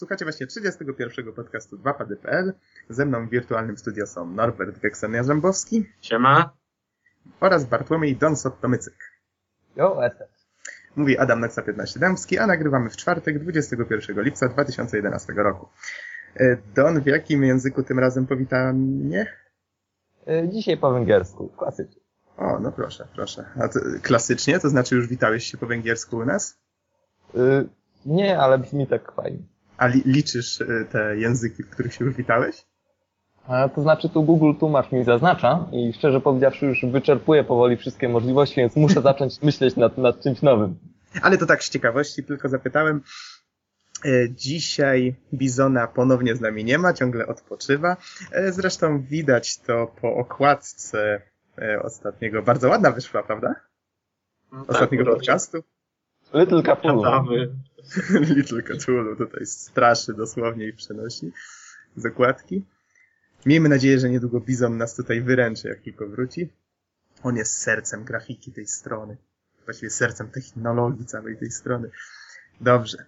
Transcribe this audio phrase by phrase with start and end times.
[0.00, 1.32] Słuchacie właśnie 31.
[1.32, 2.52] podcastu 2pady.pl.
[2.90, 5.84] Ze mną w wirtualnym studio są Norbert Weksenia-Rzębowski.
[6.00, 6.56] Siema.
[7.40, 8.94] Oraz Bartłomiej Donsot-Tomycyk.
[9.76, 10.46] Jo, SS.
[10.96, 15.68] Mówi Adam Naksa 15 Dębski, a nagrywamy w czwartek 21 lipca 2011 roku.
[16.36, 19.26] E, Don, w jakim języku tym razem powita mnie?
[20.28, 22.00] Y, Dzisiaj po węgiersku, klasycznie.
[22.36, 23.44] O, no proszę, proszę.
[23.62, 26.58] A to, klasycznie, to znaczy już witałeś się po węgiersku u nas?
[27.34, 27.68] Y,
[28.06, 29.49] Nie, ale brzmi tak fajnie.
[29.80, 32.66] A li liczysz e, te języki, w których się już witałeś?
[33.46, 38.08] A to znaczy tu Google Tłumacz mi zaznacza i szczerze powiedziawszy już wyczerpuje powoli wszystkie
[38.08, 40.78] możliwości, więc muszę zacząć myśleć nad, nad czymś nowym.
[41.22, 43.02] Ale to tak z ciekawości tylko zapytałem.
[44.04, 47.96] E, Dzisiaj Bizona ponownie z nami nie ma, ciągle odpoczywa.
[48.32, 51.22] E, Zresztą widać to po okładce
[51.82, 52.42] ostatniego.
[52.42, 53.54] Bardzo ładna wyszła, prawda?
[54.68, 55.62] Ostatniego tak, podcastu.
[56.34, 56.62] Little.
[56.62, 57.50] Gadamy.
[58.34, 61.32] Little Cthulhu tutaj straszy dosłownie i przenosi
[61.96, 62.64] z okładki.
[63.46, 66.52] Miejmy nadzieję, że niedługo Bizon nas tutaj wyręczy, jak tylko wróci.
[67.22, 69.16] On jest sercem grafiki tej strony.
[69.64, 71.90] Właściwie sercem technologii całej tej strony.
[72.60, 72.98] Dobrze.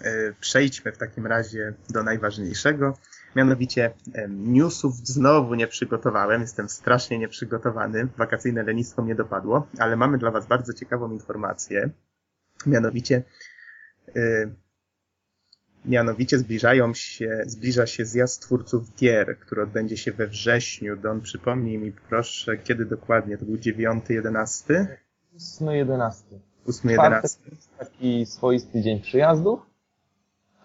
[0.00, 2.98] E, Przejdźmy w takim razie do najważniejszego.
[3.36, 6.40] Mianowicie em, newsów znowu nie przygotowałem.
[6.40, 8.08] Jestem strasznie nieprzygotowany.
[8.16, 11.90] Wakacyjne lenistwo mnie dopadło, ale mamy dla Was bardzo ciekawą informację.
[12.66, 13.22] Mianowicie
[14.16, 14.54] y,
[15.84, 20.96] Mianowicie zbliżają się, zbliża się zjazd twórców gier, który odbędzie się we wrześniu.
[20.96, 23.38] Don, przypomnij mi proszę, kiedy dokładnie?
[23.38, 24.98] To był 9, 11?
[25.36, 26.22] 8.11.
[26.66, 27.40] 8, Czwartek 11?
[27.50, 29.60] jest taki swoisty dzień przyjazdów,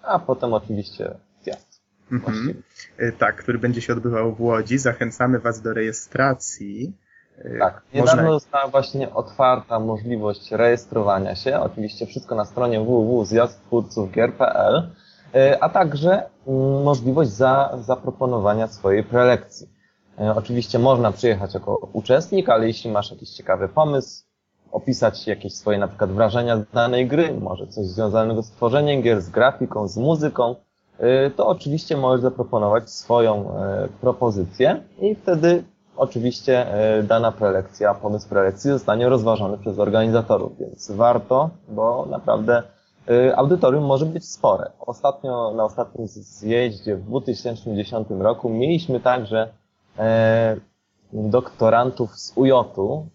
[0.01, 1.81] a potem oczywiście zjazd.
[2.11, 2.63] Mhm.
[2.99, 4.77] Y, Tak, który będzie się odbywał w Łodzi.
[4.77, 6.93] Zachęcamy Was do rejestracji.
[7.45, 8.31] Y, Tak, niedawno Można...
[8.31, 11.59] została właśnie otwarta możliwość rejestrowania się.
[11.59, 14.89] Oczywiście wszystko na stronie www.zjazdtwórcówgier.pl,
[15.35, 19.69] y, a także mm, możliwość za, zaproponowania swojej prelekcji.
[20.19, 24.23] Y, Oczywiście można przyjechać jako uczestnik, ale jeśli masz jakiś ciekawy pomysł,
[24.71, 29.21] opisać jakieś swoje na przykład wrażenia z danej gry, może coś związanego z tworzeniem gier,
[29.21, 30.55] z grafiką, z muzyką,
[31.35, 33.51] to oczywiście możesz zaproponować swoją
[34.01, 35.63] propozycję i wtedy
[35.97, 36.67] oczywiście
[36.99, 42.63] y, dana prelekcja, pomysł prelekcji zostanie rozważony przez organizatorów, więc warto, bo naprawdę
[43.09, 44.71] y, audytorium może być spore.
[44.79, 49.53] Ostatnio, na ostatnim zjeździe w 2010 roku mieliśmy także
[49.99, 50.57] e,
[51.13, 53.07] doktorantów z UJ-u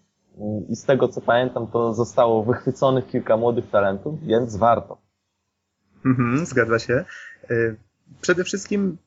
[0.69, 4.97] i z tego co pamiętam to zostało wychwyconych kilka młodych talentów, więc warto.
[6.05, 7.05] Mhm, zgadza się.
[8.21, 8.97] Przede wszystkim,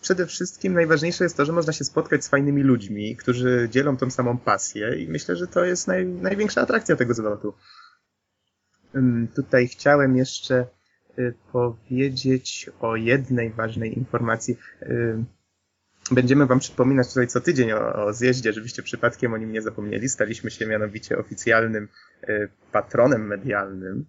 [0.00, 4.10] przede wszystkim najważniejsze jest to, że można się spotkać z fajnymi ludźmi, którzy dzielą tą
[4.10, 7.54] samą pasję i myślę, że to jest naj, największa atrakcja tego zlotu.
[9.34, 10.66] Tutaj chciałem jeszcze
[11.18, 14.56] y, powiedzieć o jednej ważnej informacji.
[16.10, 20.08] Będziemy Wam przypominać tutaj co tydzień o, o zjeździe, żebyście przypadkiem o nim nie zapomnieli.
[20.08, 21.88] Staliśmy się mianowicie oficjalnym
[22.28, 24.06] y, patronem medialnym.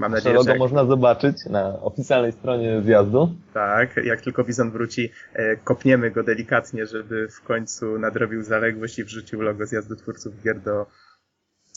[0.00, 3.34] Mam nadzieję, logo że można zobaczyć na oficjalnej stronie zjazdu.
[3.54, 9.04] tak, jak tylko Bizon wróci, e, kopniemy go delikatnie, żeby w końcu nadrobił zaległość i
[9.04, 10.86] wrzucił logo zjazdu twórców gier do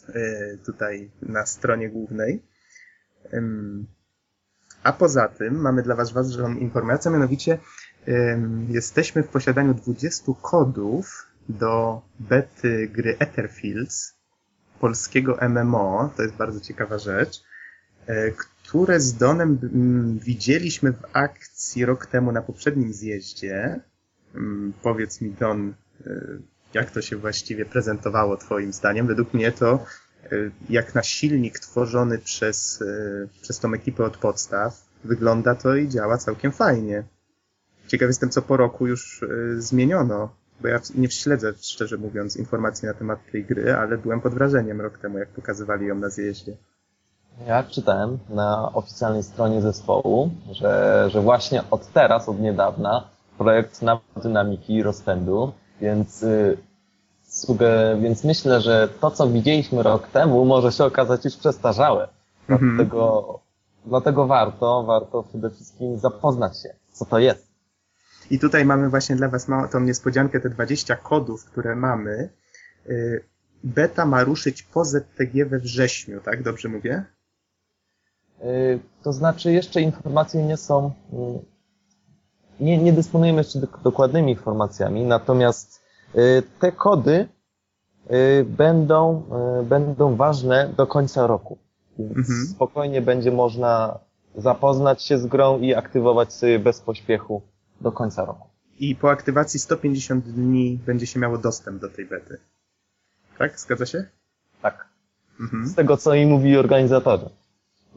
[0.09, 2.43] e, tutaj na stronie głównej.
[4.83, 7.57] A poza tym mamy dla Was ważną informację, mianowicie
[8.69, 14.17] jesteśmy w posiadaniu 20 kodów do bety gry Etherfields,
[14.79, 17.43] polskiego MMO, to jest bardzo ciekawa rzecz,
[18.63, 23.79] które z Donem mm, widzieliśmy w akcji rok temu na poprzednim zjeździe.
[24.35, 25.73] Mm, Powiedz mi, Don,
[26.07, 26.41] y,
[26.73, 29.07] jak to się właściwie prezentowało Twoim zdaniem?
[29.07, 29.85] Według mnie to
[30.31, 32.83] y, jak na silnik tworzony przez,
[33.41, 37.03] przez tą ekipę od podstaw wygląda to i działa całkiem fajnie.
[37.87, 39.21] Ciekaw jestem, co po roku już
[39.57, 44.33] zmieniono, bo ja nie śledzę, szczerze mówiąc, informacji na temat tej gry, ale byłem pod
[44.33, 46.57] wrażeniem rok temu, jak pokazywali ją na zjeździe.
[47.47, 53.07] Ja czytałem na oficjalnej stronie zespołu, że, że właśnie od teraz, od niedawna,
[53.37, 55.51] projekt nabył dynamiki rozpędu,
[55.81, 56.57] więc, y,
[57.23, 62.07] sługę, więc myślę, że to, co widzieliśmy rok temu, może się okazać już przestarzałe.
[62.49, 62.75] Mhm.
[62.75, 63.39] Dlatego,
[63.85, 67.53] dlatego warto, warto przede wszystkim zapoznać się, co to jest.
[68.29, 72.29] I tutaj mamy właśnie dla Was tą niespodziankę, te 20 kodów, które mamy.
[72.89, 73.25] Y,
[73.63, 76.43] Beta ma ruszyć po ZTG we wrześniu, tak?
[76.43, 77.05] Dobrze mówię?
[78.41, 85.03] Y, To znaczy, jeszcze informacje nie są, y, nie, nie dysponujemy jeszcze dok- dokładnymi informacjami,
[85.05, 85.81] natomiast
[86.15, 87.27] y, te kody
[88.45, 89.23] będą,
[89.63, 91.57] będą ważne do końca roku.
[91.99, 92.47] Więc Mhm.
[92.47, 93.99] spokojnie będzie można
[94.35, 97.41] zapoznać się z grą i aktywować sobie bez pośpiechu
[97.81, 98.47] do końca roku.
[98.79, 102.37] I po aktywacji 150 dni będzie się miało dostęp do tej bety.
[103.39, 103.59] Tak?
[103.59, 104.05] Zgadza się?
[104.61, 104.87] Tak.
[105.39, 105.67] Mhm.
[105.67, 107.29] Z tego, co im mówili organizatorzy.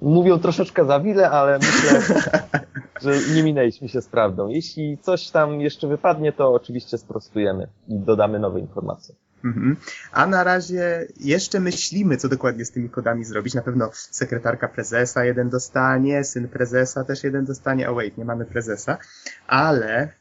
[0.02, 2.00] Mówią troszeczkę za wiele, ale myślę,
[3.02, 4.48] że nie minęliśmy się z prawdą.
[4.48, 9.14] Jeśli coś tam jeszcze wypadnie, to oczywiście sprostujemy i dodamy nowe informacje.
[9.44, 9.76] Mhm.
[10.12, 13.54] A na razie jeszcze myślimy, co dokładnie z tymi kodami zrobić.
[13.54, 17.90] Na pewno sekretarka prezesa jeden dostanie, syn prezesa też jeden dostanie.
[17.90, 18.98] O wait, nie mamy prezesa.
[19.46, 20.12] Ale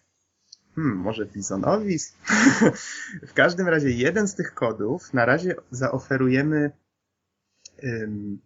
[0.75, 1.98] hmm, może Bizonowi?
[3.30, 6.72] w każdym razie jeden z tych kodów na razie zaoferujemy
[7.83, 8.39] um,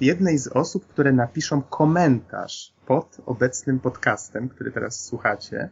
[0.00, 5.70] jednej z osób, które napiszą komentarz pod obecnym podcastem, który teraz słuchacie.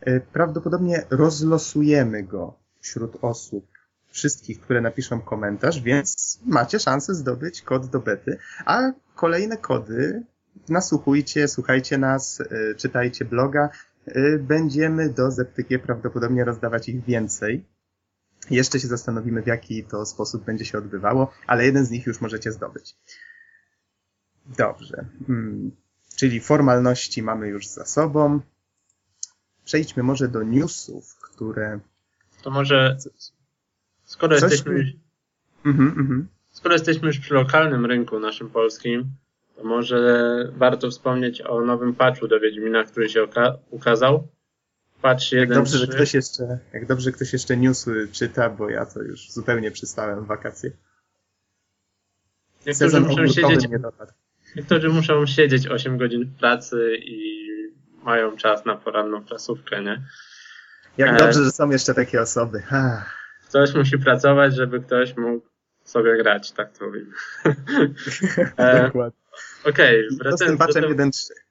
[0.00, 3.66] E, prawdopodobnie rozlosujemy go wśród osób,
[4.08, 10.22] wszystkich, które napiszą komentarz, więc macie szansę zdobyć kod do bety, a kolejne kody
[10.68, 13.68] nasłuchujcie, słuchajcie nas, e, czytajcie bloga,
[14.06, 17.64] e, będziemy do ZTG prawdopodobnie rozdawać ich więcej.
[18.50, 22.20] Jeszcze się zastanowimy, w jaki to sposób będzie się odbywało, ale jeden z nich już
[22.20, 22.96] możecie zdobyć.
[24.46, 25.04] Dobrze.
[25.26, 25.70] Hmm.
[26.16, 28.40] Czyli formalności mamy już za sobą.
[29.64, 31.80] Przejdźmy może do newsów, które.
[32.42, 32.96] To może.
[34.04, 34.78] Skoro Coś jesteśmy.
[34.78, 34.88] Już...
[35.64, 36.28] Mhm, mhm.
[36.50, 39.10] Skoro jesteśmy już przy lokalnym rynku naszym polskim,
[39.56, 43.26] to może warto wspomnieć o nowym patchu do Wiedźmina, który się
[43.70, 44.28] ukazał.
[45.04, 45.40] Patch 1.
[45.40, 49.30] Jak dobrze, że ktoś jeszcze, jak dobrze, ktoś jeszcze newsy czyta, bo ja to już
[49.30, 50.70] zupełnie przystałem w wakacje.
[52.66, 54.10] Niektórzy Sezon muszą siedzieć, nie dotarł.
[54.56, 57.46] Niektórzy muszą siedzieć 8 godzin w pracy i
[58.02, 60.02] mają czas na poranną prasówkę, nie?
[60.98, 61.18] Jak e...
[61.18, 62.62] dobrze, że są jeszcze takie osoby.
[63.48, 65.46] Ktoś musi pracować, żeby ktoś mógł
[65.84, 67.12] sobie grać, tak to mówimy.
[68.56, 68.82] e...
[68.86, 69.20] Dokładnie.
[69.64, 71.43] Okej, okay, wracając 1.3.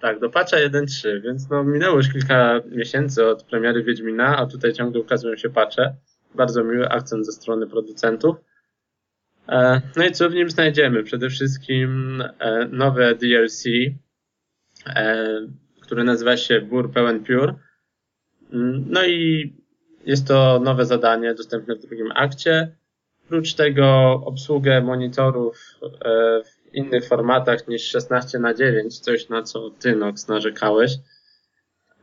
[0.00, 4.72] Tak, do patcha 1.3, więc no minęło już kilka miesięcy od premiery Wiedźmina, a tutaj
[4.72, 5.94] ciągle ukazują się patche.
[6.34, 8.36] Bardzo miły akcent ze strony producentów.
[9.48, 11.02] E, no i co w nim znajdziemy?
[11.02, 13.64] Przede wszystkim e, nowe DLC,
[14.86, 15.26] e,
[15.80, 17.54] które nazywa się Bur Pełen Pure.
[18.52, 19.52] Mm, no i
[20.06, 22.76] jest to nowe zadanie dostępne w drugim akcie.
[23.26, 25.78] Oprócz tego obsługę monitorów
[26.74, 30.92] innych formatach niż 16 na 9, coś na co ty Nox narzekałeś.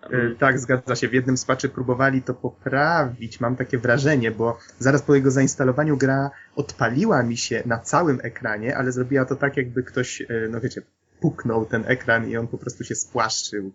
[0.01, 1.07] E, tak, zgadza się.
[1.07, 5.97] W jednym z patchy próbowali to poprawić, mam takie wrażenie, bo zaraz po jego zainstalowaniu
[5.97, 10.61] gra odpaliła mi się na całym ekranie, ale zrobiła to tak, jakby ktoś, e, no
[10.61, 10.81] wiecie,
[11.19, 13.71] puknął ten ekran i on po prostu się spłaszczył.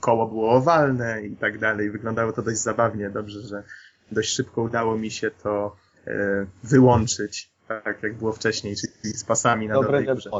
[0.00, 1.90] Koło było owalne i tak dalej.
[1.90, 3.10] Wyglądało to dość zabawnie.
[3.10, 3.62] Dobrze, że
[4.12, 5.76] dość szybko udało mi się to
[6.06, 10.30] e, wyłączyć, tak jak było wcześniej, czyli z pasami na Dobre górze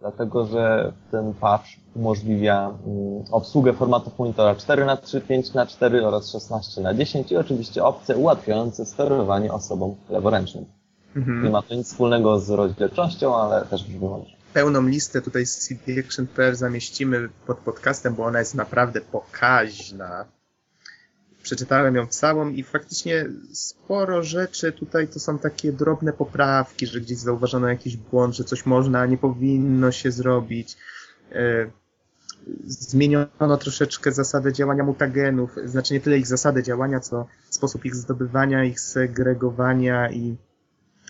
[0.00, 7.84] dlatego że ten patch umożliwia mm, obsługę formatów monitora 4x3, 5x4 oraz 16x10 i oczywiście
[7.84, 10.64] opcje ułatwiające sterowanie osobą leworęcznym.
[11.16, 11.44] Mhm.
[11.44, 14.36] Nie ma to nic wspólnego z rozdzielczością, ale też brzmi.
[14.54, 20.24] Pełną listę tutaj z CD Action.pl zamieścimy pod podcastem, bo ona jest naprawdę pokaźna
[21.48, 27.18] przeczytałem ją całą i faktycznie sporo rzeczy tutaj to są takie drobne poprawki, że gdzieś
[27.18, 30.76] zauważono jakiś błąd, że coś można, a nie powinno się zrobić.
[31.32, 31.70] E,
[32.66, 38.64] zmieniono troszeczkę zasadę działania mutagenów, znaczy nie tyle ich zasadę działania, co sposób ich zdobywania,
[38.64, 40.36] ich segregowania i,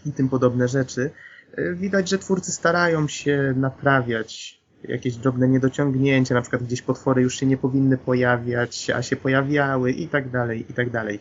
[0.06, 1.10] i tym podobne rzeczy.
[1.56, 7.34] E, widać, że twórcy starają się naprawiać jakieś drobne niedociągnięcia, na przykład gdzieś potwory już
[7.34, 11.20] się nie powinny pojawiać, a się pojawiały i tak dalej, i tak dalej.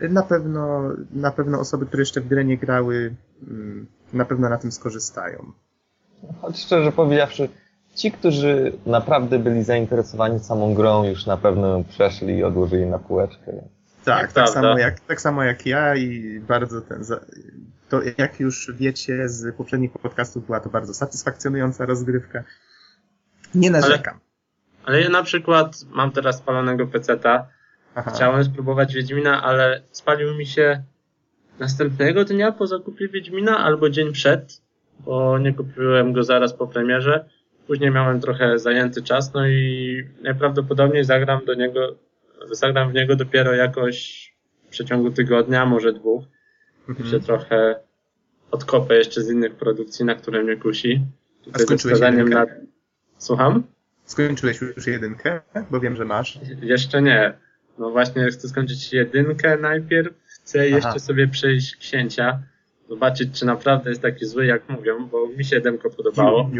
[0.00, 3.14] Na pewno, na pewno osoby, które jeszcze w grę nie grały,
[3.48, 5.52] mm, na pewno na tym skorzystają.
[6.40, 7.48] Choć szczerze powiedziawszy,
[7.94, 12.98] ci, którzy naprawdę byli zainteresowani samą grą, już na pewno ją przeszli i odłożyli na
[12.98, 13.52] półeczkę.
[14.04, 17.04] Tak, tak samo, jak, tak samo jak ja i bardzo ten,
[17.88, 22.44] to jak już wiecie z poprzednich podcastów była to bardzo satysfakcjonująca rozgrywka.
[23.54, 24.14] Nie narzekam.
[24.14, 24.20] Ale,
[24.84, 27.46] ale ja na przykład mam teraz spalonego peceta.
[28.14, 30.82] Chciałem spróbować Wiedźmina, ale spalił mi się
[31.58, 34.62] następnego dnia po zakupie Wiedźmina albo dzień przed,
[35.00, 37.28] bo nie kupiłem go zaraz po premierze.
[37.66, 41.96] Później miałem trochę zajęty czas, no i najprawdopodobniej zagram do niego,
[42.50, 44.28] zagram w niego dopiero jakoś
[44.66, 46.24] w przeciągu tygodnia, może dwóch.
[46.88, 47.10] Mhm.
[47.10, 47.80] się trochę
[48.50, 51.00] odkopę jeszcze z innych produkcji, na które mnie kusi.
[51.52, 52.34] A skończyłeś jedynkę?
[52.34, 52.46] Na...
[53.24, 53.62] Słucham?
[54.04, 55.40] Skończyłeś już jedynkę?
[55.70, 56.38] Bo wiem, że masz.
[56.62, 57.32] Jeszcze nie.
[57.78, 60.14] No właśnie chcę skończyć jedynkę najpierw.
[60.26, 60.68] Chcę Aha.
[60.76, 62.42] jeszcze sobie przejść księcia.
[62.88, 66.50] Zobaczyć, czy naprawdę jest taki zły, jak mówią, bo mi się jedynko podobało.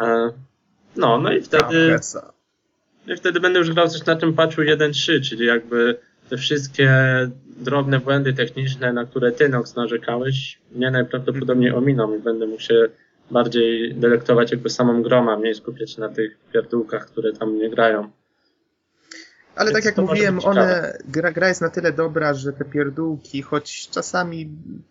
[0.00, 0.32] E,
[0.96, 1.96] no, no i wtedy,
[3.06, 5.98] i wtedy będę już grał coś na tym patchu 1.3, czyli jakby
[6.28, 6.90] te wszystkie
[7.56, 12.88] drobne błędy techniczne, na które ty, Nox, narzekałeś, mnie najprawdopodobniej ominą i będę mógł się
[13.30, 17.70] bardziej delektować jakby samą grą, a mniej skupiać się na tych pierdółkach, które tam nie
[17.70, 18.10] grają.
[19.56, 23.42] Ale Więc tak jak mówiłem, one, gra, gra jest na tyle dobra, że te pierdółki,
[23.42, 24.50] choć czasami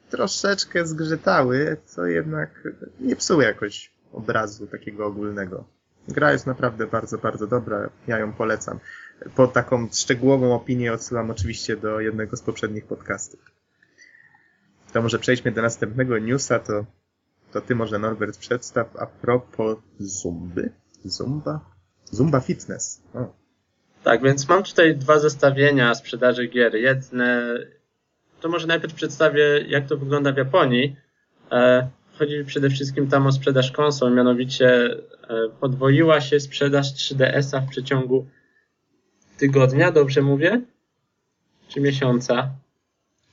[0.10, 2.68] troszeczkę zgrzytały, to jednak
[3.00, 5.64] nie psuły jakoś obrazu takiego ogólnego.
[6.08, 7.90] Gra jest naprawdę bardzo, bardzo dobra.
[8.08, 8.80] Ja ją polecam.
[9.36, 13.40] Po taką szczegółową opinię odsyłam oczywiście do jednego z poprzednich podcastów.
[14.94, 16.86] To może przejdźmy do następnego newsa, to,
[17.54, 20.72] to ty może Norbert przedstaw a propos Zumby.
[21.04, 21.60] Zumba?
[22.06, 23.04] Zumba Fitness.
[23.14, 23.34] O.
[24.04, 26.76] Tak, więc mam tutaj dwa zestawienia sprzedaży gier.
[26.76, 27.54] Jedne,
[28.42, 30.96] to może najpierw przedstawię, jak to wygląda w Japonii.
[31.52, 31.90] E,
[32.20, 35.00] chodzi przede wszystkim tam o sprzedaż konsol, mianowicie e,
[35.60, 38.28] podwoiła się sprzedaż 3DS-a w przeciągu
[39.38, 40.62] tygodnia, dobrze mówię?
[41.68, 42.52] Czy miesiąca?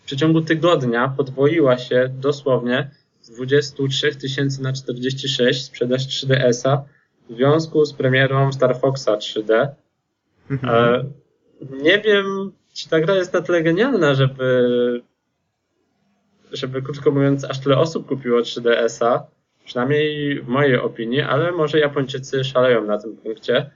[0.03, 2.91] W przeciągu tygodnia podwoiła się dosłownie
[3.29, 6.85] z 23 tysięcy na 46 sprzedaż 3DS-a
[7.31, 9.69] w związku z premierą Star Foxa 3D.
[10.65, 11.05] E,
[11.83, 15.03] nie wiem, czy ta gra jest na tyle genialna, żeby,
[16.53, 19.27] żeby krótko mówiąc, aż tyle osób kupiło 3DS-a.
[19.65, 23.71] Przynajmniej w mojej opinii, ale może Japończycy szaleją na tym punkcie.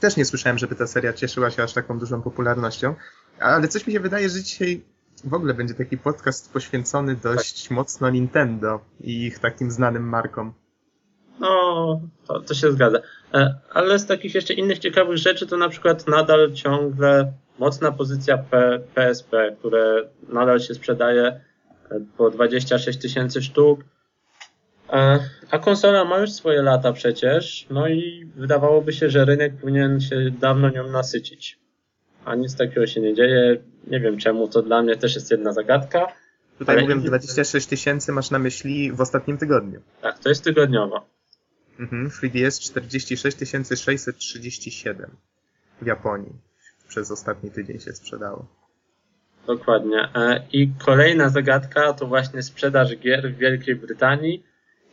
[0.00, 2.94] Też nie słyszałem, żeby ta seria cieszyła się aż taką dużą popularnością,
[3.38, 4.82] ale coś mi się wydaje, że dzisiaj
[5.24, 10.52] w ogóle będzie taki podcast poświęcony dość mocno Nintendo i ich takim znanym markom.
[11.40, 12.98] No, to, to się zgadza.
[13.34, 18.38] E, Ale z takich jeszcze innych ciekawych rzeczy to na przykład nadal ciągle mocna pozycja
[18.38, 21.40] P, PSP, które nadal się sprzedaje e,
[22.16, 23.80] po 26 tysięcy sztuk.
[24.92, 25.18] E,
[25.50, 30.30] A konsola ma już swoje lata przecież, no i wydawałoby się, że rynek powinien się
[30.40, 31.61] dawno nią nasycić.
[32.24, 33.62] A nic takiego się nie dzieje.
[33.86, 36.06] Nie wiem czemu, to dla mnie też jest jedna zagadka.
[36.58, 39.80] Tutaj Ale- mówiąc 26 tysięcy masz na myśli w ostatnim tygodniu.
[40.02, 41.06] Tak, to jest tygodniowo.
[41.80, 42.08] Mhm.
[42.08, 43.38] 3DS 46
[43.84, 45.10] 637
[45.82, 46.32] w Japonii.
[46.88, 48.46] Przez ostatni tydzień się sprzedało.
[49.46, 50.08] Dokładnie.
[50.14, 54.44] E, I kolejna zagadka to właśnie sprzedaż gier w Wielkiej Brytanii,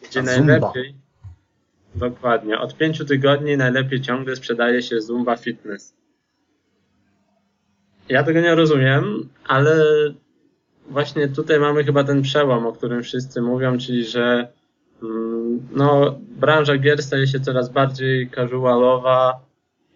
[0.04, 0.96] gdzie najlepiej.
[1.96, 2.60] Dokładnie.
[2.60, 5.94] Od pięciu tygodni najlepiej ciągle sprzedaje się Zumba Fitness.
[8.10, 9.84] Ja tego nie rozumiem, ale
[10.90, 14.48] właśnie tutaj mamy chyba ten przełom, o którym wszyscy mówią, czyli że
[15.04, 19.50] mm, no, branża gier staje się coraz bardziej casualowa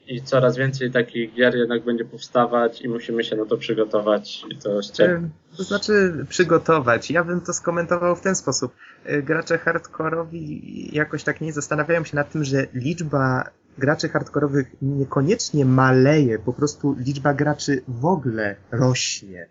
[0.07, 4.57] i coraz więcej takich gier jednak będzie powstawać i musimy się na to przygotować i
[4.57, 4.79] to.
[4.99, 7.11] Ym, To znaczy przygotować.
[7.11, 8.73] Ja bym to skomentował w ten sposób.
[9.09, 15.65] Y, Gracze hardkorowi jakoś tak nie zastanawiają się nad tym, że liczba graczy hardkorowych niekoniecznie
[15.65, 19.47] maleje, po prostu liczba graczy w ogóle rośnie.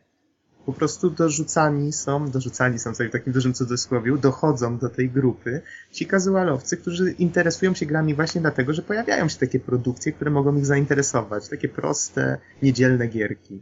[0.67, 5.61] Po prostu dorzucani są, dorzucani są sobie w takim dużym cudzysłowiu, dochodzą do tej grupy
[5.93, 10.57] ci casualowcy, którzy interesują się grami właśnie dlatego, że pojawiają się takie produkcje, które mogą
[10.57, 11.49] ich zainteresować.
[11.49, 13.61] Takie proste, niedzielne gierki.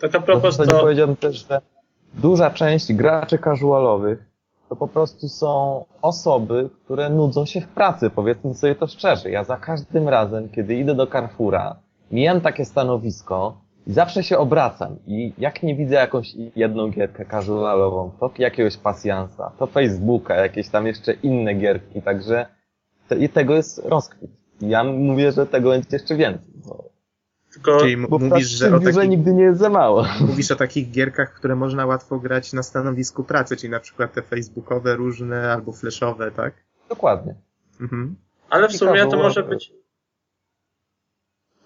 [0.00, 1.60] Tak a No, propos zasadzie to, powiedziałbym też, że
[2.14, 4.33] duża część graczy casualowych
[4.74, 9.30] to po prostu są osoby, które nudzą się w pracy, powiedzmy sobie to szczerze.
[9.30, 11.76] Ja za każdym razem, kiedy idę do Carrefoura,
[12.10, 18.10] mijam takie stanowisko i zawsze się obracam i jak nie widzę jakąś jedną gierkę casualową,
[18.20, 22.46] to jakiegoś pasjansa, to Facebooka, jakieś tam jeszcze inne gierki, także
[23.08, 24.30] te, i tego jest rozkwit.
[24.60, 26.52] Ja mówię, że tego będzie jeszcze więcej.
[26.66, 26.83] Bo,
[27.54, 30.06] tylko Czyli bo mówisz, że o takich, nigdy nie jest za mało.
[30.28, 34.22] mówisz o takich gierkach, które można łatwo grać na stanowisku pracy, czyli na przykład te
[34.22, 36.54] facebookowe różne albo flashowe, tak?
[36.88, 37.34] Dokładnie.
[37.80, 38.16] Mhm.
[38.50, 39.72] Ale w sumie to może być.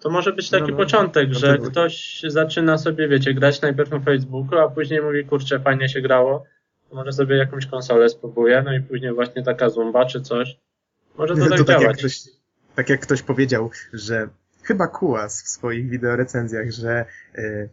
[0.00, 1.71] To może być taki No, no, początek, że kontynuuj.
[1.71, 6.45] ktoś zaczyna sobie, wiecie, grać najpierw na Facebooku, a później mówi, kurczę, fajnie się grało,
[6.90, 10.57] to może sobie jakąś konsolę spróbuję, no i później właśnie taka zumba czy coś.
[11.18, 11.99] Może to tak To tak jak, działać.
[11.99, 12.21] ktoś,
[12.75, 14.28] tak jak ktoś powiedział, że
[14.62, 17.69] chyba Kułas w swoich wideorecenzjach, że e,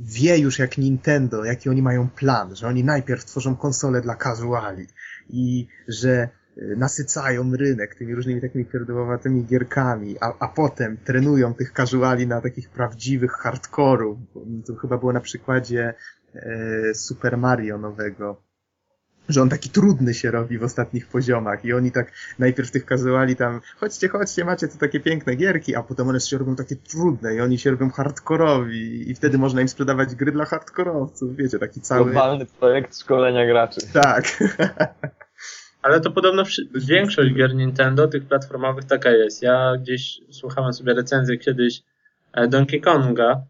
[0.00, 4.86] wie już jak Nintendo, jaki oni mają plan, że oni najpierw tworzą konsole dla casuali
[5.28, 6.28] i że e,
[6.76, 12.70] nasycają rynek tymi różnymi takimi pierdołowatymi gierkami, a, a potem trenują tych casuali na takich
[12.70, 14.18] prawdziwych hardkorów.
[14.66, 15.94] To chyba było na przykładzie
[16.34, 18.42] e, Super Mario nowego,
[19.28, 23.36] że on taki trudny się robi w ostatnich poziomach i oni tak najpierw tych casuali
[23.36, 27.34] tam chodźcie, chodźcie, macie tu takie piękne gierki, a potem one się robią takie trudne
[27.34, 31.80] i oni się robią hardkorowi i wtedy można im sprzedawać gry dla hardkorowców, wiecie, taki
[31.80, 32.04] cały...
[32.04, 33.80] Globalny projekt szkolenia graczy.
[33.92, 34.24] Tak.
[35.82, 39.42] Ale to podobno wszy- większość gier Nintendo, tych platformowych, taka jest.
[39.42, 41.82] Ja gdzieś słuchałem sobie recenzję kiedyś
[42.32, 43.42] e, Donkey Konga,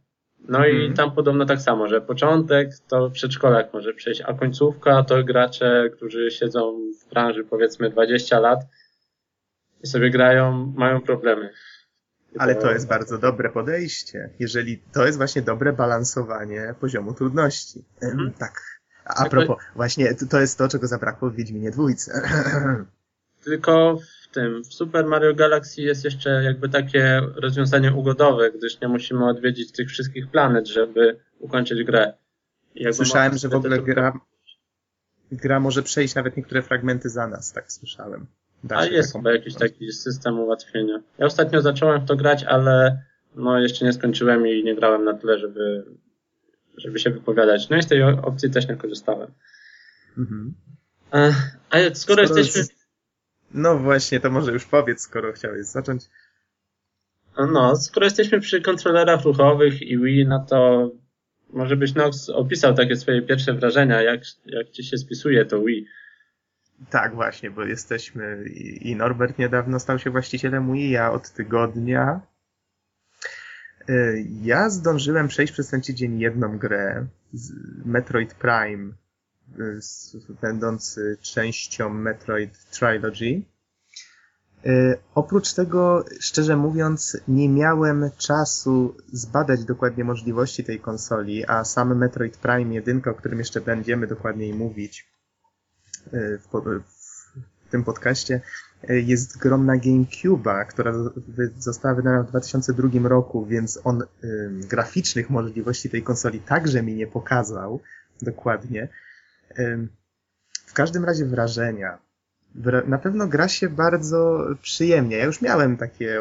[0.49, 0.95] no i Mhm.
[0.95, 6.31] tam podobno tak samo, że początek to przedszkolak może przejść, a końcówka to gracze, którzy
[6.31, 8.61] siedzą w branży powiedzmy 20 lat
[9.83, 11.51] i sobie grają, mają problemy.
[12.35, 17.85] I Ale to jest bardzo dobre podejście, jeżeli to jest właśnie dobre balansowanie poziomu trudności.
[18.03, 18.33] Mhm.
[18.33, 18.53] Tak.
[19.05, 22.23] A, propos, właśnie to- jest to, czego zabrakło w Wiedźminie dwójce.
[23.45, 23.99] Tylko
[24.33, 29.73] tym, w Super Mario Galaxy jest jeszcze jakby takie rozwiązanie ugodowe, gdyż nie musimy odwiedzić
[29.73, 32.13] tych wszystkich planet, żeby ukończyć grę.
[32.75, 34.21] Jakby Słyszałem, że w ogóle gra,
[35.33, 38.27] gra może przejść nawet niektóre fragmenty za nas, tak słyszałem.
[38.65, 41.03] Da A jest chyba jakiś taki system ułatwienia.
[41.19, 43.03] Ja ostatnio zacząłem w to grać, ale
[43.35, 45.85] no jeszcze nie skończyłem i nie grałem na tyle, żeby,
[46.77, 47.69] żeby się wypowiadać.
[47.69, 49.31] No i z tej opcji też nie korzystałem.
[50.19, 50.55] Mhm.
[51.71, 52.82] A skoro, Skoro jesteśmy...
[53.55, 56.05] No właśnie, to może już powiedz, skoro chciałeś zacząć.
[57.53, 60.91] No, skoro jesteśmy przy kontrolerach ruchowych i Wii, no to
[61.51, 65.87] może byś Nox opisał takie swoje pierwsze wrażenia, jak, jak ci się spisuje to Wii.
[66.91, 72.21] Tak, właśnie, bo jesteśmy i i Norbert niedawno stał się właścicielem Wii, ja od tygodnia.
[73.91, 77.53] Y, Ja zdążyłem przejść przez ten tydzień jedną grę, z
[77.85, 78.93] Metroid Prime,
[79.59, 83.43] y, będący częścią Metroid Trilogy.
[84.67, 91.99] Y, Oprócz tego, szczerze mówiąc, nie miałem czasu zbadać dokładnie możliwości tej konsoli, a sam
[91.99, 95.11] Metroid Prime 1, o którym jeszcze będziemy dokładniej mówić,
[96.15, 96.49] y, w,
[97.67, 98.41] w tym podcaście
[98.89, 99.75] jest grą na
[100.69, 100.93] która
[101.59, 104.03] została wydana w 2002 roku, więc on
[104.69, 107.81] graficznych możliwości tej konsoli także mi nie pokazał
[108.23, 108.89] dokładnie.
[110.67, 111.99] W każdym razie wrażenia.
[112.57, 115.17] Wra- Na pewno gra się bardzo przyjemnie.
[115.17, 116.21] Ja już miałem takie,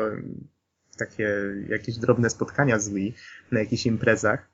[0.98, 1.30] takie
[1.68, 3.16] jakieś drobne spotkania z Wii
[3.52, 4.50] na jakichś imprezach.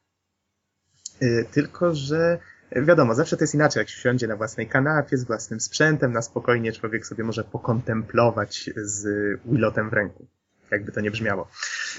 [1.22, 2.40] Y, Tylko, że
[2.72, 6.22] Wiadomo, zawsze to jest inaczej, jak się siądzie na własnej kanapie, z własnym sprzętem, na
[6.22, 9.06] spokojnie człowiek sobie może pokontemplować z
[9.46, 10.28] Willotem w ręku.
[10.72, 11.48] Jakby to nie brzmiało.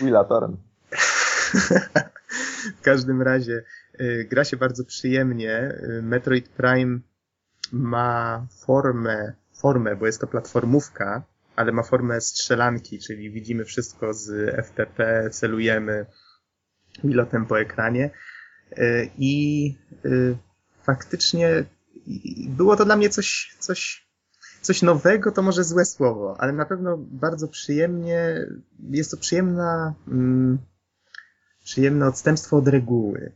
[0.01, 0.57] Willatorem.
[2.79, 3.63] w każdym razie
[4.31, 5.79] gra się bardzo przyjemnie.
[5.99, 7.01] Y, Metroid Prime
[7.73, 11.23] ma formę, formę, bo jest to platformówka,
[11.57, 16.07] ale ma formę strzelanki, czyli widzimy wszystko z FTP, celujemy
[17.05, 18.11] Willotem po ekranie.
[18.79, 20.37] Y, I y,
[20.83, 21.65] faktycznie
[22.49, 24.09] było to dla mnie coś, coś,
[24.61, 28.47] coś nowego, to może złe słowo, ale na pewno bardzo przyjemnie,
[28.91, 30.59] jest to przyjemna, mm,
[31.65, 33.33] przyjemne odstępstwo od reguły.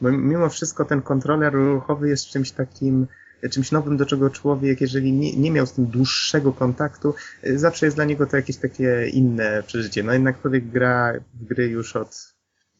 [0.00, 3.06] Bo mimo wszystko ten kontroler ruchowy jest czymś takim,
[3.50, 7.14] czymś nowym, do czego człowiek, jeżeli nie, nie miał z tym dłuższego kontaktu,
[7.54, 10.02] zawsze jest dla niego to jakieś takie inne przeżycie.
[10.02, 12.34] No jednak człowiek gra w gry już od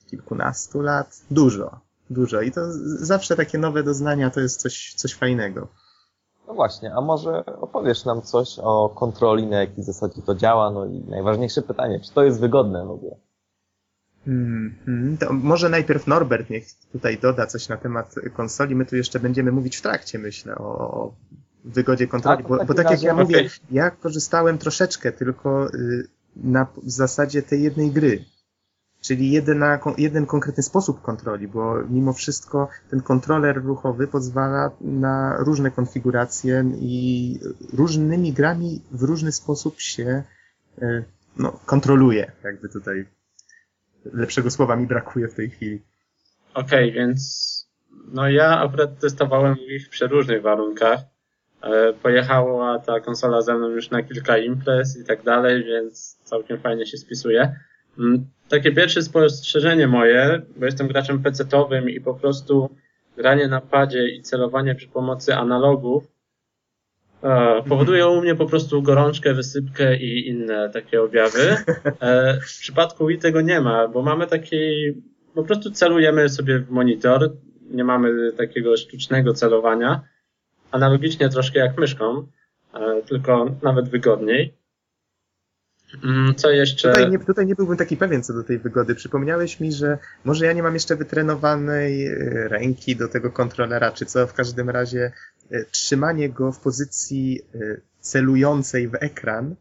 [0.07, 1.20] kilkunastu lat.
[1.31, 2.40] Dużo, dużo.
[2.40, 2.61] I to
[2.98, 5.68] zawsze takie nowe doznania to jest coś, coś fajnego.
[6.48, 10.87] No właśnie, a może opowiesz nam coś o kontroli, na jakiej zasadzie to działa, no
[10.87, 13.16] i najważniejsze pytanie, czy to jest wygodne w ogóle?
[14.27, 15.17] Mhm.
[15.19, 18.75] To może najpierw Norbert niech tutaj doda coś na temat konsoli.
[18.75, 21.12] My tu jeszcze będziemy mówić w trakcie, myślę, o,
[21.65, 22.45] wygodzie kontroli.
[22.45, 23.51] A, w Bo, bo tak jak ja mówię, okej.
[23.71, 28.25] ja korzystałem troszeczkę tylko y, na zasadzie tej jednej gry.
[29.01, 35.71] Czyli jedyna, jeden konkretny sposób kontroli, bo mimo wszystko ten kontroler ruchowy pozwala na różne
[35.71, 37.41] konfiguracje i
[37.73, 40.23] różnymi grami w różny sposób się
[40.83, 41.05] y,
[41.37, 42.33] no, kontroluje.
[42.45, 43.07] Jakby tutaj
[44.12, 45.83] lepszego słowa mi brakuje w tej chwili.
[46.55, 47.47] Okej, więc
[48.12, 51.01] no ja akurat testowałem ich w przeróżnych warunkach.
[51.62, 56.59] E, Pojechała ta konsola ze mną już na kilka imprez i tak dalej, więc całkiem
[56.59, 57.57] fajnie się spisuje.
[57.99, 62.77] Mm, Takie pierwsze spostrzeżenie moje, bo jestem graczem PC-towym i po prostu
[63.16, 66.05] granie na padzie i celowanie przy pomocy analogów
[67.22, 71.57] e, powoduje u mnie po prostu gorączkę, wysypkę i inne takie objawy.
[72.00, 74.57] E, w przypadku Wii tego nie ma, bo mamy taki,
[75.35, 77.33] po prostu celujemy sobie w monitor,
[77.70, 80.00] nie mamy takiego sztucznego celowania,
[80.70, 82.26] analogicznie troszkę jak myszką,
[82.74, 84.55] e, tylko nawet wygodniej.
[86.05, 86.88] Mm, Co jeszcze?
[86.88, 88.94] Tutaj nie, tutaj nie byłbym taki pewien co do tej wygody.
[88.94, 92.09] Przypomniałeś mi, że może ja nie mam jeszcze wytrenowanej
[92.48, 94.26] ręki do tego kontrolera, czy co.
[94.26, 95.12] W każdym razie
[95.70, 97.59] trzymanie go w pozycji e,
[98.00, 99.56] celującej w ekran,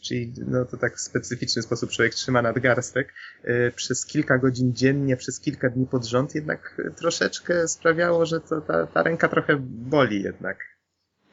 [0.00, 5.16] czyli no to tak w specyficzny sposób człowiek trzyma nadgarstek, e, przez kilka godzin dziennie,
[5.16, 9.56] przez kilka dni pod rząd jednak e, troszeczkę sprawiało, że to ta, ta ręka trochę
[9.60, 10.58] boli jednak.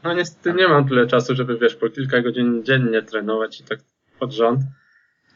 [0.03, 3.79] No niestety nie mam tyle czasu, żeby wiesz, po kilka godzin dziennie trenować i tak
[4.19, 4.61] pod rząd.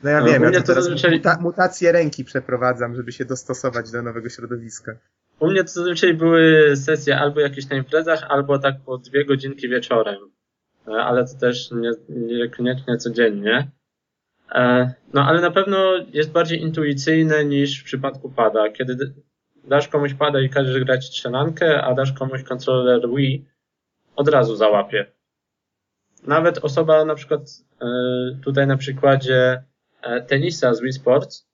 [0.03, 3.91] No ja No, wiem, ja to teraz zazwyczaj- muta mutację ręki przeprowadzam, żeby się dostosować
[3.91, 4.91] do nowego środowiska.
[5.43, 9.69] U mnie to zazwyczaj były sesje albo jakieś na imprezach, albo tak po dwie godzinki
[9.69, 10.31] wieczorem.
[10.87, 13.71] E, Ale to też nie, niekoniecznie codziennie.
[14.51, 18.69] E, No ale na pewno jest bardziej intuicyjne niż w przypadku pada.
[18.69, 19.13] Kiedy
[19.63, 23.45] dasz komuś pada i każesz grać strzelankę, a dasz komuś kontroler Wii,
[24.15, 25.05] od razu załapie.
[26.27, 27.41] Nawet osoba na przykład
[27.81, 27.85] e,
[28.43, 29.63] tutaj na przykładzie
[30.27, 31.52] tenisa z Wii Sports,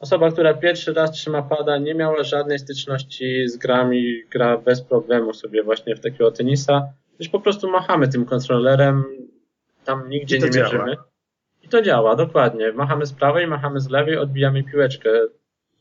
[0.00, 5.34] Osoba, która pierwszy raz trzyma pada, nie miała żadnej styczności z grami, gra bez problemu
[5.34, 6.88] sobie właśnie w takiego tenisa.
[7.18, 9.04] Już po prostu machamy tym kontrolerem,
[9.84, 10.72] tam nigdzie nie działa.
[10.72, 10.96] mierzymy.
[11.62, 12.72] I to działa, dokładnie.
[12.72, 15.10] Machamy z prawej, machamy z lewej, odbijamy piłeczkę.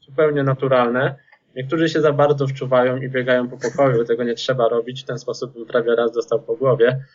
[0.02, 1.16] Zupełnie naturalne.
[1.56, 5.20] Niektórzy się za bardzo wczuwają i biegają po pokoju, tego nie trzeba robić, w ten
[5.20, 7.06] sposób bym prawie raz dostał po głowie.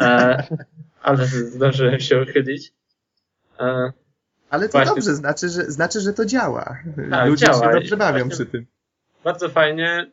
[0.00, 0.42] E,
[1.02, 2.72] ale zdążyłem się uchylić.
[3.60, 3.92] E,
[4.54, 4.94] Ale to Właśnie.
[4.94, 6.78] dobrze, znaczy że, znaczy, że to działa.
[7.10, 7.66] Tak, Ludzie działa.
[7.72, 8.66] się dobrze bawią przy tym.
[9.24, 10.10] bardzo fajnie.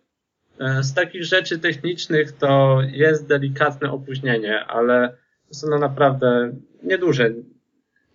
[0.60, 5.18] E, Z takich rzeczy technicznych to jest delikatne opóźnienie, ale
[5.52, 6.52] są one naprawdę
[6.84, 7.30] nieduże.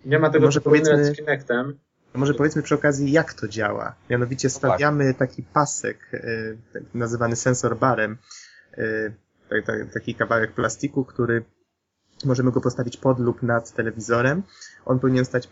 [0.04, 1.78] Nie ma tego, Może powiedzmy- z Kinectem.
[2.14, 3.94] Może powiedzmy przy okazji, jak to działa.
[4.10, 8.18] Mianowicie stawiamy taki pasek, y, tak nazywany sensor barem,
[8.78, 9.12] y,
[9.50, 11.44] tak- tak- taki kawałek plastiku, który
[12.24, 14.42] możemy go postawić pod lub nad telewizorem.
[14.86, 15.48] On powinien stać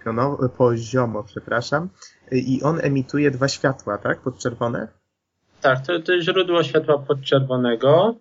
[0.57, 1.89] poziomo, przepraszam,
[2.33, 4.21] i on emituje dwa światła, tak?
[4.21, 4.89] Podczerwone?
[5.61, 8.15] Tak, to, to jest źródło światła podczerwonego.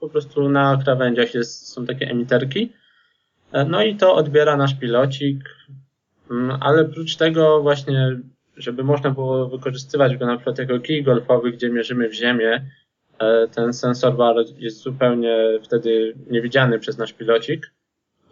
[0.00, 2.72] Po prostu na krawędziach jest, są takie emiterki.
[3.52, 5.38] E, No i to odbiera nasz pilocik.
[6.30, 8.20] Mm, Ale oprócz tego właśnie,
[8.56, 12.66] żeby można było wykorzystywać go na przykład jako kij golfowy, gdzie mierzymy w ziemię,
[13.18, 17.70] e, ten sensor bar jest zupełnie wtedy niewidziany przez nasz pilocik,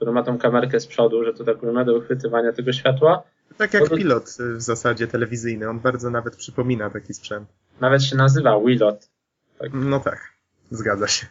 [0.01, 3.23] który ma tą kamerkę z przodu, że to tak ujmę do uchwytywania tego światła.
[3.57, 5.69] Tak jak No pilot y, w zasadzie telewizyjny.
[5.69, 7.49] On bardzo nawet przypomina taki sprzęt.
[7.81, 9.09] Nawet się nazywa Willot.
[9.73, 10.33] No tak,
[10.71, 11.27] zgadza się.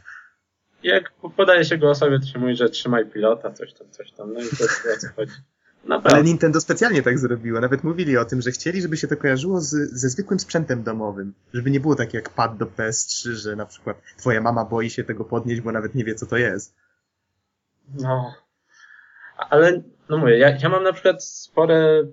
[0.83, 4.33] Jak podaje się go osobie, to się mówi, że trzymaj pilota, coś tam, coś tam.
[4.33, 5.31] No i to jest o co chodzi.
[5.31, 6.23] Ale Naprawdę.
[6.23, 7.59] Nintendo specjalnie tak zrobiło.
[7.59, 11.33] Nawet mówili o tym, że chcieli, żeby się to kojarzyło z, ze zwykłym sprzętem domowym.
[11.53, 15.03] Żeby nie było tak jak pad do PS3, że na przykład twoja mama boi się
[15.03, 16.75] tego podnieść, bo nawet nie wie, co to jest.
[18.01, 18.33] No.
[19.49, 22.03] Ale, no mówię, ja, ja mam na przykład spore,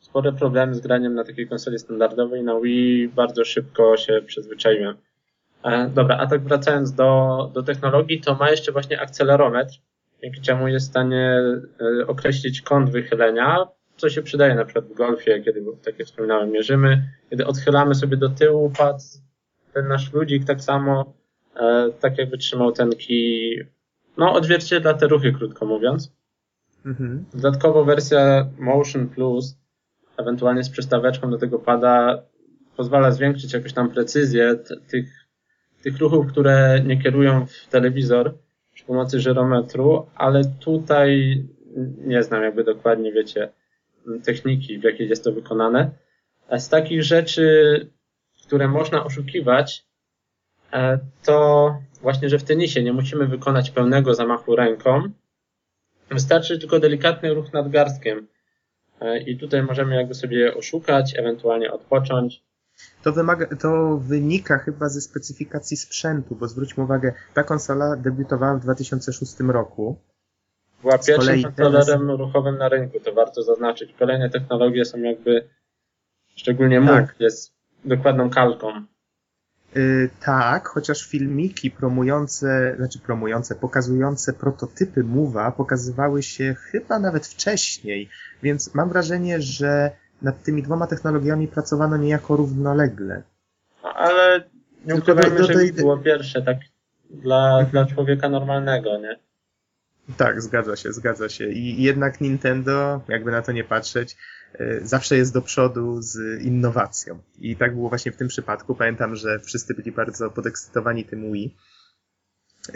[0.00, 2.42] spore problemy z graniem na takiej konsoli standardowej.
[2.42, 4.96] Na Wii bardzo szybko się przyzwyczaiłem.
[5.64, 9.74] E, dobra, a tak wracając do, do technologii, to ma jeszcze właśnie akcelerometr,
[10.22, 11.42] dzięki czemu jest w stanie
[11.80, 16.50] e, określić kąt wychylenia, co się przydaje na przykład w golfie, kiedy, tak jak wspominałem,
[16.50, 17.02] mierzymy.
[17.30, 19.02] Kiedy odchylamy sobie do tyłu pad,
[19.74, 21.14] ten nasz ludzik tak samo,
[21.56, 23.66] e, tak jakby trzymał ten kij,
[24.16, 26.17] no odzwierciedla te ruchy, krótko mówiąc.
[26.86, 27.24] Mhm.
[27.34, 29.56] Dodatkowo wersja Motion Plus,
[30.16, 32.22] ewentualnie z przystaweczką do tego pada,
[32.76, 34.56] pozwala zwiększyć jakoś tam precyzję
[34.90, 35.28] tych,
[35.82, 38.34] tych ruchów, które nie kierują w telewizor
[38.74, 41.42] przy pomocy żyrometru, ale tutaj
[41.98, 43.48] nie znam jakby dokładnie, wiecie,
[44.24, 45.90] techniki, w jakiej jest to wykonane.
[46.58, 47.46] Z takich rzeczy,
[48.46, 49.86] które można oszukiwać,
[50.72, 55.02] e, to właśnie, że w tenisie nie musimy wykonać pełnego zamachu ręką,
[56.10, 58.28] Wystarczy tylko delikatny ruch nadgarstkiem.
[59.00, 62.42] E, I tutaj możemy jakby sobie oszukać, ewentualnie odpocząć.
[63.02, 68.60] To, wymaga, to wynika chyba ze specyfikacji sprzętu, bo zwróćmy uwagę, ta konsola debiutowała w
[68.60, 69.98] 2006 roku.
[70.82, 73.94] Była pierwszym kontrolerem ruchowym na rynku, to warto zaznaczyć.
[73.98, 75.48] Kolejne technologie są jakby,
[76.36, 77.14] szczególnie Tak.
[77.18, 78.72] jest dokładną kalką.
[79.74, 88.08] Yy, tak, chociaż filmiki promujące, znaczy promujące, pokazujące prototypy Move'a pokazywały się chyba nawet wcześniej,
[88.42, 89.90] więc mam wrażenie, że
[90.22, 93.22] nad tymi dwoma technologiami pracowano niejako równolegle.
[93.82, 94.44] No, Ale
[94.86, 96.58] nie ukrywajmy, że tej- było pierwsze, tak
[97.10, 99.18] dla, dla człowieka normalnego, nie?
[100.16, 101.48] Tak, zgadza się, zgadza się.
[101.48, 104.16] I jednak Nintendo, jakby na to nie patrzeć, y,
[104.82, 107.18] zawsze jest do przodu z innowacją.
[107.38, 108.74] I tak było właśnie w tym przypadku.
[108.74, 111.56] Pamiętam, że wszyscy byli bardzo podekscytowani tym Wii.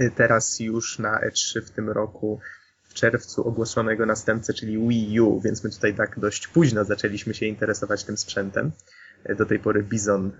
[0.01, 2.41] Y, Teraz już na E3 w tym roku,
[2.89, 7.35] w czerwcu ogłoszono jego następcę, czyli Wii U, więc my tutaj tak dość późno zaczęliśmy
[7.35, 8.73] się interesować tym sprzętem.
[9.31, 10.31] Y, Do tej pory Bizon,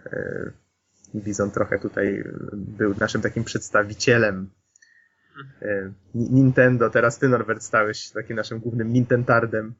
[1.15, 4.51] Bizon trochę tutaj był naszym takim przedstawicielem
[5.63, 9.75] e, Ni- Nintendo, teraz ty Norbert stałeś takim naszym głównym Nintendardem.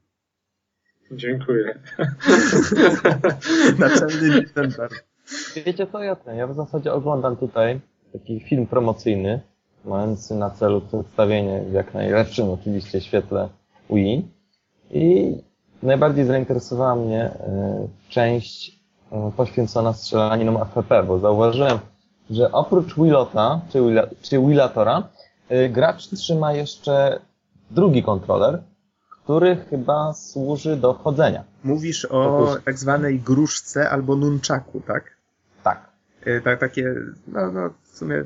[1.11, 1.79] Dziękuję.
[3.79, 4.93] Naczelny Nintendard.
[5.65, 7.79] Wiecie co, ja ten, ja w zasadzie oglądam tutaj
[8.13, 9.39] taki film promocyjny
[9.85, 13.49] mający na celu przedstawienie w jak najlepszym oczywiście świetle
[13.87, 14.27] UI.
[14.91, 15.35] I
[15.83, 18.79] najbardziej zainteresowała mnie e, część
[19.11, 21.79] e, poświęcona strzelaninom FPP, bo zauważyłem,
[22.29, 25.03] że oprócz Willota, czy, Willa, czy Willatora,
[25.49, 27.19] e, gracz trzyma jeszcze
[27.71, 28.61] drugi kontroler,
[29.23, 31.43] który chyba służy do chodzenia.
[31.63, 35.17] Mówisz o tak zwanej gruszce albo nunchaku, tak?
[35.63, 35.89] Tak.
[36.25, 36.95] E, Tak, takie,
[37.27, 38.23] no, no, w sumie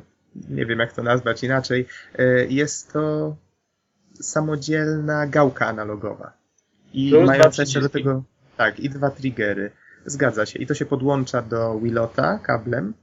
[0.49, 1.87] nie wiem jak to nazwać inaczej.
[2.19, 3.35] E, Jest to
[4.21, 6.33] samodzielna gałka analogowa.
[6.93, 8.23] I Plus mająca jeszcze do tego,
[8.57, 9.71] tak, i dwa triggery.
[10.05, 10.59] Zgadza się.
[10.59, 12.93] I to się podłącza do Willota kablem.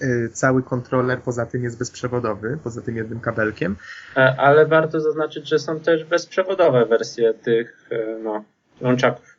[0.00, 3.76] E, Cały kontroler poza tym jest bezprzewodowy, poza tym jednym kabelkiem.
[4.16, 8.44] E, Ale warto zaznaczyć, że są też bezprzewodowe wersje tych e, no,
[8.80, 9.36] łączaków.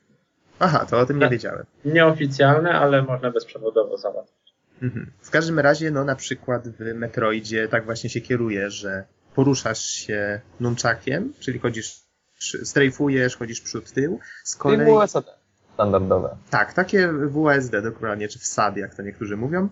[0.59, 1.31] Aha, to o tym nie Tak.
[1.31, 1.65] wiedziałem.
[1.85, 4.53] Nieoficjalne, ale można bezprzewodowo załatwić.
[4.81, 5.11] Mhm.
[5.21, 9.03] W każdym razie, no na przykład w Metroidzie tak właśnie się kieruje, że
[9.35, 11.99] poruszasz się nunchakiem, czyli chodzisz,
[12.63, 14.19] strajfujesz, chodzisz przód, tył.
[14.43, 15.21] Z I kolei, WSD
[15.73, 16.35] standardowe.
[16.49, 19.69] tak, takie WSD dokładnie, czy wsad, jak to niektórzy mówią.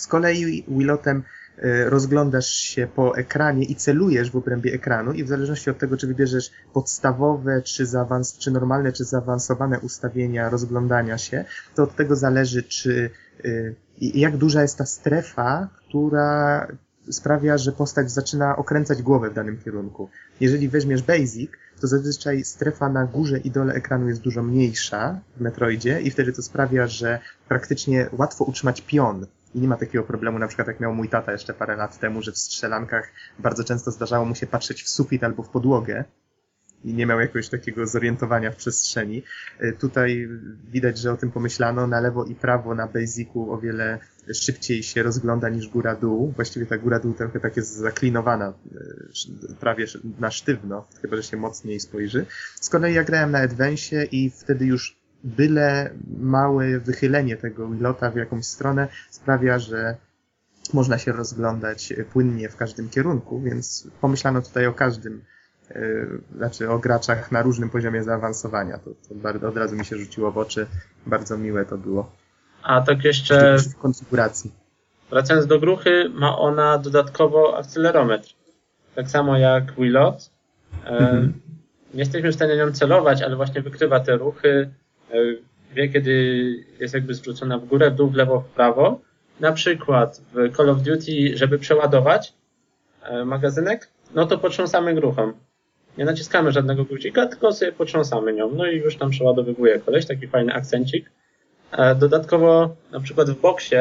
[0.00, 1.22] Z kolei Willotem
[1.58, 5.96] y, rozglądasz się po ekranie i celujesz w obrębie ekranu i w zależności od tego,
[5.96, 12.16] czy wybierzesz podstawowe, czy, zaawans- czy normalne, czy zaawansowane ustawienia rozglądania się, to od tego
[12.16, 13.10] zależy, czy
[13.44, 16.66] y, jak duża jest ta strefa, która
[17.10, 20.08] sprawia, że postać zaczyna okręcać głowę w danym kierunku.
[20.40, 25.40] Jeżeli weźmiesz Basic, to zazwyczaj strefa na górze i dole ekranu jest dużo mniejsza w
[25.40, 29.26] Metroidzie i wtedy to sprawia, że praktycznie łatwo utrzymać pion.
[29.54, 32.22] I nie ma takiego problemu, na przykład jak miał mój tata jeszcze parę lat temu,
[32.22, 36.04] że w strzelankach bardzo często zdarzało mu się patrzeć w sufit albo w podłogę
[36.84, 39.22] i nie miał jakiegoś takiego zorientowania w przestrzeni.
[39.62, 40.28] Y, Tutaj
[40.70, 41.86] widać, że o tym pomyślano.
[41.86, 43.98] Na lewo i prawo na Basicu o wiele
[44.34, 46.32] szybciej się rozgląda niż góra-dół.
[46.36, 48.52] Właściwie ta góra-dół trochę tak jest zaklinowana,
[49.10, 49.86] sz- prawie
[50.18, 52.26] na sztywno, chyba że się mocniej spojrzy.
[52.60, 58.16] Z kolei ja grałem na Advance i wtedy już byle małe wychylenie tego Willota w
[58.16, 59.96] jakąś stronę sprawia, że
[60.72, 65.22] można się rozglądać płynnie w każdym kierunku, więc pomyślano tutaj o każdym
[65.70, 66.06] y,
[66.36, 68.78] znaczy o graczach na różnym poziomie zaawansowania.
[68.78, 70.66] To, to bardzo, od razu mi się rzuciło w oczy.
[71.06, 72.12] Bardzo miłe to było.
[72.62, 74.52] A tak jeszcze W konfiguracji.
[75.10, 78.28] wracając do gruchy, ma ona dodatkowo akcelerometr.
[78.94, 80.30] Tak samo jak Willot.
[80.84, 81.32] E, Mhm.
[81.94, 84.70] Nie jesteśmy w stanie nią celować, ale właśnie wykrywa te ruchy.
[85.12, 85.16] E,
[85.74, 86.14] wie, kiedy
[86.80, 89.00] jest jakby zwrócona w górę, w dół, w lewo, w prawo.
[89.40, 92.32] Na przykład w Call of Duty, żeby przeładować
[93.02, 95.32] e, magazynek, no to potrząsamy gruchą.
[95.98, 98.50] Nie naciskamy żadnego guzika, tylko sobie potrząsamy nią.
[98.54, 101.10] No i już tam przeładowywuje koleś, taki fajny akcencik.
[101.72, 103.76] E, Dodatkowo, na przykład w boksie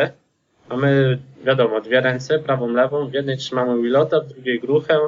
[0.69, 3.09] mamy, wiadomo, dwie ręce, prawą, lewą.
[3.09, 4.99] W jednej trzymamy Willota, w drugiej gruchę.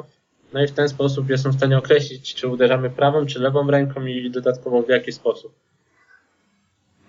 [0.52, 4.06] No i w ten sposób jestem w stanie określić, czy uderzamy prawą, czy lewą ręką
[4.06, 5.54] i dodatkowo w jaki sposób.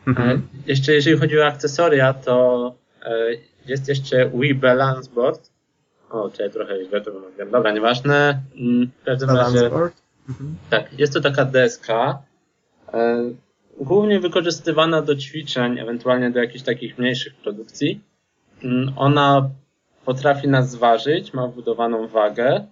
[0.07, 0.41] E, Mhm.
[0.67, 3.11] Jeszcze jeżeli chodzi o akcesoria, to e,
[3.65, 5.49] jest jeszcze Wii Balance Board.
[6.09, 7.51] O, tutaj trochę źle to wymawiam.
[7.51, 8.41] Dobra, nieważne.
[8.55, 9.93] Mm, W każdym razie, Balance board.
[10.29, 10.55] Mhm.
[10.69, 12.21] tak, jest to taka deska,
[12.93, 13.23] e,
[13.79, 18.01] głównie wykorzystywana do ćwiczeń, ewentualnie do jakichś takich mniejszych produkcji.
[18.63, 19.49] Mm, Ona
[20.05, 22.65] potrafi nas zważyć, ma wbudowaną wagę.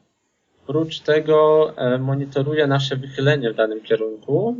[0.67, 4.55] Oprócz tego e, monitoruje nasze wychylenie w danym kierunku,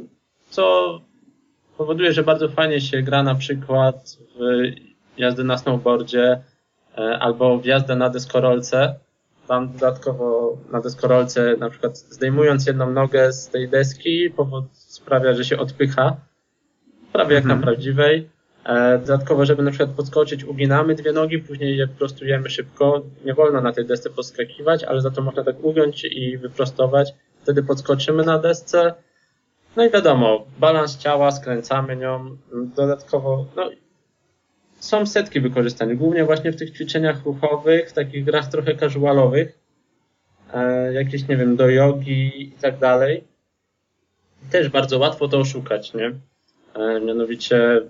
[0.50, 1.00] co
[1.82, 4.40] powoduje, że bardzo fajnie się gra na przykład w
[5.18, 6.42] jazdę na snowboardzie
[6.98, 8.96] e, albo w jazdę na deskorolce.
[9.48, 15.46] Tam dodatkowo na deskorolce na przykład zdejmując jedną nogę z tej deski powód sprawia, że
[15.46, 16.16] się odpycha
[17.14, 17.60] prawie jak Mhm.
[17.60, 18.30] na prawdziwej.
[18.66, 23.02] E, Dodatkowo, żeby na przykład podskoczyć, uginamy dwie nogi, później je prostujemy szybko.
[23.26, 27.14] Nie wolno na tej desce podskakiwać, ale za to można tak ugiąć i wyprostować.
[27.44, 28.94] Wtedy podskoczymy na desce.
[29.76, 32.38] No i wiadomo, balans ciała, skręcamy nią.
[32.76, 33.70] Dodatkowo, no,
[34.80, 39.60] są setki wykorzystań, głównie właśnie w tych ćwiczeniach ruchowych, w takich grach trochę casualowych,
[40.54, 43.24] e, jakieś, nie wiem, do jogi i tak dalej.
[44.52, 46.14] Też bardzo łatwo to oszukać, nie?
[46.74, 47.82] E, mianowicie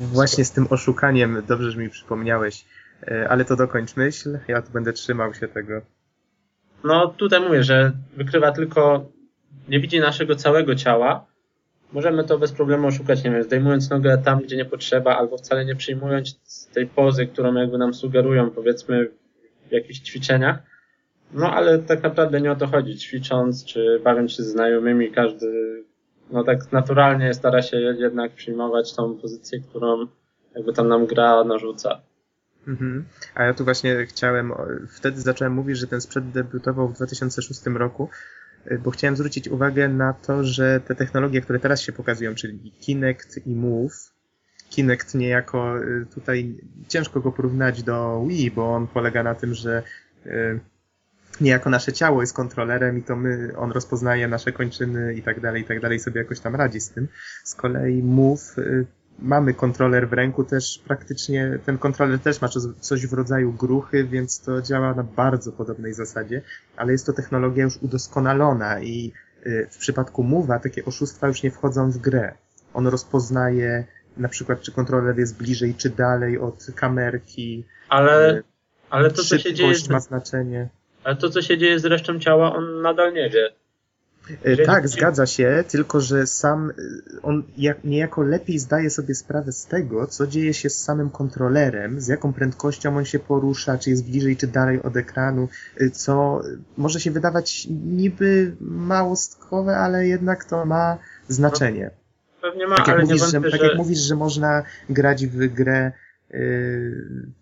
[0.00, 2.64] Właśnie z tym oszukaniem, dobrze, że mi przypomniałeś,
[3.02, 5.80] E, ale to dokończ myśl, ja tu będę trzymał się tego.
[6.84, 9.12] No tutaj mówię, że wykrywa tylko,
[9.68, 11.26] nie widzi naszego całego ciała.
[11.92, 15.64] Możemy to bez problemu oszukać, nie wiem, zdejmując nogę tam, gdzie nie potrzeba, albo wcale
[15.64, 16.38] nie przyjmując
[16.74, 19.10] tej pozy, którą jakby nam sugerują, powiedzmy,
[19.68, 20.58] w jakichś ćwiczeniach.
[21.32, 22.98] No ale tak naprawdę nie o to chodzi.
[22.98, 25.46] Ćwicząc, czy bawiąc się z znajomymi, każdy,
[26.30, 30.06] no tak naturalnie stara się jednak przyjmować tą pozycję, którą
[30.56, 32.00] jakby tam nam gra narzuca.
[32.68, 33.04] Mhm.
[33.34, 34.52] A ja tu właśnie chciałem,
[34.88, 38.08] wtedy zacząłem mówić, że ten sprzęt debiutował w 2006 roku,
[38.84, 43.46] bo chciałem zwrócić uwagę na to, że te technologie, które teraz się pokazują, czyli Kinect
[43.46, 44.12] i Move,
[44.70, 46.54] Kinect niejako y, tutaj
[46.88, 49.82] ciężko go porównać do Wii, bo on polega na tym, że
[50.26, 50.60] y,
[51.40, 55.62] niejako nasze ciało jest kontrolerem i to my, on rozpoznaje nasze kończyny i tak dalej,
[55.62, 57.08] i tak dalej, sobie jakoś tam radzi z tym.
[57.44, 58.56] Z kolei Move
[59.18, 62.48] mamy kontroler w ręku też praktycznie, ten kontroler też ma
[62.80, 66.42] coś w rodzaju gruchy, więc to działa na bardzo podobnej zasadzie,
[66.76, 69.12] ale jest to technologia już udoskonalona i
[69.46, 72.34] y, w przypadku Move'a takie oszustwa już nie wchodzą w grę.
[72.74, 73.84] On rozpoznaje
[74.16, 77.64] na przykład, czy kontroler jest bliżej, czy dalej od kamerki.
[77.88, 78.42] Ale, y,
[78.90, 79.74] ale to, co się dzieje...
[79.90, 80.68] ma znaczenie.
[81.04, 83.52] Ale to, co się dzieje z resztą ciała, on nadal nie wie.
[84.42, 86.72] E, tak, zgadza się, tylko że sam e,
[87.22, 87.42] on
[87.84, 92.32] niejako lepiej zdaje sobie sprawę z tego, co dzieje się z samym kontrolerem, z jaką
[92.32, 95.48] prędkością on się porusza, czy jest bliżej, czy dalej od ekranu,
[95.80, 96.42] e, co
[96.76, 101.90] może się wydawać niby małostkowe, ale jednak to ma znaczenie.
[102.42, 105.26] No, pewnie ma, tak ale mówisz, nie wątpię, że, Tak jak mówisz, że można grać
[105.26, 105.92] w grę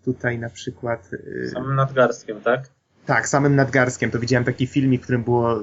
[0.05, 1.09] tutaj na przykład...
[1.53, 2.69] Samym nadgarstkiem, tak?
[3.05, 4.11] Tak, samym nadgarstkiem.
[4.11, 5.59] To widziałem taki filmik, w którym było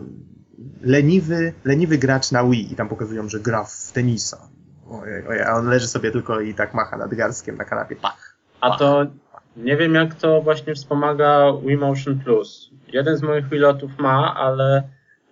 [0.83, 4.49] leniwy, leniwy gracz na Wii i tam pokazują, że gra w tenisa.
[4.91, 7.97] Ojej, ojej, a on leży sobie tylko i tak macha nadgarskiem na kanapie.
[7.97, 8.37] Pach.
[8.61, 9.07] A to
[9.57, 12.71] nie wiem jak to właśnie wspomaga Wii Motion Plus.
[12.89, 14.83] Jeden z moich Wiilotów ma, ale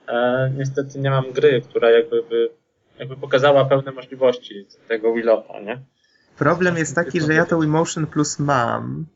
[0.08, 2.50] e, niestety nie mam gry, która jakby, by,
[2.98, 5.80] jakby pokazała pełne możliwości tego Wiilota, nie?
[6.38, 9.06] Problem jest taki, że ja to Wii Motion Plus mam,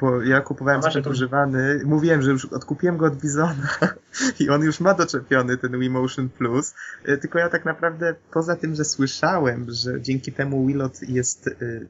[0.00, 3.68] bo ja kupowałem sprzęt używany, mówiłem, że już odkupiłem go od Bizona
[4.40, 6.74] i on już ma doczepiony ten Wii Motion Plus,
[7.04, 11.88] e, tylko ja tak naprawdę poza tym, że słyszałem, że dzięki temu Wilot jest y,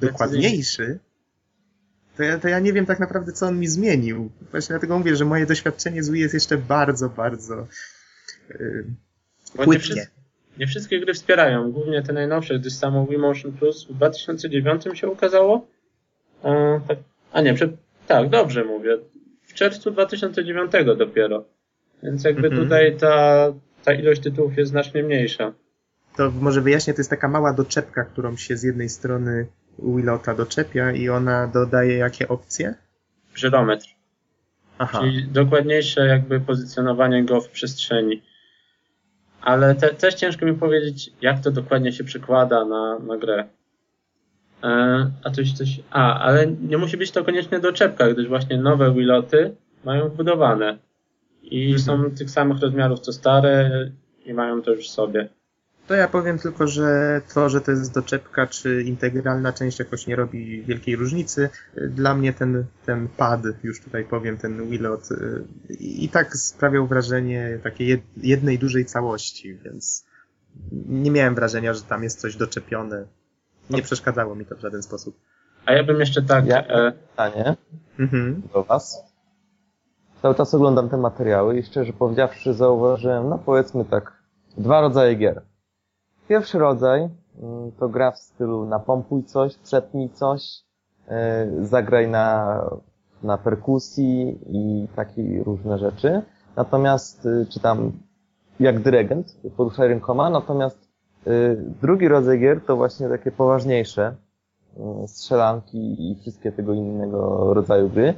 [0.00, 0.98] dokładniejszy,
[2.16, 4.30] to ja, to ja nie wiem tak naprawdę, co on mi zmienił.
[4.50, 7.66] Właśnie dlatego mówię, że moje doświadczenie z Wii jest jeszcze bardzo, bardzo
[8.50, 8.84] y,
[10.58, 15.08] nie wszystkie gry wspierają, głównie te najnowsze, gdyż samo Wii Motion Plus w 2009 się
[15.08, 15.66] ukazało.
[16.44, 16.98] E, tak
[17.32, 17.54] a nie,
[18.06, 18.98] tak, dobrze mówię.
[19.42, 21.44] W czerwcu 2009 dopiero.
[22.02, 22.64] Więc jakby mhm.
[22.64, 23.46] tutaj ta,
[23.84, 25.52] ta ilość tytułów jest znacznie mniejsza.
[26.16, 29.46] To może wyjaśnię, to jest taka mała doczepka, którą się z jednej strony
[29.78, 32.74] Willota doczepia i ona dodaje jakie opcje?
[33.34, 33.86] Żyrometr.
[34.78, 35.00] Aha.
[35.00, 38.22] Czyli dokładniejsze jakby pozycjonowanie go w przestrzeni.
[39.40, 43.48] Ale te, też ciężko mi powiedzieć, jak to dokładnie się przekłada na, na grę.
[45.24, 45.80] A coś, coś.
[45.90, 50.78] A, ale nie musi być to koniecznie doczepka, gdyż właśnie nowe Wiloty mają wbudowane.
[51.42, 51.80] I mhm.
[51.80, 53.90] są tych samych rozmiarów co stare
[54.26, 55.28] i mają to już w sobie.
[55.88, 60.16] To ja powiem tylko, że to, że to jest doczepka czy integralna część jakoś nie
[60.16, 61.48] robi wielkiej różnicy.
[61.76, 67.58] Dla mnie ten, ten pad, już tutaj powiem, ten Wilot y, i tak sprawiał wrażenie
[67.62, 70.06] takiej jednej dużej całości, więc
[70.88, 73.04] nie miałem wrażenia, że tam jest coś doczepione
[73.70, 75.20] nie przeszkadzało mi to w żaden sposób.
[75.66, 76.46] A ja bym jeszcze tak...
[76.46, 76.92] Ja e...
[76.92, 77.56] pytanie
[77.98, 78.42] mhm.
[78.54, 79.04] do Was.
[80.22, 84.22] Cały czas oglądam te materiały i szczerze powiedziawszy zauważyłem, no powiedzmy tak,
[84.56, 85.42] dwa rodzaje gier.
[86.28, 87.00] Pierwszy rodzaj
[87.42, 90.42] mm, to gra w stylu napompuj coś, przetnij coś,
[91.08, 92.60] e, zagraj na,
[93.22, 96.22] na perkusji i takie różne rzeczy.
[96.56, 97.92] Natomiast, y, czy tam
[98.60, 100.87] jak dyrygent, poruszaj rękoma, natomiast
[101.82, 104.14] drugi rodzaj gier to właśnie takie poważniejsze,
[105.04, 108.14] y, strzelanki i wszystkie tego innego rodzaju gry.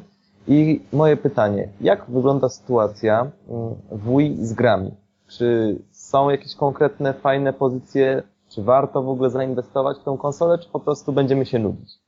[0.49, 4.91] I moje pytanie, jak wygląda sytuacja y, w Wii z grami?
[5.29, 8.23] Czy są jakieś konkretne, fajne pozycje?
[8.49, 11.99] Czy warto w ogóle zainwestować w tą konsolę, czy po prostu będziemy się nudzić?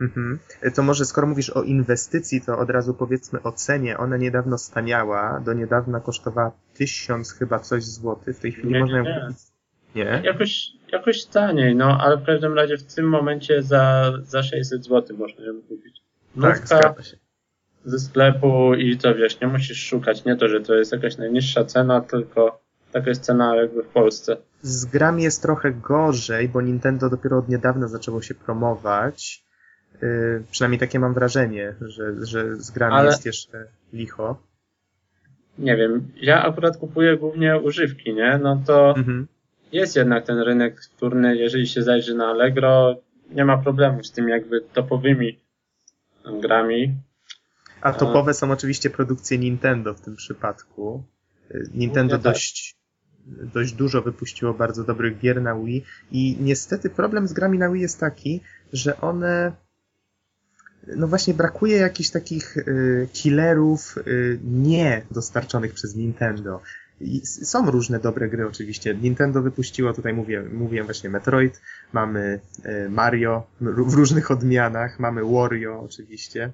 [0.00, 0.38] Mhm.
[0.74, 3.98] To może skoro mówisz o inwestycji, to od razu powiedzmy o cenie.
[3.98, 8.36] Ona niedawno staniała, do niedawna kosztowała tysiąc chyba coś złotych.
[8.36, 9.51] W tej chwili nie, można ją kupić
[9.94, 10.22] nie?
[10.24, 15.16] Jakoś, jakoś taniej, no, ale w każdym razie w tym momencie za, za 600 zł
[15.16, 16.02] można ją kupić.
[16.40, 17.16] tak, zgadza się.
[17.84, 21.64] Ze sklepu i to wiesz, nie musisz szukać, nie to, że to jest jakaś najniższa
[21.64, 22.62] cena, tylko
[22.92, 24.36] taka jest cena jakby w Polsce.
[24.62, 29.44] Z grami jest trochę gorzej, bo Nintendo dopiero od niedawna zaczęło się promować.
[30.02, 33.06] Yy, przynajmniej takie mam wrażenie, że, że z grami ale...
[33.06, 34.42] jest jeszcze licho.
[35.58, 38.40] Nie wiem, ja akurat kupuję głównie używki, nie?
[38.42, 39.26] No to mhm
[39.72, 42.96] jest jednak ten rynek wtórny, jeżeli się zajrzy na Allegro,
[43.30, 45.40] nie ma problemu z tym jakby topowymi
[46.40, 46.94] grami.
[47.80, 51.02] A topowe są oczywiście produkcje Nintendo w tym przypadku.
[51.74, 52.22] Nintendo tak.
[52.22, 52.76] dość,
[53.26, 57.82] dość dużo wypuściło bardzo dobrych gier na Wii i niestety problem z grami na Wii
[57.82, 58.40] jest taki,
[58.72, 59.52] że one
[60.96, 66.60] no właśnie brakuje jakichś takich y, killerów y, nie dostarczonych przez Nintendo.
[67.24, 68.94] Są różne dobre gry oczywiście.
[68.94, 71.60] Nintendo wypuściło, tutaj mówię, mówiłem właśnie Metroid,
[71.92, 76.52] mamy y, Mario w różnych odmianach, mamy Wario oczywiście,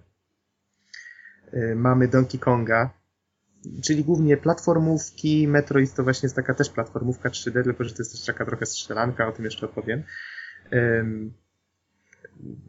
[1.55, 2.90] y, mamy Donkey Konga,
[3.84, 8.12] czyli głównie platformówki, Metroid to właśnie jest taka też platformówka 3D, tylko że to jest
[8.12, 10.03] też taka trochę strzelanka, o tym jeszcze opowiem.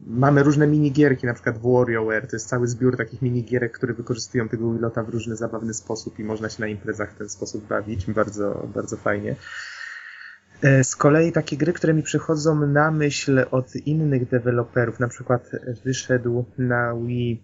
[0.08, 4.50] Mamy różne minigierki, na przykład w WarioWare, to jest cały zbiór takich minigierek, które wykorzystują
[4.50, 8.06] tego Willota w różny zabawny sposób i można się na imprezach w ten sposób bawić,
[8.06, 9.36] bardzo, bardzo fajnie.
[10.62, 15.52] E, z kolei takie gry, które mi przychodzą na myśl od innych deweloperów, na przykład
[15.86, 17.44] wyszedł na Wii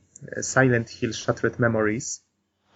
[0.53, 2.25] Silent Hill Shattered Memories,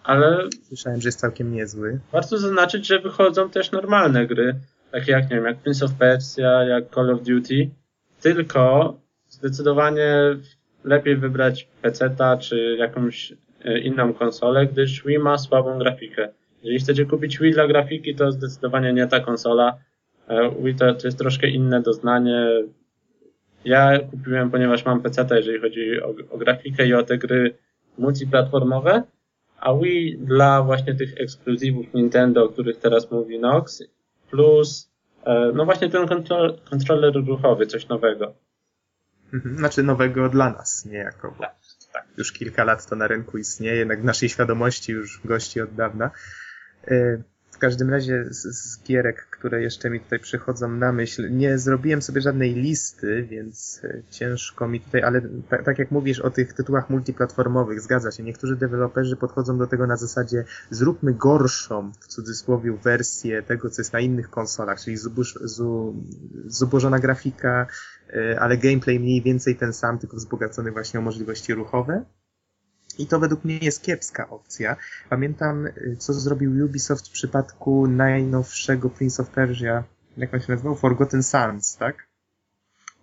[0.04, 0.48] ale.
[0.68, 2.00] Słyszałem, że jest całkiem niezły.
[2.12, 4.60] Warto zaznaczyć, że wychodzą też normalne gry,
[4.92, 7.70] takie jak, nie wiem, jak Prince of Persia, jak Call of Duty,
[8.20, 8.94] tylko
[9.30, 10.36] zdecydowanie
[10.84, 13.32] lepiej wybrać PC-ta czy jakąś
[13.64, 16.28] e, inną konsolę, gdyż Wii ma słabą grafikę.
[16.62, 19.78] Jeżeli chcecie kupić Wii dla grafiki, to zdecydowanie nie ta konsola.
[20.28, 22.46] E, Wii to, to jest troszkę inne doznanie.
[23.64, 27.54] Ja kupiłem, ponieważ mam PC, jeżeli chodzi o, o grafikę i o te gry
[27.98, 29.02] multiplatformowe,
[29.60, 33.82] a Wii dla właśnie tych ekskluzywów Nintendo, o których teraz mówi Nox,
[34.30, 34.90] plus
[35.24, 36.06] e, no właśnie ten
[36.70, 38.34] kontroler ruchowy, coś nowego.
[39.32, 39.58] Mhm.
[39.58, 41.54] Znaczy nowego dla nas, niejako, bo tak,
[41.92, 42.04] tak.
[42.16, 46.10] już kilka lat to na rynku istnieje, jednak w naszej świadomości już gości od dawna.
[46.88, 47.22] E,
[47.60, 52.20] każdym razie z, z, gierek, które jeszcze mi tutaj przychodzą na myśl, nie zrobiłem sobie
[52.20, 56.90] żadnej listy, więc e, ciężko mi tutaj, ale tak, tak jak mówisz o tych tytułach
[56.90, 63.42] multiplatformowych, zgadza się, niektórzy deweloperzy podchodzą do tego na zasadzie zróbmy gorszą, w cudzysłowie, wersję
[63.42, 65.94] tego, co jest na innych konsolach, czyli zuboż, zu,
[66.46, 67.66] zubożona grafika,
[68.40, 72.04] ale gameplay mniej więcej ten sam, tylko wzbogacony właśnie o możliwości ruchowe.
[72.98, 74.76] I to według mnie jest kiepska opcja.
[75.08, 79.84] Pamiętam, y, co zrobił Ubisoft w przypadku najnowszego Prince of Persia,
[80.16, 80.76] jak on się nazywał?
[80.76, 82.08] Forgotten Sands, tak?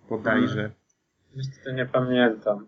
[0.08, 0.70] Bodajże.
[1.36, 2.66] Niestety nie pamiętam.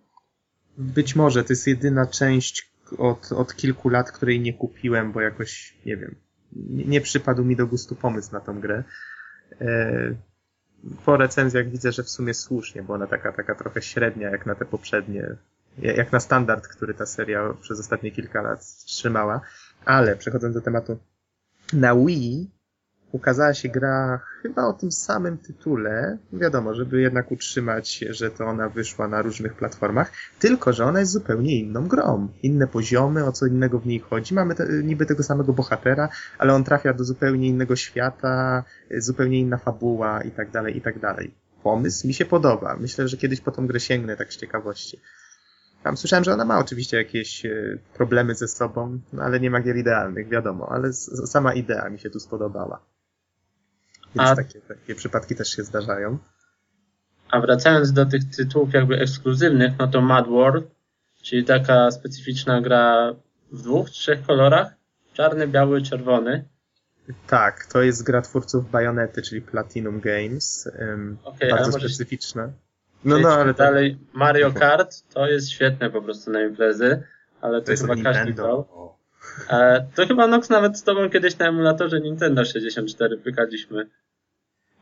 [0.79, 5.77] Być może, to jest jedyna część od, od kilku lat, której nie kupiłem, bo jakoś,
[5.87, 6.15] nie wiem,
[6.53, 8.85] nie, nie przypadł mi do gustu pomysł na tą grę.
[9.61, 10.15] E,
[11.05, 14.55] po recenzjach widzę, że w sumie słusznie, bo ona taka, taka trochę średnia jak na
[14.55, 15.37] te poprzednie
[15.79, 19.41] jak na standard, który ta seria przez ostatnie kilka lat trzymała.
[19.85, 20.99] Ale przechodząc do tematu,
[21.73, 22.51] na Wii
[23.13, 28.69] ukazała się gra chyba o tym samym tytule, wiadomo, żeby jednak utrzymać, że to ona
[28.69, 32.29] wyszła na różnych platformach, tylko że ona jest zupełnie inną grą.
[32.43, 34.35] Inne poziomy, o co innego w niej chodzi.
[34.35, 36.09] Mamy te, niby tego samego bohatera,
[36.39, 38.65] ale on trafia do zupełnie innego świata,
[38.99, 41.35] zupełnie inna fabuła i tak dalej, i tak dalej.
[41.63, 42.77] Pomysł mi się podoba.
[42.81, 45.01] Myślę, że kiedyś po tą grę sięgnę tak z ciekawości.
[45.83, 49.61] Tam słyszałem, że ona ma oczywiście jakieś e, problemy ze sobą, no ale nie ma
[49.61, 50.93] gier idealnych, wiadomo, ale
[51.27, 52.81] sama idea mi się tu spodobała.
[54.15, 56.19] Więc a, takie, takie przypadki też się zdarzają.
[57.31, 60.67] A wracając do tych tytułów jakby ekskluzywnych, no to Mad World,
[61.23, 63.15] czyli taka specyficzna gra
[63.53, 64.73] w dwóch, trzech kolorach,
[65.13, 66.45] czarny, biały, czerwony.
[67.27, 70.71] Tak, to jest gra twórców Bajonety, czyli Platinum Games.
[70.81, 72.53] Um, okay, bardzo specyficzna.
[73.05, 77.03] No, no, ale dalej Mario Kart to jest świetne po prostu na imprezy,
[77.41, 78.69] ale to, to chyba każdy grał.
[79.51, 83.87] E, to chyba Nox nawet z tobą kiedyś na emulatorze Nintendo 64 pykaliśmy.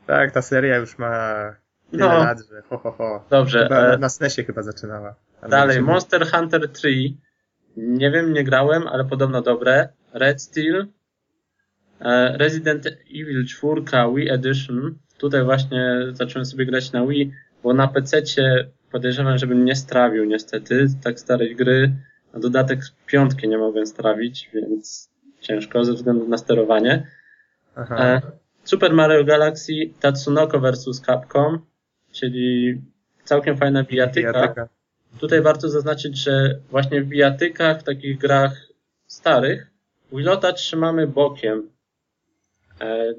[0.06, 1.54] Tak, ta seria już ma
[1.90, 2.18] tyle no.
[2.18, 3.24] lat, że ho, ho, ho.
[3.30, 3.62] Dobrze.
[3.62, 3.98] Chyba e...
[3.98, 5.14] na SNESie chyba zaczynała.
[5.48, 6.88] Dalej, Monster Hunter 3.
[7.76, 9.88] Nie wiem, nie grałem, ale podobno dobre.
[10.12, 10.86] Red Steel.
[12.00, 13.82] E, Resident Evil 4
[14.14, 14.98] Wii Edition.
[15.18, 17.32] Tutaj właśnie zacząłem sobie grać na Wii
[17.62, 18.22] bo na PC
[18.92, 21.92] podejrzewam, żebym nie strawił niestety tak starej gry.
[22.32, 25.10] Na dodatek piątki nie mogłem strawić, więc
[25.40, 27.06] ciężko ze względu na sterowanie.
[27.76, 28.20] E,
[28.64, 31.58] Super Mario Galaxy Tatsunoko vs Capcom,
[32.12, 32.80] czyli
[33.24, 34.32] całkiem fajna bijatyka.
[34.32, 34.68] bijatyka.
[35.20, 38.68] Tutaj warto zaznaczyć, że właśnie w bijatykach, w takich grach
[39.06, 39.70] starych,
[40.12, 41.70] Willota trzymamy bokiem.
[42.80, 43.14] E,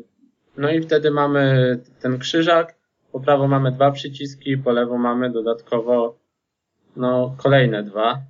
[0.57, 2.75] no i wtedy mamy ten krzyżak,
[3.11, 6.17] po prawo mamy dwa przyciski, po lewo mamy dodatkowo
[6.95, 8.21] no, kolejne dwa.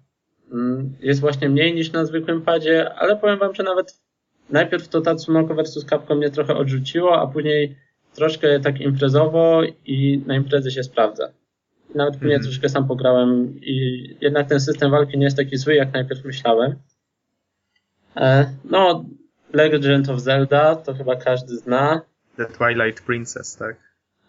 [0.52, 4.02] Mm, jest właśnie mniej niż na zwykłym padzie, ale powiem wam, że nawet
[4.50, 7.76] najpierw to Tatsunoko vs Capcom mnie trochę odrzuciło, a później
[8.16, 11.30] troszkę tak imprezowo i na imprezy się sprawdza.
[11.96, 12.44] Nawet później mm.
[12.44, 16.76] troszkę sam pograłem i jednak ten system walki nie jest taki zły, jak najpierw myślałem.
[18.18, 19.06] E, no,
[19.54, 22.02] Legend of Zelda to chyba każdy zna.
[22.38, 23.76] The Twilight Princess, tak?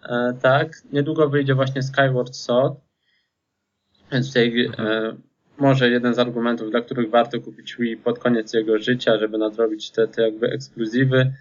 [0.09, 2.81] E, tak, niedługo wyjdzie właśnie Skyward Sword.
[4.12, 5.16] Więc tutaj e,
[5.61, 9.91] może jeden z argumentów, dla których warto kupić Wii pod koniec jego życia, żeby nadrobić
[9.91, 11.33] te, te jakby ekskluzywy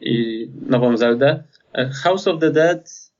[0.00, 1.42] i nową Zeldę.
[1.74, 3.10] E, House of the Dead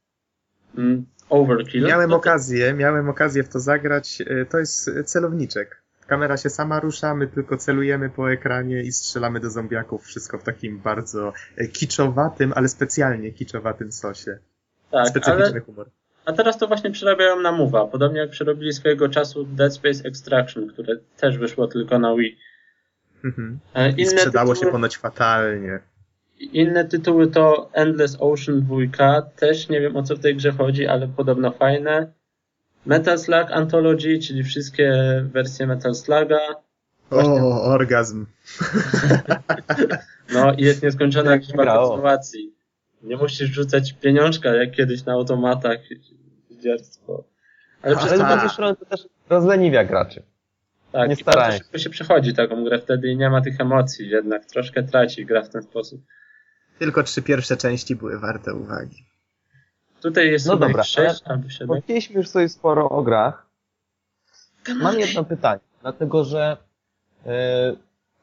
[0.78, 1.84] mm, Overkill.
[1.86, 4.22] Miałem to- okazję, miałem okazję w to zagrać.
[4.26, 5.82] E, To jest celowniczek.
[6.07, 10.05] Kamera się sama rusza, my tylko celujemy po ekranie i strzelamy do zombiaków.
[10.05, 14.38] Wszystko w takim bardzo e, kiczowatym, ale specjalnie kiczowatym sosie.
[14.91, 15.91] Tak, Specyficzny ale humor.
[16.30, 20.68] A teraz to właśnie przerabiają na Move'a, podobnie jak przerobili swojego czasu Dead Space Extraction,
[20.68, 22.36] które też wyszło tylko na Wii.
[23.24, 23.58] Mhm.
[23.74, 25.80] E, I Inne sprzedało się tytuły, ponoć fatalnie.
[26.38, 30.86] inne tytuły to Endless Ocean 2, też nie wiem o co w tej grze chodzi,
[30.86, 32.12] ale podobno fajne.
[32.86, 34.92] Metal Slug Anthology, czyli wszystkie
[35.32, 36.38] wersje Metal Sluga.
[37.10, 37.42] Właśnie.
[37.42, 38.26] O, orgazm.
[40.34, 42.54] No i jest nieskończona Jak liczba kontynuacji.
[43.02, 45.78] Nie musisz rzucać pieniążka jak kiedyś na automatach.
[46.61, 47.24] Dziarstwo.
[47.82, 48.32] Ale przez Ale z to tak.
[48.38, 50.22] drugiej strony to też rozleniwia graczy.
[50.92, 51.58] Tak, Nie i bardzo staraj.
[51.58, 54.44] szybko się przechodzi taką grę wtedy i nie ma tych emocji jednak.
[54.46, 56.00] Troszkę traci gra w ten sposób.
[56.78, 59.04] Tylko trzy pierwsze części były warte uwagi.
[60.02, 61.68] Tutaj jest No dobra, 6 albo 7.
[61.68, 63.46] Powiedzieliśmy już sobie sporo o grach.
[64.76, 66.56] Mam jedno pytanie, dlatego że
[67.26, 67.72] e,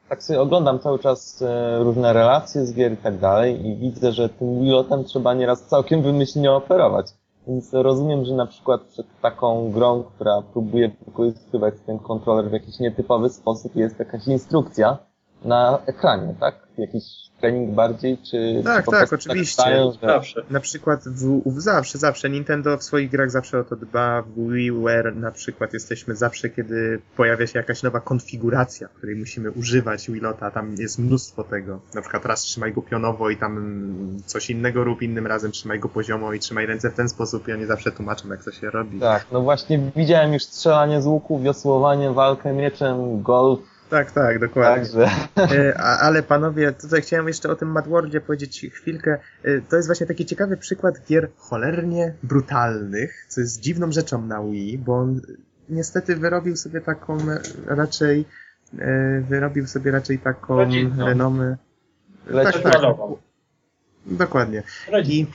[0.08, 4.12] tak sobie oglądam cały czas e, różne relacje z gier i tak dalej i widzę,
[4.12, 7.06] że tym Wilotem trzeba nieraz całkiem wymyślnie operować.
[7.48, 12.78] Więc rozumiem, że na przykład przed taką grą, która próbuje wykorzystywać ten kontroler w jakiś
[12.78, 14.98] nietypowy sposób, jest jakaś instrukcja
[15.44, 16.54] na ekranie, tak?
[16.78, 19.62] Jakiś trening bardziej, czy, Tak, czy tak, prostu oczywiście.
[19.62, 20.06] stają, że...
[20.06, 20.42] Zawsze.
[20.50, 24.22] Na przykład w, w, zawsze, zawsze Nintendo w swoich grach zawsze o to dba.
[24.22, 30.10] W WiiWare na przykład jesteśmy zawsze, kiedy pojawia się jakaś nowa konfiguracja, której musimy używać
[30.10, 31.80] Wilota, tam jest mnóstwo tego.
[31.94, 35.88] Na przykład raz trzymaj go pionowo i tam coś innego rób, innym razem trzymaj go
[35.88, 39.00] poziomo i trzymaj ręce w ten sposób i oni zawsze tłumaczą, jak to się robi.
[39.00, 43.60] Tak, no właśnie widziałem już strzelanie z łuku, wiosłowanie, walkę mieczem, golf,
[43.90, 44.84] tak, tak dokładnie.
[44.86, 45.10] także...
[45.56, 49.18] E, Ale panowie, tutaj chciałem jeszcze o tym Madworldzie powiedzieć chwilkę.
[49.42, 54.42] E, To jest właśnie taki ciekawy przykład gier cholernie brutalnych, co jest dziwną rzeczą na
[54.42, 55.20] Wii, bo on
[55.68, 58.24] niestety wyrobił sobie taką e, raczej
[59.28, 61.06] wyrobił sobie raczej taką Rodzinną.
[61.06, 61.56] renomę.
[62.44, 62.82] Tak, tak.
[64.06, 64.62] Dokładnie.
[64.92, 65.26] Rodzi- I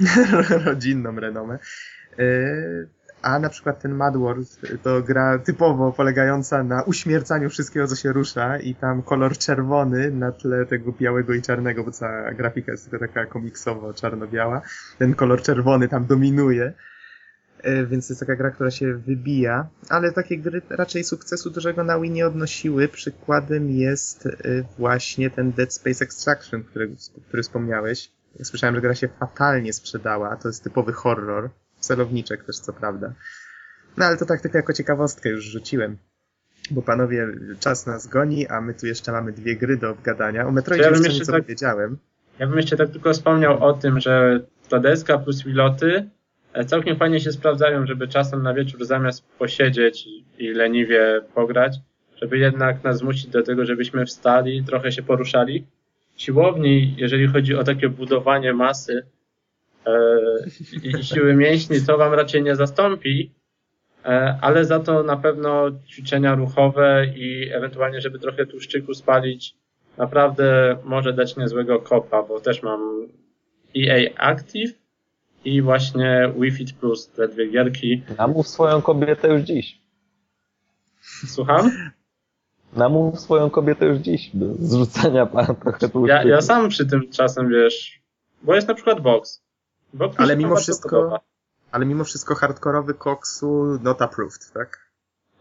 [0.64, 1.58] rodzinną renomę.
[3.22, 8.12] A na przykład ten Mad World to gra typowo polegająca na uśmiercaniu wszystkiego, co się
[8.12, 12.90] rusza i tam kolor czerwony na tle tego białego i czarnego, bo cała grafika jest
[12.90, 14.62] tylko taka komiksowo czarno-biała.
[14.98, 16.72] Ten kolor czerwony tam dominuje.
[17.62, 21.84] E, Więc to jest taka gra, która się wybija, ale takie gry raczej sukcesu dużego
[21.84, 22.88] na Wii nie odnosiły.
[22.88, 24.30] Przykładem jest e,
[24.78, 26.90] właśnie ten Dead Space Extraction, który,
[27.28, 28.10] który wspomniałeś.
[28.42, 31.50] Słyszałem, że gra się fatalnie sprzedała, to jest typowy horror.
[31.80, 33.12] Celowniczek też, co prawda.
[33.96, 35.96] No ale to tak tylko jako ciekawostkę już rzuciłem.
[36.70, 37.26] Bo panowie,
[37.60, 40.46] czas nas goni, a my tu jeszcze mamy dwie gry do obgadania.
[40.46, 41.98] O Metroidzie Ja jeszcze nieco tak- powiedziałem.
[42.38, 46.08] Ja bym jeszcze tak tylko wspomniał o tym, że ta deska plus piloty
[46.52, 50.06] e, całkiem fajnie się sprawdzają, żeby czasem na wieczór zamiast posiedzieć
[50.38, 51.76] i- leniwie pograć,
[52.16, 55.66] żeby jednak nas zmusić do tego, żebyśmy wstali, trochę się poruszali.
[56.16, 59.06] Siłowni, jeżeli chodzi o takie budowanie masy
[60.82, 63.34] i, i siły mięśni, to wam raczej nie zastąpi,
[64.04, 69.54] e, ale za to na pewno ćwiczenia ruchowe i ewentualnie, żeby trochę tłuszczyku spalić,
[69.96, 73.08] naprawdę może dać niezłego kopa, bo też mam
[73.76, 74.72] EA Active
[75.44, 78.02] i właśnie Wii Fit Plus, te dwie gierki.
[78.18, 79.80] Namów swoją kobietę już dziś.
[81.26, 81.70] Słucham?
[82.76, 86.06] Namów swoją kobietę już dziś do zrzucania pana trochę tłuszczyku.
[86.06, 88.02] Ja, ja sam przy tym czasem, wiesz,
[88.42, 89.42] bo jest na przykład box.
[90.16, 91.20] Ale mimo wszystko-.
[91.72, 94.88] Ale mimo wszystko hardkorowy koksu not approved, tak?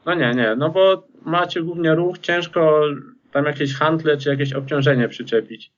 [0.05, 2.81] No nie, nie, no bo macie głównie ruch, ciężko
[3.31, 5.71] tam jakieś handle czy jakieś obciążenie przyczepić.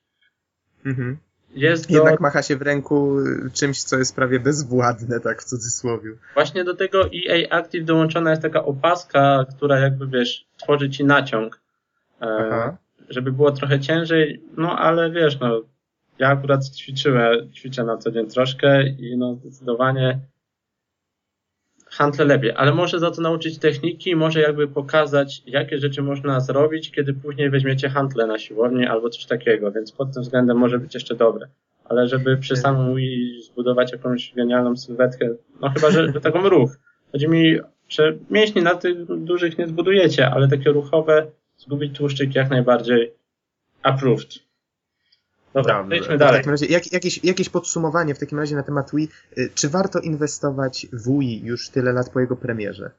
[0.85, 1.17] Mhm.
[1.55, 3.17] Jest do, Jednak macha się w ręku
[3.53, 6.11] czymś, co jest prawie bezwładne, tak w cudzysłowie.
[6.33, 11.59] właśnie do tego EA Active dołączona jest taka opaska, która jakby, wiesz, tworzy ci naciąg.
[12.21, 12.77] E,
[13.09, 15.61] żeby było trochę ciężej, no ale wiesz, no
[16.19, 20.19] ja akurat ćwiczyłem, ćwiczę na co dzień troszkę i no zdecydowanie
[21.89, 26.91] handlę lepiej, ale może za to nauczyć techniki, może jakby pokazać, jakie rzeczy można zrobić,
[26.91, 30.93] kiedy później weźmiecie handlę na siłowni albo coś takiego, więc pod tym względem może być
[30.93, 31.47] jeszcze dobre.
[31.85, 35.29] Ale żeby przy samym Wii zbudować jakąś genialną sylwetkę,
[35.61, 36.77] no chyba, że, że taką ruch.
[37.11, 37.59] Chodzi mi,
[37.89, 43.11] że mięśni na tych dużych nie zbudujecie, ale takie ruchowe, zgubić tłuszczyk jak najbardziej
[43.83, 44.48] approved.
[45.53, 46.39] Dobra, przejdźmy W dalej.
[46.39, 49.09] takim razie, jak, jakieś, jakieś podsumowanie w takim razie na temat Wii.
[49.37, 52.91] Y, Czy warto inwestować w Wii już tyle lat po jego premierze?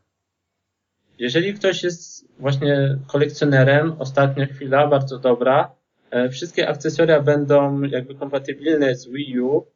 [1.18, 5.70] jeżeli ktoś jest właśnie kolekcjonerem, ostatnia chwila, bardzo dobra,
[6.11, 9.66] e, wszystkie akcesoria będą jakby kompatybilne z Wii U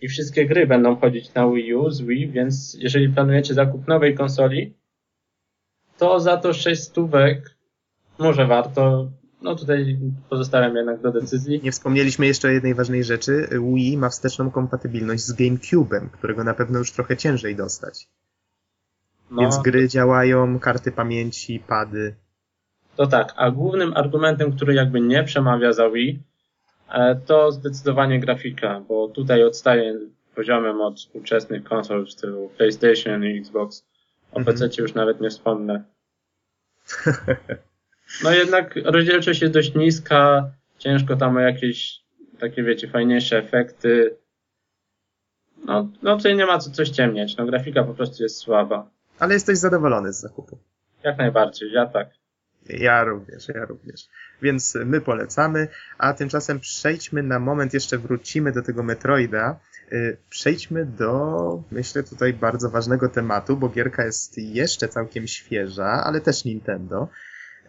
[0.00, 4.14] i wszystkie gry będą chodzić na Wii U z Wii, więc jeżeli planujecie zakup nowej
[4.14, 4.74] konsoli,
[5.98, 7.56] to za to 6 stówek
[8.18, 9.10] może warto.
[9.46, 9.98] No tutaj
[10.30, 11.60] pozostawiam jednak do decyzji.
[11.64, 13.48] Nie wspomnieliśmy jeszcze o jednej ważnej rzeczy.
[13.74, 18.08] Wii ma wsteczną kompatybilność z GameCube'em, którego na pewno już trochę ciężej dostać.
[19.30, 22.14] No, Więc gry działają, karty pamięci, pady.
[22.96, 26.22] To tak, a głównym argumentem, który jakby nie przemawia za Wii,
[26.88, 29.98] e, to zdecydowanie grafika, bo tutaj odstaje
[30.34, 33.84] poziomem od współczesnych konsol w stylu PlayStation i Xbox.
[34.32, 34.58] O Mhm.
[34.58, 35.84] PC już nawet nie wspomnę.
[38.24, 42.00] No jednak rozdzielczość jest dość niska, ciężko tam o jakieś
[42.40, 44.16] takie wiecie, fajniejsze efekty.
[45.64, 48.90] No, no tutaj nie ma co coś ciemniać, no grafika po prostu jest słaba.
[49.18, 50.58] Ale jesteś zadowolony z zakupu.
[51.02, 52.08] Jak najbardziej, ja tak.
[52.68, 54.08] Ja również, ja również.
[54.42, 59.60] Więc my polecamy, a tymczasem przejdźmy na moment, jeszcze wrócimy do tego Metroida.
[59.92, 66.20] Y, Przejdźmy do, myślę, tutaj bardzo ważnego tematu, bo gierka jest jeszcze całkiem świeża, ale
[66.20, 67.08] też Nintendo.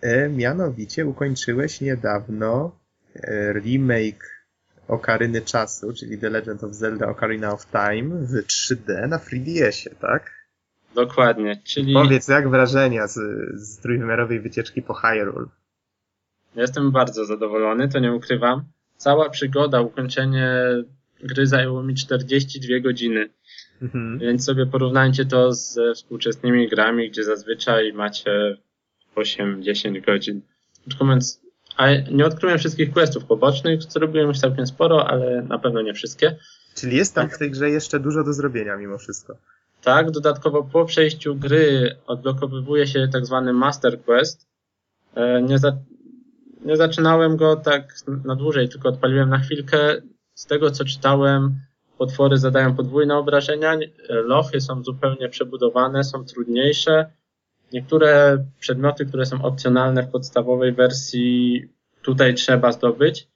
[0.03, 2.79] Y, Mianowicie ukończyłeś niedawno
[3.15, 4.37] y, remake
[4.87, 10.31] Okaryny Czasu, czyli The Legend of Zelda Ocarina of Time w 3D na 3DS-ie, tak?
[10.95, 13.19] Dokładnie, czyli Powiedz, jak wrażenia z,
[13.61, 15.45] z trójwymiarowej wycieczki po Hyrule?
[16.55, 18.63] jestem bardzo zadowolony, to nie ukrywam.
[18.97, 20.49] Cała przygoda, ukończenie
[21.23, 23.29] gry zajęło mi 42 godziny,
[23.81, 24.19] Mhm.
[24.19, 28.57] więc sobie porównajcie to ze współczesnymi grami, gdzie zazwyczaj macie
[29.17, 30.41] 8-10 godzin.
[31.01, 31.41] Mówiąc,
[31.77, 36.35] a nie odkryłem wszystkich questów pobocznych, zrobiłem już całkiem sporo, ale na pewno nie wszystkie.
[36.75, 39.37] Czyli jest tam w tej grze jeszcze dużo do zrobienia mimo wszystko.
[39.83, 44.47] Tak, dodatkowo po przejściu gry odblokowywuje się tak zwany Master Quest.
[45.15, 45.77] E, Nie, za,
[46.65, 47.95] nie zaczynałem go tak
[48.25, 50.01] na dłużej, tylko odpaliłem na chwilkę.
[50.33, 51.59] Z tego co czytałem,
[51.97, 53.77] potwory zadają podwójne obrażenia,
[54.09, 57.11] lochy są zupełnie przebudowane, są trudniejsze.
[57.73, 61.63] Niektóre przedmioty, które są opcjonalne w podstawowej wersji,
[62.01, 63.27] tutaj trzeba zdobyć.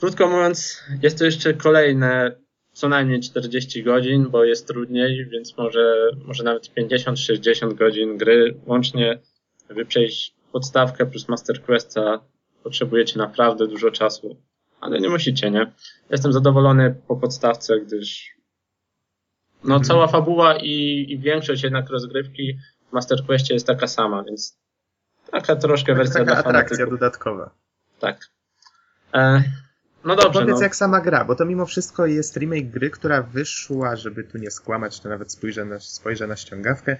[0.00, 2.36] Krótko mówiąc, jest to jeszcze kolejne
[2.72, 8.54] co najmniej 40 godzin, bo jest trudniej, więc może, może nawet 50-60 godzin gry.
[8.66, 9.18] Łącznie,
[9.68, 12.20] żeby przejść podstawkę plus Master Questa,
[12.62, 14.36] potrzebujecie naprawdę dużo czasu.
[14.80, 15.72] Ale nie musicie, nie?
[16.10, 18.38] Jestem zadowolony po podstawce, gdyż
[19.64, 19.84] no Mhm.
[19.84, 22.56] cała fabuła i, i większość jednak rozgrywki
[22.92, 24.56] Master Questie jest taka sama, więc
[25.32, 27.00] taka troszkę wersja Taka dla atrakcja fanatyków.
[27.00, 27.50] dodatkowa.
[28.00, 28.16] Tak.
[29.14, 29.42] E,
[30.04, 30.62] no dobrze, Powiedz no.
[30.62, 34.50] jak sama gra, bo to mimo wszystko jest remake gry, która wyszła, żeby tu nie
[34.50, 36.96] skłamać, to nawet spojrzę na, spojrzę na ściągawkę,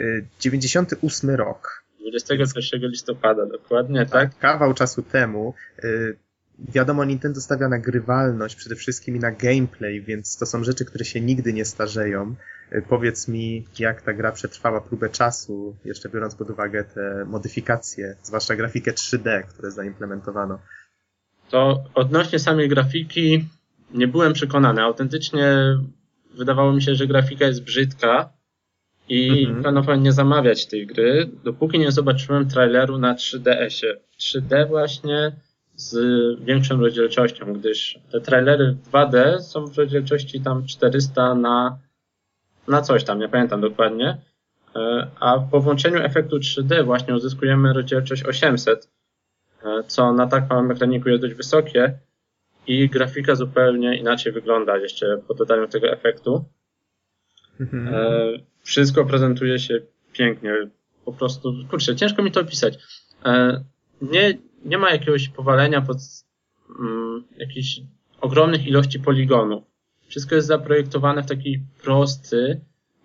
[0.00, 1.82] y, 98 rok.
[2.00, 4.38] 21 listopada, dokładnie, tak?
[4.38, 5.54] Kawał czasu temu.
[5.84, 6.16] y,
[6.58, 11.04] Wiadomo, Nintendo stawia na grywalność przede wszystkim i na gameplay, więc to są rzeczy, które
[11.04, 12.34] się nigdy nie starzeją.
[12.74, 18.16] Y, Powiedz mi, jak ta gra przetrwała próbę czasu, jeszcze biorąc pod uwagę te modyfikacje,
[18.22, 20.58] zwłaszcza grafikę 3D, które zaimplementowano.
[21.50, 23.44] To odnośnie samej grafiki
[23.94, 24.82] nie byłem przekonany.
[24.82, 25.56] Autentycznie
[26.34, 28.32] wydawało mi się, że grafika jest brzydka
[29.08, 29.62] i Mhm.
[29.62, 33.96] planowałem nie zamawiać tej gry, dopóki nie zobaczyłem traileru na 3DS-ie.
[34.20, 35.32] 3D właśnie
[35.76, 35.94] z
[36.44, 41.78] większą rozdzielczością, gdyż te trailery w 2D są w rozdzielczości tam 400 na,
[42.68, 44.18] na coś tam, nie pamiętam dokładnie.
[44.76, 48.88] E, A po włączeniu efektu 3D właśnie uzyskujemy rozdzielczość 800,
[49.64, 51.98] e, co na tak małym ekraniku jest dość wysokie
[52.66, 56.44] i grafika zupełnie inaczej wygląda jeszcze po dodaniu tego efektu.
[57.60, 57.94] Mhm.
[57.94, 57.98] E,
[58.62, 59.80] wszystko prezentuje się
[60.12, 60.54] pięknie.
[61.04, 62.78] Po prostu, kurczę, ciężko mi to opisać.
[64.02, 65.96] Nie, nie ma jakiegoś powalenia pod
[66.80, 67.80] mm, jakichś
[68.20, 69.71] ogromnych ilości poligonów.
[70.12, 72.60] Wszystko jest zaprojektowane w taki prosty,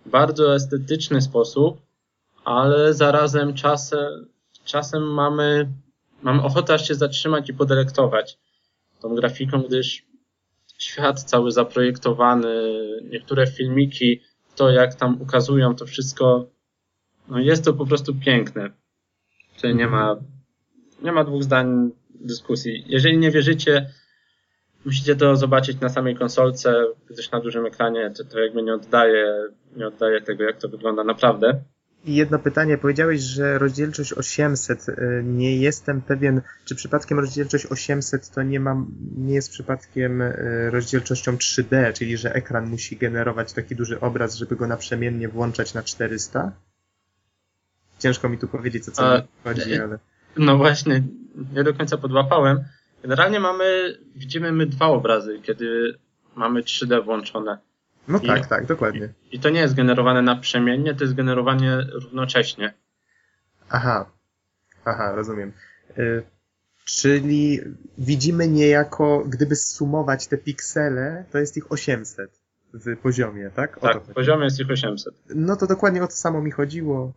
[0.06, 1.82] bardzo estetyczny sposób,
[2.44, 4.28] ale zarazem czasem,
[4.66, 5.70] czasem mamy,
[6.22, 8.38] mamy ochotę aż się zatrzymać i podelektować
[9.02, 10.06] tą grafiką, gdyż
[10.78, 12.72] świat cały zaprojektowany,
[13.10, 14.22] niektóre filmiki,
[14.56, 16.50] to jak tam ukazują to wszystko,
[17.28, 18.72] no jest to po prostu piękne.
[19.56, 20.16] Tutaj nie ma,
[21.02, 22.84] nie ma dwóch zdań dyskusji.
[22.88, 23.90] Jeżeli nie wierzycie,
[24.88, 29.44] musicie to zobaczyć na samej konsolce, gdyż na dużym ekranie to, to jakby nie oddaje,
[29.76, 31.62] nie oddaje tego, jak to wygląda naprawdę.
[32.06, 38.30] I jedno pytanie, powiedziałeś, że rozdzielczość 800, y, nie jestem pewien, czy przypadkiem rozdzielczość 800
[38.30, 43.76] to nie, mam, nie jest przypadkiem y, rozdzielczością 3D, czyli że ekran musi generować taki
[43.76, 46.52] duży obraz, żeby go naprzemiennie włączać na 400?
[48.00, 50.00] ciężko mi tu powiedzieć, co co A, chodzi, e, ale...
[50.38, 51.04] No właśnie,
[51.54, 52.64] nie do końca podłapałem.
[53.08, 55.98] Generalnie mamy, widzimy my dwa obrazy, kiedy
[56.36, 57.58] mamy 3D włączone.
[58.08, 59.10] No I- tak, tak, dokładnie.
[59.32, 62.74] I to nie jest generowane naprzemiennie, to jest generowanie równocześnie.
[63.70, 64.12] Aha,
[64.86, 65.54] aha, rozumiem.
[65.98, 66.24] Y,
[66.86, 67.60] czyli
[67.98, 72.32] widzimy niejako, gdyby sumować te piksele, to jest ich 800
[72.74, 73.78] w poziomie, tak?
[73.78, 75.14] O Tak, w poziomie jest ich 800.
[75.36, 77.14] No to dokładnie o to samo mi chodziło.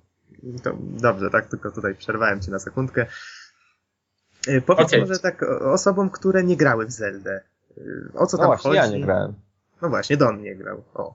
[0.63, 3.07] To, dobrze, tak, tylko tutaj przerwałem cię na sekundkę.
[4.49, 5.01] Y, Powiedz Okej.
[5.01, 7.41] może tak osobom, które nie grały w Zeldę.
[7.79, 8.77] Y, O co No tam właśnie, chodzi?
[8.77, 9.35] ja nie grałem.
[9.83, 10.85] No właśnie, Don nie grał.
[10.95, 11.15] O.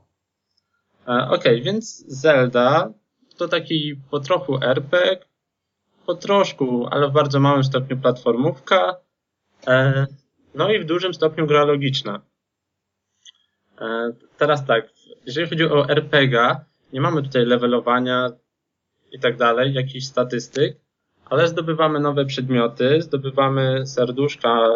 [1.08, 2.94] E, Okej, więc Zelda
[3.38, 5.18] to taki po trochu RPG,
[6.06, 8.96] po troszku, ale w bardzo małym stopniu platformówka,
[9.68, 10.08] e,
[10.56, 12.22] no i w dużym stopniu gra logiczna.
[13.82, 14.90] E, teraz tak,
[15.26, 16.56] jeżeli chodzi o RPG,
[16.94, 18.30] nie mamy tutaj levelowania
[19.12, 20.78] i tak dalej, jakichś statystyk,
[21.26, 24.70] ale zdobywamy nowe przedmioty, zdobywamy serduszka,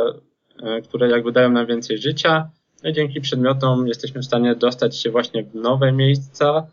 [0.64, 2.50] e, które jakby dają nam więcej życia,
[2.84, 6.68] no i dzięki przedmiotom jesteśmy w stanie dostać się właśnie w nowe miejsca,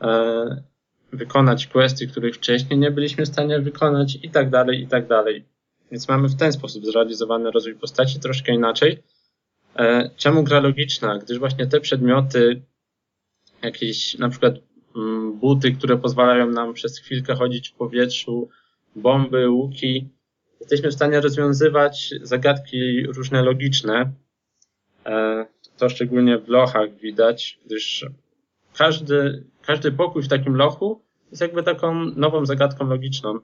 [0.00, 0.62] e,
[1.12, 5.44] wykonać questy, których wcześniej nie byliśmy w stanie wykonać i tak dalej, i tak dalej.
[5.90, 9.02] Więc mamy w ten sposób zrealizowany rozwój postaci troszkę inaczej.
[9.76, 11.18] E, czemu gra logiczna?
[11.18, 12.62] Gdyż właśnie te przedmioty,
[13.62, 14.54] jakieś na przykład
[14.96, 18.48] mm, buty, które pozwalają nam przez chwilkę chodzić w powietrzu,
[18.98, 20.08] bomby, łuki,
[20.60, 24.12] jesteśmy w stanie rozwiązywać zagadki różne logiczne,
[25.08, 25.46] E,
[25.76, 28.06] To szczególnie w lochach widać, gdyż
[28.74, 33.38] każdy, każdy pokój w takim lochu jest jakby taką nową zagadką logiczną.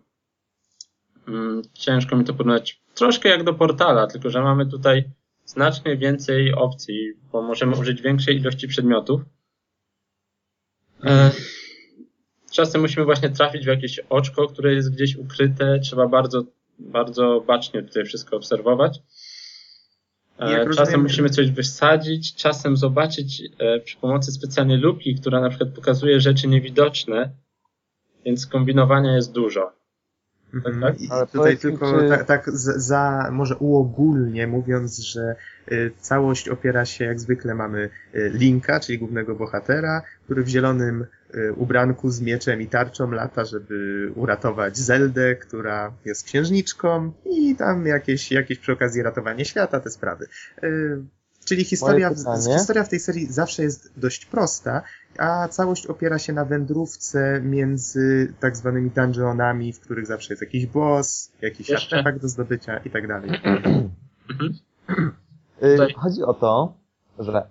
[1.28, 2.82] Mm, Ciężko mi to porównać.
[2.94, 5.05] Troszkę jak do portala, tylko że mamy tutaj
[5.44, 9.20] znacznie więcej opcji, bo możemy użyć większej ilości przedmiotów.
[12.55, 15.78] Czasem musimy właśnie trafić w jakieś oczko, które jest gdzieś ukryte.
[15.80, 16.44] Trzeba bardzo,
[16.78, 19.02] bardzo bacznie tutaj wszystko obserwować.
[20.38, 25.40] E, Jak Czasem rozumiem- musimy coś wysadzić, czasem zobaczyć e, przy pomocy specjalnej lupki, która
[25.40, 27.30] na przykład pokazuje rzeczy niewidoczne,
[28.24, 29.72] więc kombinowania jest dużo.
[30.55, 30.80] Mhm.
[30.80, 30.94] tak.
[31.11, 35.36] Ale tutaj tylko czy- tak, tak za, za, może uogólnie mówiąc, że
[35.72, 41.07] y, całość opiera się, jak zwykle mamy y, Linka, czyli głównego bohatera, który w zielonym
[41.57, 48.32] ubranku z mieczem i tarczą lata, żeby uratować Zeldę, która jest księżniczką i tam jakieś,
[48.32, 50.26] jakieś przy okazji ratowanie świata, te sprawy.
[50.62, 51.03] Y,
[51.45, 52.11] Czyli historia,
[52.59, 54.82] historia w tej serii zawsze jest dość prosta,
[55.18, 60.66] a całość opiera się na wędrówce między tak zwanymi dungeonami, w których zawsze jest jakiś
[60.66, 63.30] boss, jakiś Jeszcze- artefakt do zdobycia i tak dalej.
[63.45, 63.91] Mhm.
[65.62, 66.74] Y, Chodzi o to,
[67.18, 67.45] że y,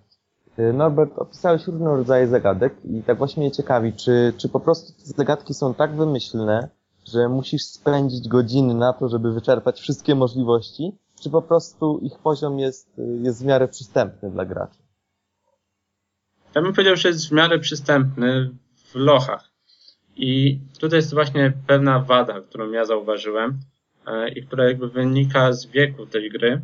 [0.58, 5.06] Norbert, opisałeś różne rodzaje zagadek i tak właśnie mnie ciekawi, czy, czy po prostu te
[5.06, 6.70] zagadki są tak wymyślne,
[7.14, 12.60] że musisz spędzić godziny na to, żeby wyczerpać wszystkie możliwości, czy po prostu ich poziom
[12.60, 14.80] jest, y, jest w miarę przystępny dla graczy?
[16.56, 19.49] Ja bym powiedział, że jest w miarę przystępny w lochach.
[20.16, 23.60] I tutaj jest właśnie pewna wada, którą ja zauważyłem
[24.08, 26.62] e, i która jakby wynika z wieku tej gry.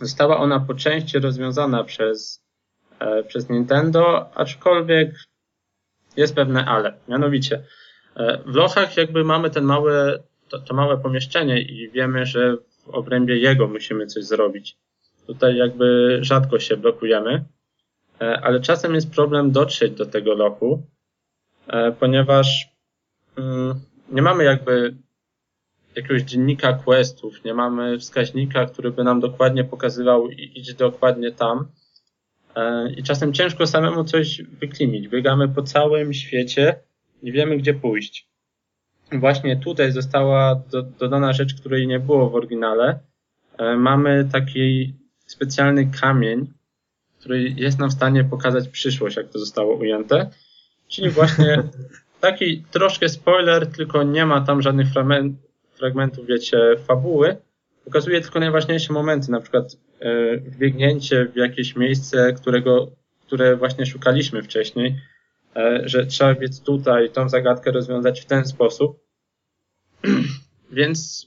[0.00, 2.44] Została ona po części rozwiązana przez,
[3.28, 5.14] przez Nintendo, aczkolwiek
[6.18, 6.94] jest pewne ale.
[7.08, 7.62] Mianowicie,
[8.16, 12.88] e, w lochach jakby mamy ten mały, to, to małe pomieszczenie i wiemy, że w
[12.88, 14.76] obrębie jego musimy coś zrobić.
[15.26, 17.44] Tutaj jakby rzadko się blokujemy.
[18.20, 20.82] E, ale czasem jest problem dotrzeć do tego lochu,
[21.66, 22.68] e, ponieważ
[23.36, 24.94] mm, nie mamy jakby
[25.96, 31.68] jakiegoś dziennika questów, nie mamy wskaźnika, który by nam dokładnie pokazywał i idź dokładnie tam.
[32.58, 35.08] E, I czasem ciężko samemu coś wyklimić.
[35.08, 36.74] Biegamy po całym świecie,
[37.22, 38.28] nie wiemy gdzie pójść.
[39.12, 42.98] Właśnie tutaj została do, dodana rzecz, której nie było w oryginale.
[43.58, 44.94] E, Mamy taki
[45.26, 46.52] specjalny kamień,
[47.20, 50.30] który jest nam w stanie pokazać przyszłość, jak to zostało ujęte.
[50.88, 51.62] Czyli właśnie
[52.20, 55.36] taki troszkę spoiler, tylko nie ma tam żadnych fragment,
[55.74, 57.36] fragmentów, wiecie, fabuły.
[57.84, 59.76] Pokazuje tylko najważniejsze momenty, na przykład
[60.44, 62.90] wbiegnięcie w jakieś miejsce, którego,
[63.26, 64.96] które właśnie szukaliśmy wcześniej,
[65.56, 69.00] e, że trzeba biec tutaj, tą zagadkę rozwiązać w ten sposób.
[70.70, 71.26] Więc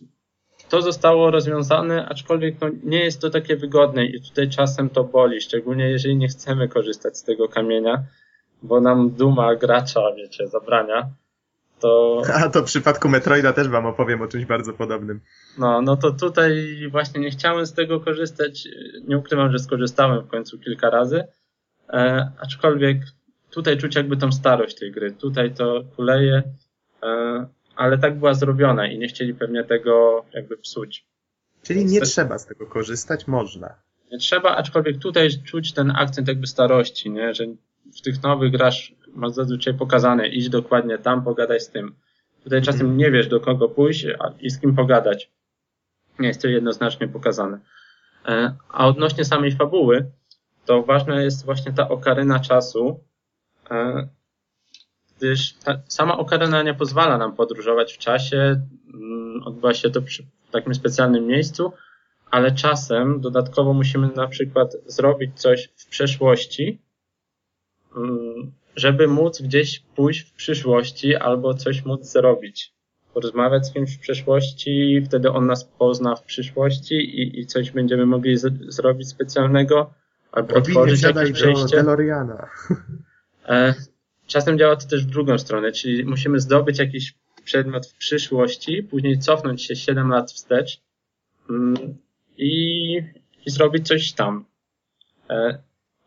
[0.70, 5.42] to zostało rozwiązane, aczkolwiek no, nie jest to takie wygodne i tutaj czasem to boli,
[5.42, 8.04] szczególnie jeżeli nie chcemy korzystać z tego kamienia,
[8.64, 11.10] bo nam duma gracza, wiecie, zabrania,
[11.82, 15.22] to A to w przypadku Metroida też wam opowiem o czymś bardzo podobnym.
[15.58, 18.68] no, no to tutaj właśnie nie chciałem z tego korzystać.
[19.08, 21.24] Nie ukrywam, że skorzystałem w końcu kilka razy.
[21.90, 22.98] E, aczkolwiek
[23.50, 25.12] tutaj czuć jakby tą starość tej gry.
[25.12, 26.44] Tutaj to kuleje,
[27.04, 31.06] e, ale tak była zrobiona i nie chcieli pewnie tego jakby psuć.
[31.64, 33.76] Czyli nie trzeba z tego korzystać, można.
[34.12, 37.34] Nie trzeba, aczkolwiek tutaj czuć ten akcent jakby starości, nie?
[37.34, 37.46] że
[37.98, 41.96] w tych nowych grasz masz zazwyczaj pokazane, idź dokładnie tam, pogadaj z tym.
[42.44, 42.98] Tutaj czasem Mhm.
[42.98, 44.06] nie wiesz do kogo pójść
[44.40, 45.32] i z kim pogadać.
[46.20, 47.60] Nie jest to jednoznacznie pokazane.
[48.26, 50.12] E, A odnośnie samej fabuły,
[50.66, 53.00] to ważna jest właśnie ta okaryna czasu,
[53.72, 54.08] e,
[55.18, 58.62] gdyż ta sama okaryna nie pozwala nam podróżować w czasie,
[58.94, 61.74] mm, odbywa się to przy w takim specjalnym miejscu,
[62.32, 66.82] ale czasem dodatkowo musimy na przykład zrobić coś w przeszłości,
[67.98, 72.74] mm, żeby móc gdzieś pójść w przyszłości albo coś móc zrobić.
[73.14, 78.06] Porozmawiać z kimś w przeszłości, wtedy on nas pozna w przyszłości i, i coś będziemy
[78.06, 79.94] mogli z, zrobić specjalnego,
[80.32, 81.78] albo otworzyć jakieś przejście.
[81.78, 82.50] DeLoreana.
[83.48, 83.74] E,
[84.32, 89.20] Czasem działa to też w drugą stronę, czyli musimy zdobyć jakiś przedmiot w przyszłości, później
[89.20, 90.82] cofnąć się 7 lat wstecz
[91.50, 91.98] mm,
[92.38, 92.96] i,
[93.46, 94.46] i zrobić coś tam.
[95.30, 95.60] E,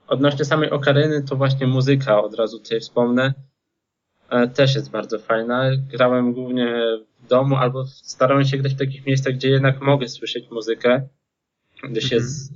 [0.08, 3.34] Odnośnie samej okaryny, to właśnie muzyka, od razu tutaj wspomnę,
[4.30, 5.70] e, też jest bardzo fajna.
[5.92, 6.74] Grałem głównie
[7.24, 11.08] w domu, albo starałem się grać w takich miejscach, gdzie jednak mogę słyszeć muzykę,
[11.90, 12.22] gdyż Mhm.
[12.22, 12.52] jest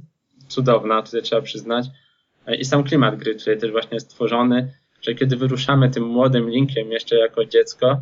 [0.49, 1.87] cudowna, tutaj trzeba przyznać.
[2.47, 4.73] E, I sam klimat gry tutaj też właśnie jest stworzony,
[5.03, 8.01] że kiedy wyruszamy tym młodym Linkiem jeszcze jako dziecko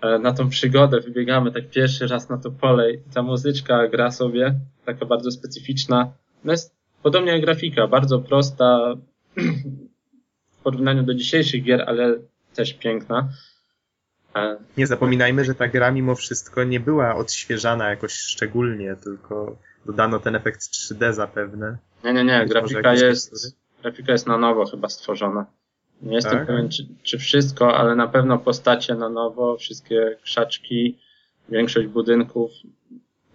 [0.00, 4.10] e, na tą przygodę, wybiegamy tak pierwszy raz na to pole i ta muzyczka gra
[4.10, 4.54] sobie,
[4.84, 6.12] taka bardzo specyficzna.
[6.44, 6.75] No jest
[7.06, 8.94] podobnie jak grafika, bardzo prosta
[10.52, 12.14] w porównaniu do dzisiejszych gier, ale
[12.54, 13.28] też piękna.
[14.76, 20.36] Nie zapominajmy, że ta gra mimo wszystko nie była odświeżana jakoś szczególnie, tylko dodano ten
[20.36, 21.76] efekt 3D zapewne.
[22.04, 25.46] Nie, nie, nie, Być grafika jest, grafika jest na nowo chyba stworzona.
[26.02, 26.46] Nie jestem Tak?
[26.46, 30.98] pewien, czy, czy wszystko, ale na pewno postacie na nowo, wszystkie krzaczki,
[31.48, 32.50] większość budynków.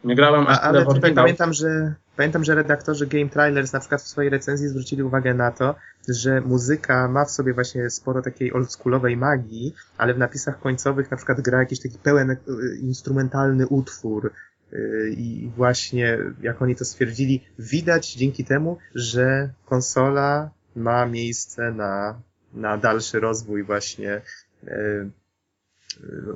[0.04, 1.16] Nie grałem aż A, tyle ale w oryginał.
[1.16, 5.52] pamiętam, że pamiętam, że redaktorzy Game Trailers na przykład w swojej recenzji zwrócili uwagę na
[5.52, 5.76] to,
[6.08, 11.18] że muzyka ma w sobie właśnie sporo takiej oldschoolowej magii, ale w napisach końcowych na
[11.18, 12.38] przykład gra jakiś taki pełen y,
[12.82, 14.32] instrumentalny utwór.
[14.74, 22.22] Y, I właśnie, jak oni to stwierdzili, widać dzięki temu, że konsola ma miejsce na,
[22.54, 24.22] na dalszy rozwój właśnie
[24.64, 25.10] y,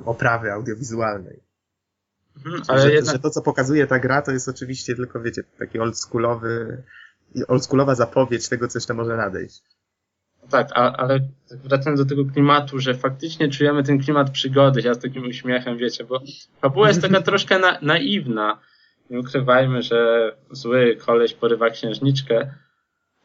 [0.04, 1.45] oprawy audiowizualnej.
[2.36, 5.42] Mhm, Ale że, jednak że to, co pokazuje ta gra, to jest oczywiście tylko, wiecie,
[5.58, 6.82] taki oldschoolowy,
[7.48, 9.62] oldschoolowa zapowiedź tego, co jeszcze może nadejść.
[10.50, 11.20] tak, a, ale
[11.50, 16.04] wracając do tego klimatu, że faktycznie czujemy ten klimat przygody, ja z takim uśmiechem, wiecie,
[16.04, 16.20] bo
[16.60, 18.58] fabuła jest taka troszkę na, naiwna.
[19.10, 22.50] Nie ukrywajmy, że zły koleś porywa księżniczkę,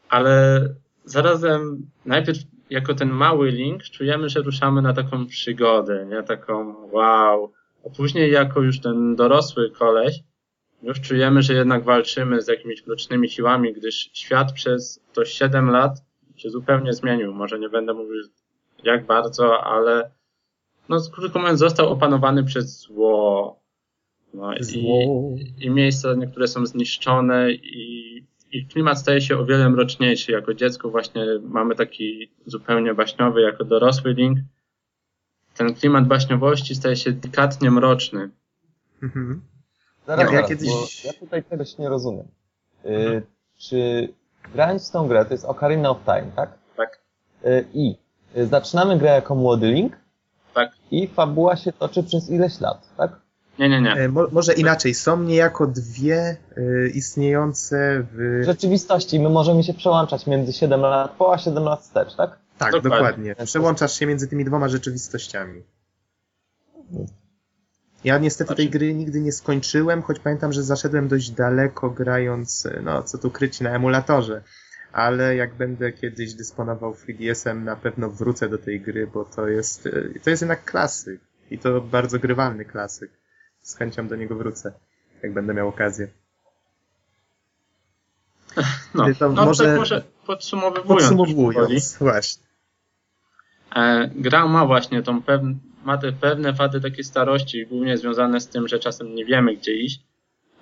[0.08, 0.68] ale
[1.04, 2.38] zarazem najpierw
[2.70, 6.22] jako ten mały link czujemy, że ruszamy na taką przygodę, nie?
[6.22, 7.52] Taką wow.
[7.86, 10.22] A później jako już ten dorosły koleś
[10.82, 16.04] już czujemy, że jednak walczymy z jakimiś mrocznymi siłami, gdyż świat przez to 7 lat
[16.36, 17.34] się zupełnie zmienił.
[17.34, 18.22] Może nie będę mówił
[18.84, 20.10] jak bardzo, ale
[20.88, 23.62] no krótko mówiąc został opanowany przez zło.
[24.34, 28.16] No i, i miejsca niektóre są zniszczone i,
[28.52, 30.32] i klimat staje się o wiele mroczniejszy.
[30.32, 34.38] Jako dziecko właśnie mamy taki zupełnie baśniowy, jako dorosły Link.
[35.66, 38.30] Ten klimat baśniowości staje się delikatnie mroczny.
[39.02, 39.42] Mhm.
[40.06, 42.26] Zaraz, Ja- ja kiedyś- bo ja tutaj czegoś nie rozumiem.
[42.84, 43.22] Y,
[43.58, 44.08] czy
[44.54, 46.50] grając w tą grę, to jest Ocarina of Time, tak?
[46.76, 47.00] Tak.
[47.44, 47.96] Y, I
[48.36, 49.92] y, zaczynamy grę jako młody Link
[50.54, 50.72] Tak.
[50.90, 53.20] i fabuła się toczy przez ileś lat, tak?
[53.58, 53.92] Nie, nie, nie.
[53.92, 58.40] E, mo, może inaczej, są niejako dwie y, istniejące w...
[58.42, 62.38] W rzeczywistości my możemy się przełączać między 7 lat po, a 7 lat wstecz, tak?
[62.64, 63.30] Tak, dokładnie.
[63.30, 63.46] dokładnie.
[63.46, 65.62] Przełączasz się między tymi dwoma rzeczywistościami.
[68.04, 73.02] Ja niestety tej gry nigdy nie skończyłem, choć pamiętam, że zaszedłem dość daleko grając, no
[73.02, 74.42] co tu kryć, na emulatorze.
[74.92, 79.88] Ale jak będę kiedyś dysponował 3DS-em, na pewno wrócę do tej gry, bo to jest,
[80.24, 81.20] to jest jednak klasyk.
[81.50, 83.10] I to bardzo grywalny klasyk.
[83.62, 84.72] Z chęcią do niego wrócę,
[85.22, 86.08] jak będę miał okazję.
[88.94, 90.86] No, no może- tak może podsumowując.
[90.88, 92.42] Podsumowując, właśnie.
[93.76, 95.54] E, gra ma właśnie tą pewn,
[95.84, 99.76] ma te pewne wady takiej starości, głównie związane z tym, że czasem nie wiemy gdzie
[99.76, 100.00] iść,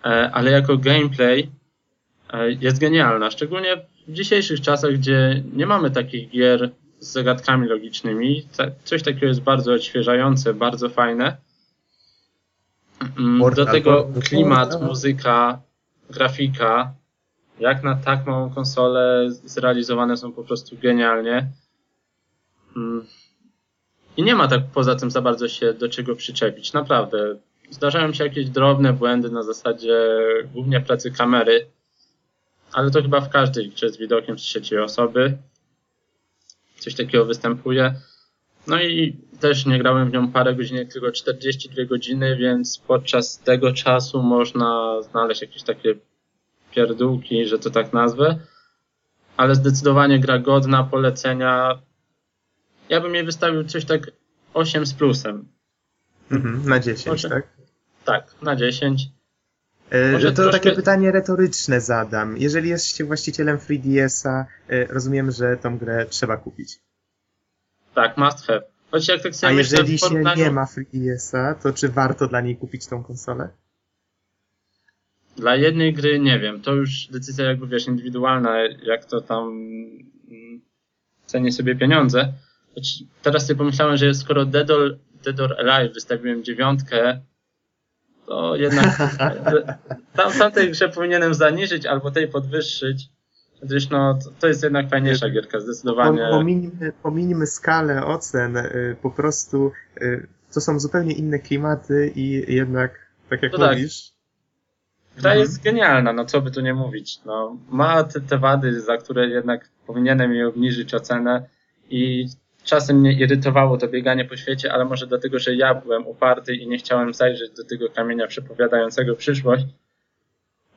[0.04, 1.50] e, ale jako gameplay
[2.32, 3.76] e, jest genialna, szczególnie
[4.08, 8.46] w dzisiejszych czasach, gdzie nie mamy takich gier z zagadkami logicznymi.
[8.84, 11.36] Coś takiego jest bardzo odświeżające, bardzo fajne.
[13.18, 15.60] Mm, Do tego klimat, muzyka,
[16.10, 16.94] grafika,
[17.60, 21.46] jak na tak małą konsolę zrealizowane są po prostu genialnie.
[22.76, 23.06] Mm.
[24.16, 27.36] I nie ma tak poza tym za bardzo się do czego przyczepić, naprawdę.
[27.70, 30.08] Zdarzają się jakieś drobne błędy na zasadzie
[30.54, 31.66] głównie pracy kamery,
[32.72, 35.38] ale to chyba w każdej grze z widokiem z trzeciej osoby.
[36.78, 37.94] Coś takiego występuje.
[38.66, 43.72] No i też nie grałem w nią parę godzin, tylko 42 godziny, więc podczas tego
[43.72, 45.94] czasu można znaleźć jakieś takie
[46.74, 48.38] pierdółki, że to tak nazwę.
[49.36, 51.78] Ale zdecydowanie gra godna polecenia.
[52.90, 54.10] Ja bym jej wystawił coś tak
[54.54, 55.48] 8 z plusem.
[56.30, 57.28] Mhm, na 10, Może.
[57.28, 57.44] tak?
[58.04, 59.02] Tak, na 10.
[59.90, 62.36] E, Może to troszkę- takie pytanie retoryczne zadam.
[62.38, 66.78] Jeżeli jesteście właścicielem 3DS-a, e, rozumiem, że tą grę trzeba kupić.
[67.94, 68.62] Tak, must have.
[68.90, 71.88] Choć jak tak A sobie myślę, jeżeli w się porównaniu- nie ma 3DS-a, to czy
[71.88, 73.48] warto dla niej kupić tą konsolę?
[75.36, 79.48] Dla jednej gry nie wiem, to już decyzja jakby wiesz indywidualna, jak to tam
[80.30, 80.60] mm,
[81.26, 82.32] cenię sobie pieniądze.
[82.74, 87.20] Choć teraz sobie pomyślałem, że skoro Dead or, Dead or Alive wystawiłem dziewiątkę,
[88.26, 88.98] to jednak
[90.16, 93.08] tam, tamtej grze powinienem zaniżyć albo tej podwyższyć.
[93.62, 96.18] Gdyż no, to, to jest jednak fajniejsza gierka, zdecydowanie.
[96.22, 102.54] Pom- Pomińmy, pomińmy skalę ocen, y, po prostu y, to są zupełnie inne klimaty i
[102.54, 103.76] jednak, tak jak No tak.
[103.76, 104.12] mówisz,
[105.16, 105.40] Gra Mhm.
[105.40, 107.20] jest genialna, no co by tu nie mówić.
[107.24, 111.42] No, ma te, te wady, za które jednak powinienem jej obniżyć ocenę
[111.90, 112.26] i
[112.70, 116.68] czasem mnie irytowało to bieganie po świecie, ale może dlatego, że ja byłem uparty i
[116.68, 119.66] nie chciałem zajrzeć do tego kamienia przepowiadającego przyszłość.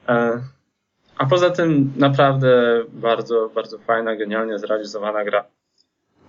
[0.10, 0.42] E,
[1.18, 5.46] A poza tym naprawdę bardzo, bardzo fajna, genialnie zrealizowana gra.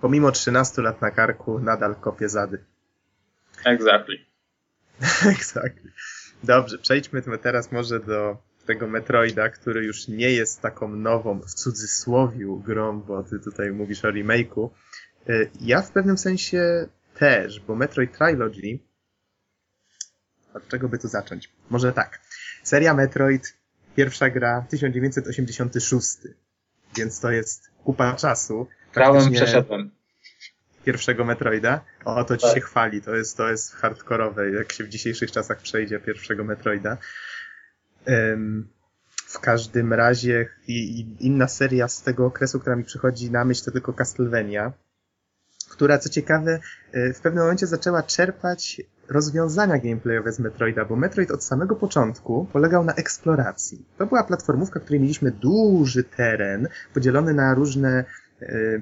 [0.01, 2.57] pomimo 13 lat na karku, nadal kopie zady.
[3.65, 4.17] Exactly.
[5.35, 5.91] Exactly.
[6.43, 12.59] Dobrze, przejdźmy teraz może do tego Metroida, który już nie jest taką nową, w cudzysłowiu,
[12.59, 14.69] grą, bo ty tutaj mówisz o remake'u.
[15.29, 18.79] Y, Ja w pewnym sensie też, bo Metroid Trilogy...
[20.53, 21.51] Od czego by tu zacząć?
[21.69, 22.21] Może tak.
[22.63, 23.57] Seria Metroid,
[23.95, 26.17] pierwsza gra 1986,
[26.97, 28.67] więc to jest kupa czasu.
[28.93, 29.91] Grałem, przeszedłem.
[30.85, 31.81] pierwszego Metroida.
[32.05, 32.55] O, to ci Tak.
[32.55, 36.97] się chwali, to jest, to jest hardkorowe, jak się w dzisiejszych czasach przejdzie pierwszego Metroida.
[38.05, 38.67] Em,
[39.27, 43.65] w każdym razie i, i inna seria z tego okresu, która mi przychodzi na myśl,
[43.65, 44.73] to tylko Castlevania,
[45.69, 46.59] która co ciekawe
[46.91, 52.47] e, w pewnym momencie zaczęła czerpać rozwiązania gameplayowe z Metroida, bo Metroid od samego początku
[52.53, 53.85] polegał na eksploracji.
[53.97, 58.05] To była platformówka, w której mieliśmy duży teren, podzielony na różne
[58.41, 58.81] e,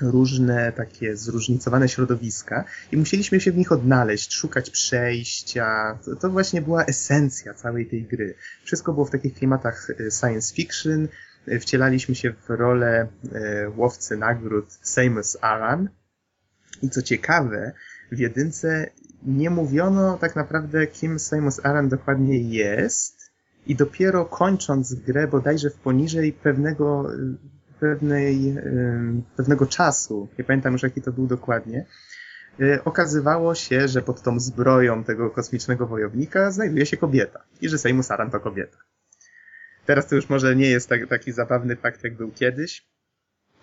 [0.00, 5.98] różne takie zróżnicowane środowiska i musieliśmy się w nich odnaleźć, szukać przejścia.
[6.20, 8.34] To, właśnie była esencja całej tej gry.
[8.64, 11.08] Wszystko było w takich klimatach e, science fiction.
[11.48, 15.88] E, Wcielaliśmy się w rolę e, łowcy nagród Samus Aran.
[16.82, 17.72] I co ciekawe,
[18.12, 18.90] w jedynce
[19.22, 23.32] nie mówiono tak naprawdę, kim Samus Aran dokładnie jest.
[23.66, 27.16] I dopiero kończąc grę bodajże w poniżej pewnego e,
[27.80, 31.86] pewnej, em, pewnego czasu, nie pamiętam już jaki to był dokładnie,
[32.60, 37.78] e, okazywało się, że pod tą zbroją tego kosmicznego wojownika znajduje się kobieta i że
[37.78, 38.78] Seymour Aran to kobieta.
[39.86, 42.86] Teraz to już może nie jest tak, taki zabawny fakt, jak był kiedyś.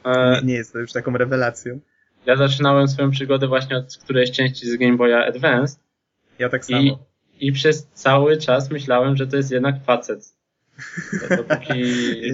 [0.05, 1.79] E, Nie, jest to już taką rewelacją.
[2.25, 5.79] Ja zaczynałem swoją przygodę właśnie od którejś części z Game Boya Advance
[6.39, 6.81] Ja tak samo.
[6.81, 6.97] i,
[7.39, 10.35] i przez cały czas myślałem, że to jest jednak facet.
[11.29, 11.83] Dopóki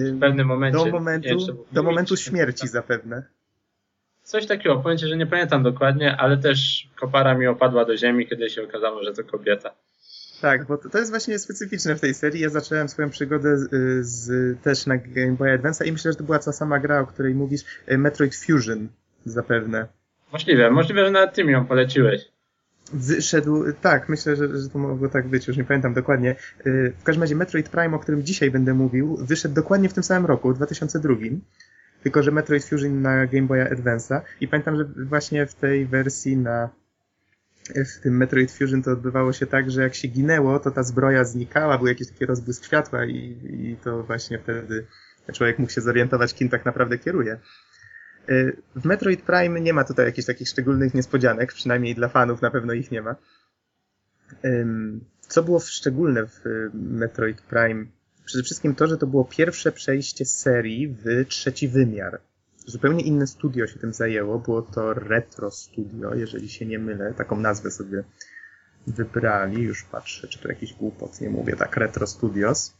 [0.00, 0.78] w pewnym momencie...
[0.78, 3.22] Do momentu, wiem, do momentu śmierci zapewne.
[4.22, 8.26] Coś takiego, powiem ci, że nie pamiętam dokładnie, ale też kopara mi opadła do ziemi,
[8.26, 9.74] kiedy się okazało, że to kobieta.
[10.40, 12.40] Tak, bo to, to jest właśnie specyficzne w tej serii.
[12.40, 13.70] Ja zacząłem swoją przygodę z,
[14.06, 17.06] z, też na Game Boy Advance i myślę, że to była ta sama gra, o
[17.06, 18.88] której mówisz, e, Metroid Fusion
[19.24, 19.86] zapewne.
[20.32, 22.28] Możliwe, możliwe, że nawet ty mi ją poleciłeś.
[22.92, 26.30] Wyszedł, tak, myślę, że, że to mogło tak być, już nie pamiętam dokładnie.
[26.30, 30.02] E, W każdym razie Metroid Prime, o którym dzisiaj będę mówił, wyszedł dokładnie w tym
[30.02, 31.14] samym roku, w 2002.
[32.02, 36.36] Tylko, że Metroid Fusion na Game Boy Advance'a i pamiętam, że właśnie w tej wersji
[36.36, 36.68] na
[37.74, 41.24] w tym Metroid Fusion to odbywało się tak, że jak się ginęło, to ta zbroja
[41.24, 44.86] znikała, był jakiś taki rozbłysk światła i, i to właśnie wtedy
[45.32, 47.38] człowiek mógł się zorientować, kim tak naprawdę kieruje.
[48.30, 52.50] Y, W Metroid Prime nie ma tutaj jakichś takich szczególnych niespodzianek, przynajmniej dla fanów na
[52.50, 53.16] pewno ich nie ma.
[55.20, 57.86] Co było szczególne w y, Metroid Prime?
[58.24, 62.20] Przede wszystkim to, że to było pierwsze przejście serii w trzeci wymiar.
[62.66, 64.38] Zupełnie inne studio się tym zajęło.
[64.38, 67.14] Było to Retro Studio, jeżeli się nie mylę.
[67.14, 68.04] Taką nazwę sobie
[68.86, 69.62] wybrali.
[69.62, 71.56] Już patrzę, czy to jakiś głupot nie mówię.
[71.56, 72.74] Tak, Retro Studios.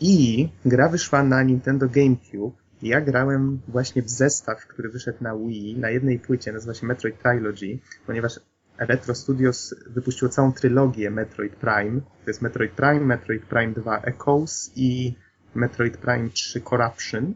[0.00, 5.78] I gra wyszła na Nintendo GameCube Ja grałem właśnie w zestaw, który wyszedł na Wii,
[5.78, 8.40] na jednej płycie, nazywa się Metroid Trilogy, ponieważ
[8.78, 12.00] Retro Studios wypuściło całą trylogię Metroid Prime.
[12.00, 15.14] To jest Metroid Prime, Metroid Prime 2 Echoes i
[15.54, 17.34] Metroid Prime 3 Corruption.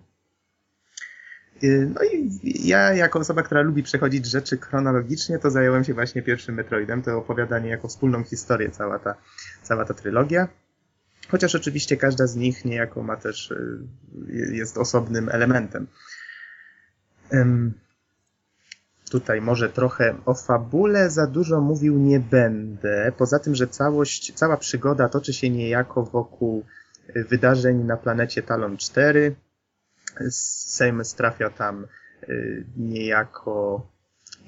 [1.64, 2.30] Y, no i
[2.68, 7.02] ja, jako osoba, która lubi przechodzić rzeczy chronologicznie, to zająłem się właśnie pierwszym Metroidem.
[7.02, 9.14] To opowiadanie jako wspólną historię, cała ta,
[9.62, 10.48] cała ta trylogia.
[11.28, 13.78] Chociaż oczywiście każda z nich niejako ma też, y,
[14.52, 15.86] jest osobnym elementem.
[19.10, 23.12] Tutaj może trochę o fabule za dużo mówił nie będę.
[23.18, 26.64] Poza tym, że całość, cała przygoda toczy się niejako wokół
[27.16, 29.36] y, wydarzeń na planecie Talon 4.
[30.30, 31.86] Sejmes trafia tam
[32.28, 33.86] y, niejako,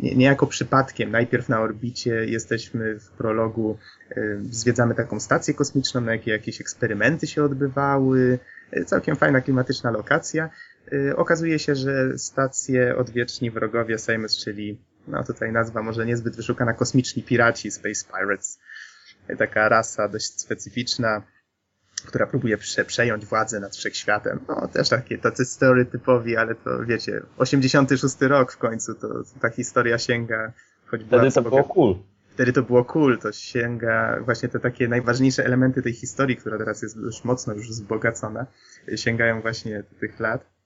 [0.01, 1.11] nie, niejako przypadkiem.
[1.11, 3.79] Najpierw na orbicie jesteśmy w prologu,
[4.17, 8.39] y, zwiedzamy taką stację kosmiczną, na jakiej jakieś eksperymenty się odbywały.
[8.87, 10.51] Całkiem fajna, klimatyczna lokacja.
[10.93, 16.73] Y, okazuje się, że stacje odwieczni wrogowie Sejmus, czyli no tutaj nazwa może niezbyt wyszukana,
[16.73, 18.59] kosmiczni piraci, Space Pirates,
[19.39, 21.23] taka rasa dość specyficzna,
[22.07, 24.41] która próbuje prze, przejąć władzę nad wszechświatem.
[24.49, 29.51] No też takie tacy stereotypowi, ale to wiecie, 86 rok w końcu, to, to ta
[29.51, 30.53] historia sięga,
[30.87, 31.97] choć Wtedy to było cool.
[32.31, 36.83] Wtedy to było cool, to sięga właśnie te takie najważniejsze elementy tej historii, która teraz
[36.83, 38.47] jest dość mocno już wzbogacona,
[38.97, 40.59] sięgają właśnie tych lat.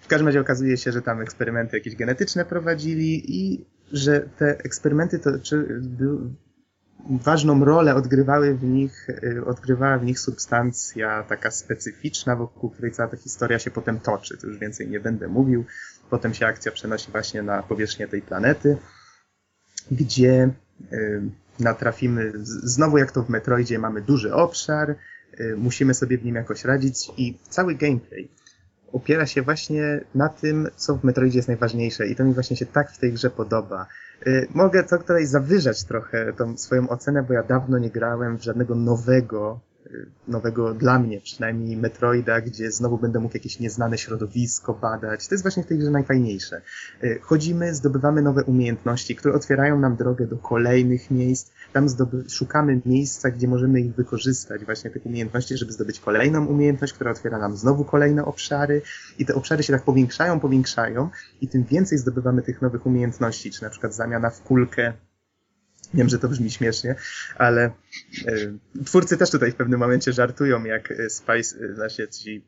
[0.00, 5.18] W każdym razie okazuje się, że tam eksperymenty jakieś genetyczne prowadzili i że te eksperymenty
[5.18, 5.80] to czy,
[7.10, 13.08] ważną rolę odgrywały w nich, y, odgrywała w nich substancja taka specyficzna, wokół której cała
[13.08, 14.38] ta historia się potem toczy.
[14.38, 15.64] To już więcej nie będę mówił.
[16.10, 18.76] Potem się akcja przenosi właśnie na powierzchnię tej planety,
[19.90, 20.50] gdzie
[20.92, 21.22] y,
[21.60, 24.96] natrafimy, znowu jak to w Metroidzie, mamy duży obszar,
[25.40, 28.28] y, musimy sobie w nim jakoś radzić i cały gameplay
[28.92, 32.66] opiera się właśnie na tym, co w Metroidzie jest najważniejsze i to mi właśnie się
[32.66, 33.86] tak w tej grze podoba.
[34.26, 38.42] Y, mogę to tutaj zawyżać trochę tą swoją ocenę, bo ja dawno nie grałem w
[38.42, 39.60] żadnego nowego
[40.28, 45.28] nowego dla mnie przynajmniej Metroida, gdzie znowu będę mógł jakieś nieznane środowisko badać.
[45.28, 46.62] To jest właśnie w tej grze najfajniejsze.
[47.04, 51.50] Y, chodzimy, zdobywamy nowe umiejętności, które otwierają nam drogę do kolejnych miejsc.
[51.72, 51.86] Tam
[52.28, 57.38] szukamy miejsca, gdzie możemy ich wykorzystać, właśnie tych umiejętności, żeby zdobyć kolejną umiejętność, która otwiera
[57.38, 58.82] nam znowu kolejne obszary
[59.18, 61.10] i te obszary się tak powiększają, powiększają
[61.40, 64.92] i tym więcej zdobywamy tych nowych umiejętności, czy na przykład zamiana w kulkę
[65.94, 66.94] Wiem, że to brzmi śmiesznie,
[67.36, 67.70] ale
[68.28, 72.44] y, twórcy też tutaj w pewnym momencie żartują, jak e, Spice, znaczy ci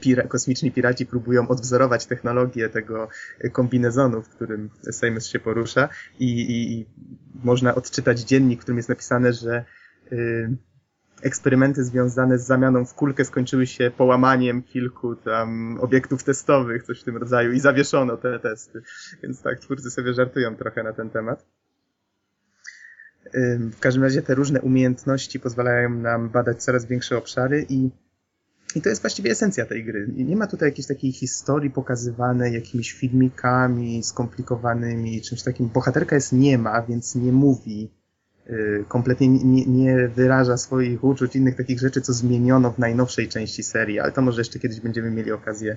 [0.00, 3.08] pira kosmiczni piraci próbują odwzorować technologię tego
[3.52, 5.88] kombinezonu, w którym Sejmus się porusza
[6.18, 6.86] i, i, i,
[7.44, 9.64] można odczytać dziennik, w którym jest napisane, że
[10.12, 10.56] y,
[11.22, 17.04] eksperymenty związane z zamianą w kulkę skończyły się połamaniem kilku tam obiektów testowych, coś w
[17.04, 18.82] tym rodzaju i zawieszono te testy.
[19.22, 21.46] Więc tak, twórcy sobie żartują trochę na ten temat.
[23.72, 27.90] W każdym razie te różne umiejętności pozwalają nam badać coraz większe obszary i,
[28.74, 30.08] i to jest właściwie esencja tej gry.
[30.16, 35.68] Nie ma tutaj jakiejś takiej historii pokazywanej jakimiś filmikami skomplikowanymi, czymś takim.
[35.68, 37.90] Bohaterka jest niema, więc nie mówi,
[38.50, 43.62] y, kompletnie nie, nie wyraża swoich uczuć, innych takich rzeczy, co zmieniono w najnowszej części
[43.62, 45.76] serii, ale to może jeszcze kiedyś będziemy mieli okazję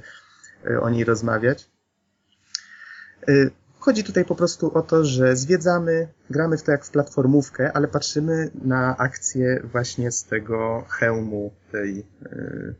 [0.69, 1.69] y, o niej rozmawiać.
[3.85, 7.87] Chodzi tutaj po prostu o to, że zwiedzamy, gramy w to jak w platformówkę, ale
[7.87, 12.73] patrzymy na akcję właśnie z tego hełmu tej, e,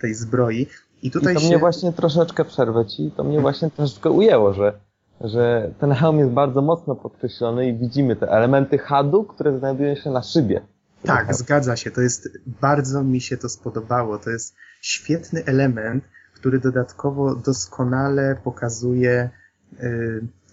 [0.00, 0.66] tej zbroi.
[1.02, 1.46] I tutaj I to się...
[1.46, 4.80] mnie właśnie troszeczkę przerwę ci, to mnie właśnie troszeczkę ujęło, że,
[5.20, 10.10] że ten hełm jest bardzo mocno podkreślony i widzimy te elementy hadu, które znajdują się
[10.10, 10.60] na szybie.
[11.02, 11.90] Tak, zgadza się.
[11.90, 14.18] To jest, bardzo mi się to spodobało.
[14.18, 16.04] To jest świetny element,
[16.34, 19.30] który dodatkowo doskonale pokazuje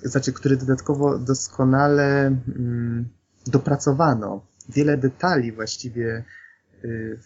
[0.03, 3.09] znaczy, który dodatkowo doskonale mm,
[3.47, 4.45] dopracowano.
[4.69, 6.23] Wiele detali właściwie,
[6.83, 7.19] y,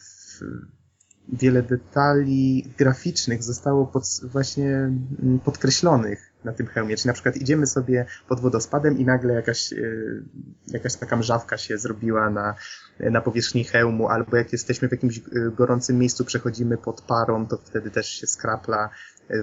[1.34, 6.98] wiele detali graficznych zostało pod, właśnie mm, podkreślonych na tym hełmie.
[6.98, 10.24] Czyli na przykład idziemy sobie pod wodospadem i nagle jakaś, y,
[10.68, 12.56] jakaś taka mrzawka się zrobiła na,
[13.00, 15.22] na powierzchni hełmu, albo jak jesteśmy w jakimś
[15.58, 18.90] gorącym miejscu, przechodzimy pod parą, to wtedy też się skrapla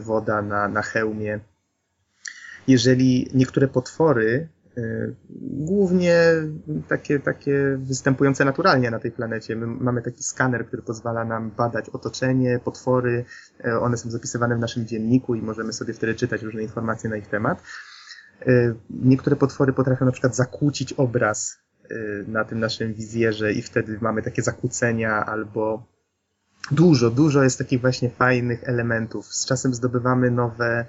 [0.01, 1.41] woda na, na hełmie
[2.69, 6.23] jeżeli niektóre potwory, y, głównie
[6.89, 9.57] takie, takie występujące naturalnie na tej planecie.
[9.57, 13.25] My mamy taki skaner, który pozwala nam badać otoczenie, potwory.
[13.67, 17.17] Y, one są zapisywane w naszym dzienniku i możemy sobie wtedy czytać różne informacje na
[17.17, 17.63] ich temat.
[18.47, 21.59] Y, niektóre potwory potrafią na przykład zakłócić obraz
[22.27, 25.87] na tym naszym wizjerze i wtedy mamy takie zakłócenia albo
[26.71, 29.27] dużo, dużo jest takich właśnie fajnych elementów.
[29.35, 30.87] Z czasem zdobywamy nowe, e,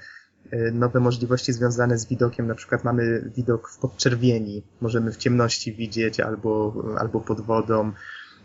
[0.73, 2.47] nowe możliwości związane z widokiem.
[2.47, 4.63] Na przykład mamy widok w podczerwieni.
[4.81, 7.91] Możemy w ciemności widzieć albo, albo pod wodą.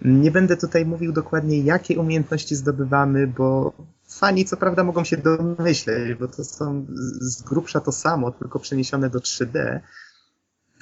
[0.05, 3.73] Nie będę tutaj mówił dokładnie, jakie umiejętności zdobywamy, bo
[4.09, 6.87] fani co prawda mogą się domyśleć, bo to są
[7.21, 9.81] z grubsza to samo, tylko przeniesione do 3D,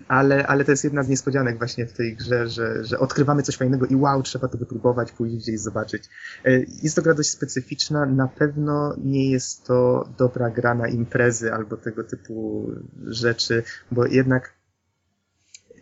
[0.09, 3.57] ale, ale to jest jedna z niespodzianek właśnie w tej grze, że, że odkrywamy coś
[3.57, 6.09] fajnego i wow, trzeba to wypróbować, pójść gdzieś zobaczyć.
[6.45, 6.51] E,
[6.83, 11.77] jest to gra dość specyficzna, na pewno nie jest to dobra gra na imprezy albo
[11.77, 12.67] tego typu
[13.07, 14.55] rzeczy, bo jednak,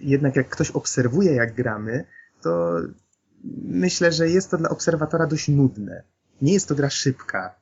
[0.01, 2.05] jednak jak ktoś obserwuje jak gramy,
[2.43, 2.81] to
[3.65, 6.03] myślę, że jest to dla obserwatora dość nudne.
[6.43, 7.55] Nie jest to gra szybka.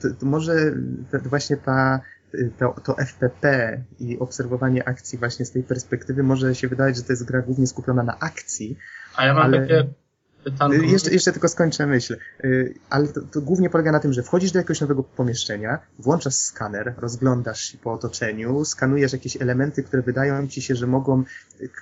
[0.00, 0.74] To, to może
[1.24, 2.00] właśnie ta,
[2.58, 7.12] to, to FPP i obserwowanie akcji właśnie z tej perspektywy może się wydawać, że to
[7.12, 8.78] jest gra głównie skupiona na akcji.
[9.16, 9.60] A ja mam ale...
[9.60, 9.84] takie
[10.44, 10.76] pytanko.
[10.76, 12.16] Jeszcze, jeszcze tylko skończę myśl.
[12.44, 16.34] Y, ale to, to, głównie polega na tym, że wchodzisz do jakiegoś nowego pomieszczenia, włączasz
[16.34, 21.24] skaner, rozglądasz się po otoczeniu, skanujesz jakieś elementy, które wydają ci się, że mogą...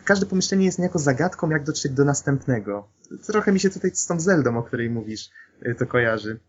[0.04, 2.88] Każde pomieszczenie jest niejako zagadką, jak dotrzeć do następnego.
[3.26, 5.30] Trochę mi się tutaj z tą Zeldą, o której mówisz,
[5.66, 6.40] y, to kojarzy.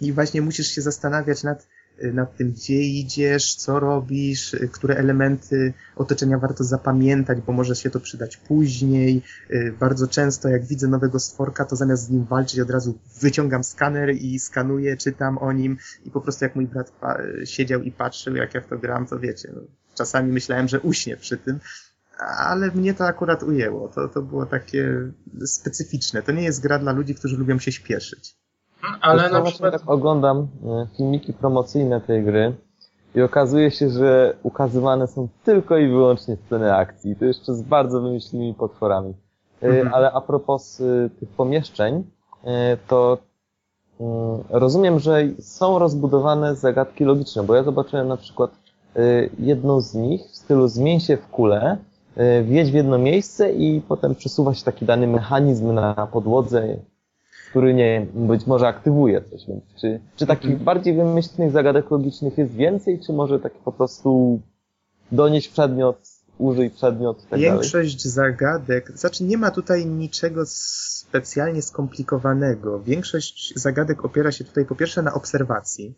[0.00, 4.96] I właśnie musisz się zastanawiać nad Y, nad tym, gdzie idziesz, co robisz, y, które
[4.96, 9.22] elementy otoczenia warto zapamiętać, bo może się to przydać później.
[9.50, 13.64] Y, bardzo często, jak widzę nowego stworka, to zamiast z nim walczyć, od razu wyciągam
[13.64, 16.92] skaner i skanuję, czytam o nim i po prostu jak mój brat
[17.44, 19.60] siedział i patrzył, jak ja w to gram, to wiecie, no,
[19.94, 21.58] czasami myślałem, że uśnie przy tym,
[22.18, 23.88] ale mnie to akurat ujęło.
[23.88, 25.12] To, to było takie
[25.46, 26.22] specyficzne.
[26.22, 28.43] To nie jest gra dla ludzi, którzy lubią się śpieszyć.
[29.00, 29.72] Ale na przykład...
[29.72, 32.54] tak oglądam e, filmiki promocyjne tej gry
[33.14, 37.10] i okazuje się, że ukazywane są tylko i wyłącznie sceny akcji.
[37.10, 39.14] I to jeszcze z bardzo wymyślnymi potworami.
[39.62, 39.94] E, mhm.
[39.94, 42.04] Ale a propos e, tych pomieszczeń,
[42.88, 43.18] to
[44.00, 48.50] mm, rozumiem, że są rozbudowane zagadki logiczne, bo ja zobaczyłem na przykład
[49.38, 51.76] jedną z nich w stylu zmień się w kulę,
[52.44, 56.76] wjedź w jedno miejsce i potem przesuwa się taki dany mechanizm na podłodze
[57.54, 59.46] który nie być może aktywuje coś.
[59.48, 60.64] Więc czy, czy takich mhm.
[60.64, 64.40] bardziej wymyślnych zagadek logicznych jest więcej, czy może tak po prostu
[65.12, 65.96] donieść przedmiot,
[66.38, 68.12] użyj przedmiot tak Większość dalej?
[68.12, 72.80] zagadek, znaczy nie ma tutaj niczego specjalnie skomplikowanego.
[72.80, 75.94] Większość zagadek opiera się tutaj po pierwsze na obserwacji.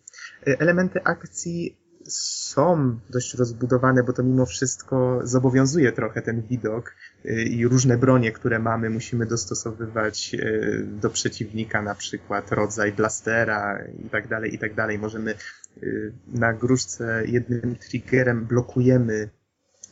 [0.46, 1.76] E, elementy akcji
[2.08, 8.32] są dość rozbudowane, bo to mimo wszystko zobowiązuje trochę ten widok y, i różne bronie,
[8.32, 14.58] które mamy, musimy dostosowywać y, do przeciwnika, na przykład rodzaj blastera i tak dalej, i
[14.58, 14.98] tak dalej.
[14.98, 15.34] Możemy
[15.82, 19.28] y, na gruszce jednym triggerem blokujemy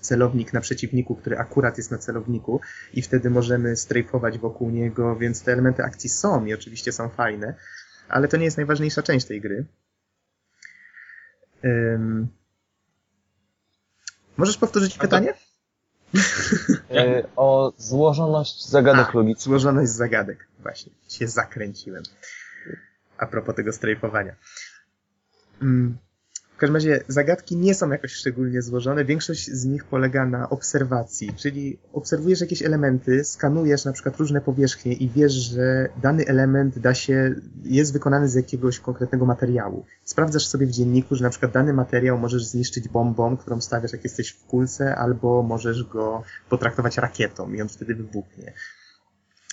[0.01, 2.61] celownik na przeciwniku, który akurat jest na celowniku
[2.93, 7.55] i wtedy możemy strajfować wokół niego, więc te elementy akcji są i oczywiście są fajne,
[8.09, 9.67] ale to nie jest najważniejsza część tej gry.
[11.65, 12.29] Um,
[14.37, 15.35] możesz powtórzyć pytanie?
[16.91, 19.45] E, o złożoność zagadek A, logicznych.
[19.45, 20.93] Złożoność zagadek, właśnie.
[21.09, 22.03] Się zakręciłem.
[23.19, 24.35] A propos tego strajfowania.
[26.65, 29.05] Każdym razie zagadki nie są jakoś szczególnie złożone.
[29.05, 34.93] Większość z nich polega na obserwacji, czyli obserwujesz jakieś elementy, skanujesz na przykład różne powierzchnie
[34.93, 37.35] i wiesz, że dany element da się,
[37.65, 39.85] jest wykonany z jakiegoś konkretnego materiału.
[40.05, 44.05] Sprawdzasz sobie w dzienniku, że na przykład dany materiał możesz zniszczyć bombą, którą stawiasz jak
[44.05, 48.53] jesteś w kulce, albo możesz go potraktować rakietą i on wtedy wybuchnie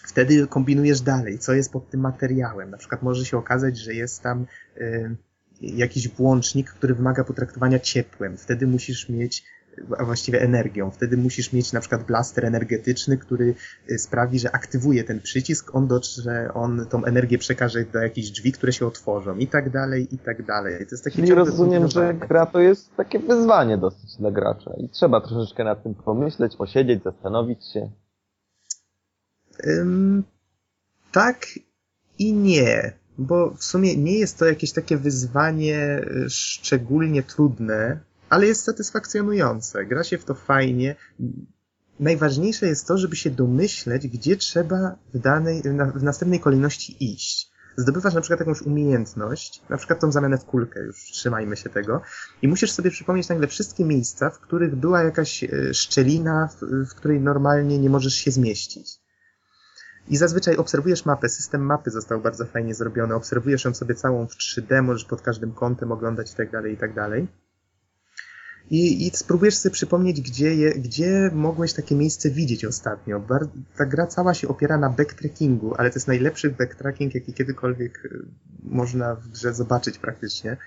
[0.05, 2.69] wtedy kombinujesz dalej, co jest pod tym materiałem.
[2.69, 4.45] Na przykład może się okazać, że jest tam
[4.77, 5.15] y,
[5.61, 8.37] jakiś włącznik, który wymaga potraktowania ciepłem.
[8.37, 9.43] Wtedy musisz mieć
[9.97, 10.91] a właściwie energią.
[10.91, 13.55] Wtedy musisz mieć na przykład blaster energetyczny, który
[13.91, 18.51] y, sprawi, że aktywuje ten przycisk, on dotrze, on tą energię przekaże do jakichś drzwi,
[18.51, 20.73] które się otworzą i tak dalej, i tak dalej.
[20.77, 24.89] To jest taki Czyli rozumiem, że gra to jest takie wyzwanie dosyć dla gracza i
[24.89, 27.89] trzeba troszeczkę nad tym pomyśleć, posiedzieć, zastanowić się.
[29.67, 30.23] Um,
[31.11, 31.45] tak
[32.19, 38.47] i nie bo w sumie nie jest to jakieś takie wyzwanie e, szczególnie trudne, ale
[38.47, 39.85] jest satysfakcjonujące.
[39.85, 40.95] Gra się w to fajnie.
[41.99, 45.61] Najważniejsze jest to, żeby się domyśleć, gdzie trzeba w danej,
[45.95, 47.51] w następnej kolejności iść.
[47.75, 52.01] Zdobywasz na przykład jakąś umiejętność, na przykład tą zamianę w kulkę, już trzymajmy się tego,
[52.41, 56.95] i musisz sobie przypomnieć nagle wszystkie miejsca, w których była jakaś e, szczelina, w, w
[56.95, 59.00] której normalnie nie możesz się zmieścić.
[60.11, 64.35] I zazwyczaj obserwujesz mapę, system mapy został bardzo fajnie zrobiony, obserwujesz ją sobie całą w
[64.35, 66.93] 3D, możesz pod każdym kątem oglądać i tak dalej, i tak
[68.69, 73.19] i, i spróbujesz sobie przypomnieć, gdzie, je, gdzie mogłeś takie miejsce widzieć ostatnio.
[73.19, 73.47] Bar
[73.77, 78.25] ta gra cała się opiera na backtrackingu, ale to jest najlepszy backtracking, jaki kiedykolwiek y,
[78.63, 80.57] można w grze zobaczyć praktycznie.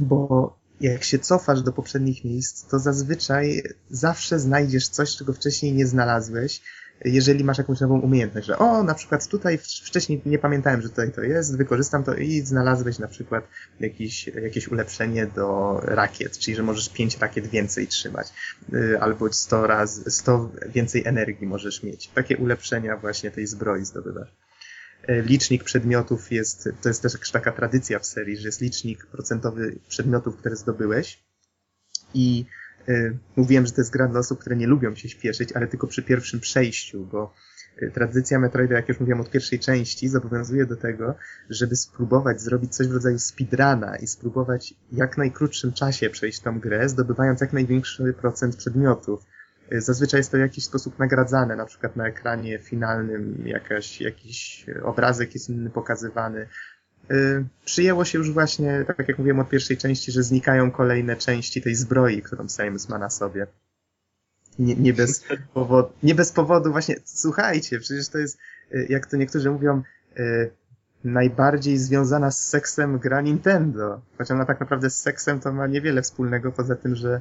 [0.00, 5.86] Bo jak się cofasz do poprzednich miejsc, to zazwyczaj zawsze znajdziesz coś, czego wcześniej nie
[5.86, 6.62] znalazłeś,
[7.04, 11.12] jeżeli masz jakąś nową umiejętność, że o, na przykład tutaj wcześniej nie pamiętałem, że tutaj
[11.12, 13.48] to jest, wykorzystam to i znalazłeś na przykład
[13.80, 18.26] jakieś, jakieś ulepszenie do rakiet, czyli że możesz 5 rakiet więcej trzymać,
[18.74, 22.08] y, albo 100 razy, 100 więcej energii możesz mieć.
[22.08, 24.28] Takie ulepszenia właśnie tej zbroi zdobywasz.
[25.08, 29.78] Y, licznik przedmiotów jest, to jest też taka tradycja w serii, że jest licznik procentowy
[29.88, 31.22] przedmiotów, które zdobyłeś
[32.14, 32.44] i
[33.36, 36.02] mówiłem, że to jest gra dla osób, które nie lubią się śpieszyć, ale tylko przy
[36.02, 37.34] pierwszym przejściu, bo
[37.82, 41.14] y, tradycja Metroida, jak już mówiłem od pierwszej części, zobowiązuje do tego,
[41.50, 46.88] żeby spróbować zrobić coś w rodzaju speedruna i spróbować jak najkrótszym czasie przejść tą grę,
[46.88, 49.24] zdobywając jak największy procent przedmiotów.
[49.72, 54.66] Y, zazwyczaj jest to w jakiś sposób nagradzane, na przykład na ekranie finalnym jakaś, jakiś
[54.82, 56.48] obrazek jest inny pokazywany,
[57.64, 61.74] przyjęło się już właśnie, tak jak mówiłem od pierwszej części, że znikają kolejne części tej
[61.74, 63.46] zbroi, którą Samus ma na sobie.
[64.58, 65.24] Nie, nie, bez
[65.54, 68.38] powodu, nie bez powodu właśnie, słuchajcie, przecież to jest,
[68.74, 69.82] y, jak to niektórzy mówią,
[70.18, 70.50] y,
[71.04, 74.00] najbardziej związana z seksem gra Nintendo.
[74.18, 77.20] Choć ona tak naprawdę z seksem to ma niewiele wspólnego, poza tym, że,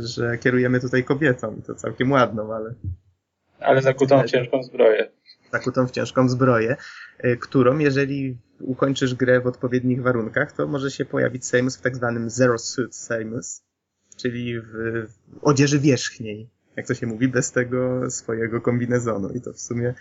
[0.00, 2.74] że kierujemy tutaj kobietą i to całkiem ładną, ale...
[3.60, 5.10] Ale zakutą ciężką zbroję.
[5.52, 6.76] Zakutą w ciężką zbroję,
[7.40, 12.30] którą jeżeli ukończysz grę w odpowiednich warunkach, to może się pojawić Samus w tak zwanym
[12.30, 13.62] Zero Suit Samus,
[14.16, 14.66] czyli w,
[15.28, 19.28] w odzieży wierzchniej, jak to się mówi, bez tego swojego kombinezonu.
[19.28, 19.94] I to w sumie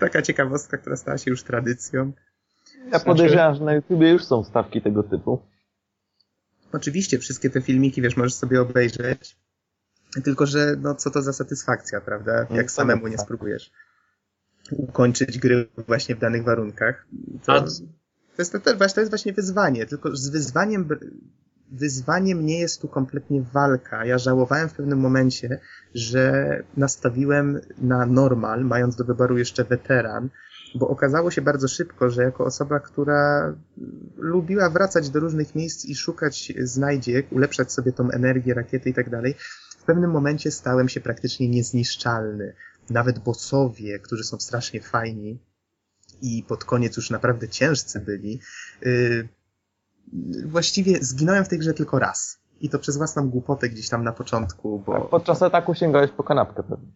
[0.00, 2.12] taka ciekawostka, która stała się już tradycją.
[2.92, 5.42] Ja podejrzewam, że na YouTubie już są stawki tego typu.
[6.72, 9.36] Oczywiście, wszystkie te filmiki, wiesz, możesz sobie obejrzeć.
[10.24, 12.46] Tylko, że no co to za satysfakcja, prawda?
[12.50, 13.24] Jak no, samemu nie tak.
[13.24, 13.72] spróbujesz
[14.72, 17.06] ukończyć gry właśnie w danych warunkach.
[17.46, 17.64] To...
[18.36, 20.88] To jest, to, to jest właśnie wyzwanie, tylko z wyzwaniem,
[21.72, 24.04] wyzwaniem nie jest tu kompletnie walka.
[24.04, 25.60] Ja żałowałem w pewnym momencie,
[25.94, 30.28] że nastawiłem na normal, mając do wyboru jeszcze weteran,
[30.74, 33.54] bo okazało się bardzo szybko, że jako osoba, która
[34.16, 39.10] lubiła wracać do różnych miejsc i szukać znajdziek, ulepszać sobie tą energię, rakiety i tak
[39.10, 39.34] dalej,
[39.78, 42.54] w pewnym momencie stałem się praktycznie niezniszczalny.
[42.90, 45.38] Nawet bossowie, którzy są strasznie fajni,
[46.22, 48.40] i pod koniec już naprawdę ciężcy byli,
[48.82, 49.28] yy,
[50.46, 52.38] właściwie zginąłem w tej grze tylko raz.
[52.60, 55.00] I to przez własną głupotę gdzieś tam na początku, bo...
[55.00, 56.88] Podczas ataku sięgałeś po kanapkę pewnie.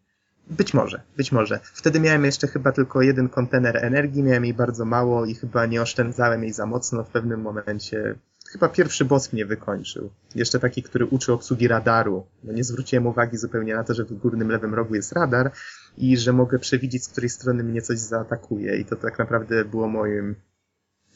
[0.51, 1.61] Być może, być może.
[1.63, 5.83] Wtedy miałem jeszcze chyba tylko jeden kontener energii, miałem jej bardzo mało i chyba nie
[5.83, 7.05] oszczędzałem jej za mocno.
[7.05, 8.15] W pewnym momencie
[8.53, 10.11] chyba pierwszy boss mnie wykończył.
[10.35, 12.27] Jeszcze taki, który uczy obsługi radaru.
[12.45, 15.53] No nie zwróciłem uwagi zupełnie na to, że w górnym lewym rogu jest radar
[15.99, 18.77] i że mogę przewidzieć, z której strony mnie coś zaatakuje.
[18.77, 20.35] I to tak naprawdę było moim,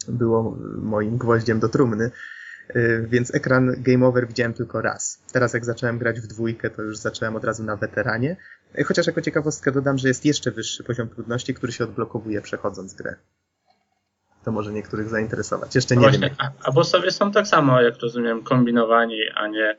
[0.08, 2.10] było moim gwoździem do trumny.
[2.76, 5.22] Y, więc ekran Game Over widziałem tylko raz.
[5.32, 8.36] Teraz jak zacząłem grać w dwójkę, to już zacząłem od razu na weteranie.
[8.78, 12.94] Y, chociaż jako ciekawostkę dodam, że jest jeszcze wyższy poziom trudności, który się odblokowuje przechodząc
[12.94, 13.16] grę
[14.44, 15.74] to może niektórych zainteresować.
[15.74, 16.36] Jeszcze nie Właśnie, wiem.
[16.38, 19.78] A, a bossowie są tak samo, jak rozumiem, kombinowani, a nie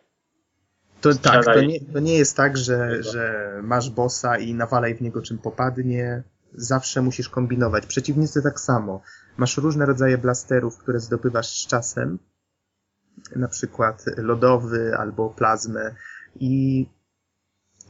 [1.02, 5.02] to, tak, to nie, to nie jest tak, że, że masz bossa i nawalaj w
[5.02, 6.24] niego czym popadnie.
[6.54, 7.86] Zawsze musisz kombinować.
[7.86, 9.02] Przeciwnicy tak samo.
[9.38, 12.20] Masz różne rodzaje blasterów, które zdobywasz z czasem.
[13.36, 15.96] Na przykład lodowy albo plazmę.
[16.40, 16.86] I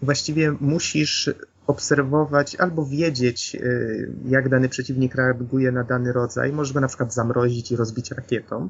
[0.01, 1.29] właściwie musisz
[1.67, 6.53] obserwować albo wiedzieć, y, jak dany przeciwnik reaguje na dany rodzaj.
[6.53, 8.69] Możesz go na przykład zamrozić i rozbić rakietą.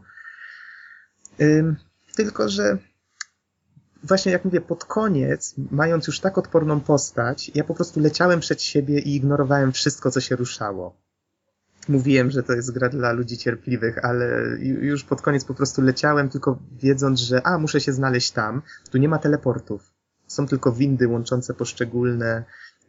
[2.16, 2.78] Tylko, że
[4.04, 8.62] właśnie jak mówię, pod koniec, mając już tak odporną postać, ja po prostu leciałem przed
[8.62, 10.96] siebie i ignorowałem wszystko, co się ruszało.
[11.90, 16.30] Mówiłem, że to jest gra dla ludzi cierpliwych, ale już pod koniec po prostu leciałem,
[16.30, 18.62] tylko wiedząc, że a, muszę się znaleźć tam.
[18.92, 19.94] Tu nie ma teleportów.
[20.28, 22.44] Są tylko windy łączące poszczególne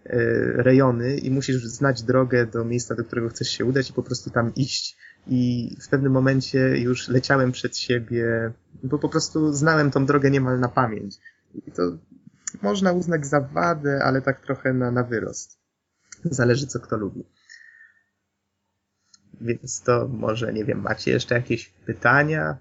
[0.06, 0.16] E,
[0.62, 4.30] rejony i musisz znać drogę do miejsca, do którego chcesz się udać i po prostu
[4.30, 4.96] tam iść.
[5.26, 8.52] I w pewnym momencie już leciałem przed siebie,
[8.82, 11.16] bo po prostu znałem tą drogę niemal na pamięć.
[11.66, 11.82] I to
[12.62, 15.58] można uznać za wadę, ale tak trochę na, na wyrost.
[16.24, 17.24] Zależy co kto lubi.
[19.40, 22.58] Więc to może, nie wiem, macie jeszcze jakieś pytania?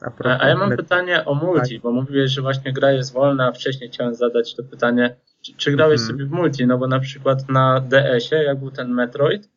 [0.00, 1.82] A, a ja mam pytanie o multi, tak.
[1.82, 5.72] bo mówiłeś, że właśnie gra jest wolna, a wcześniej chciałem zadać to pytanie, czy, czy
[5.72, 6.10] grałeś mm.
[6.10, 6.66] sobie w multi?
[6.66, 9.48] No bo na przykład na DS-ie, jak był ten Metroid,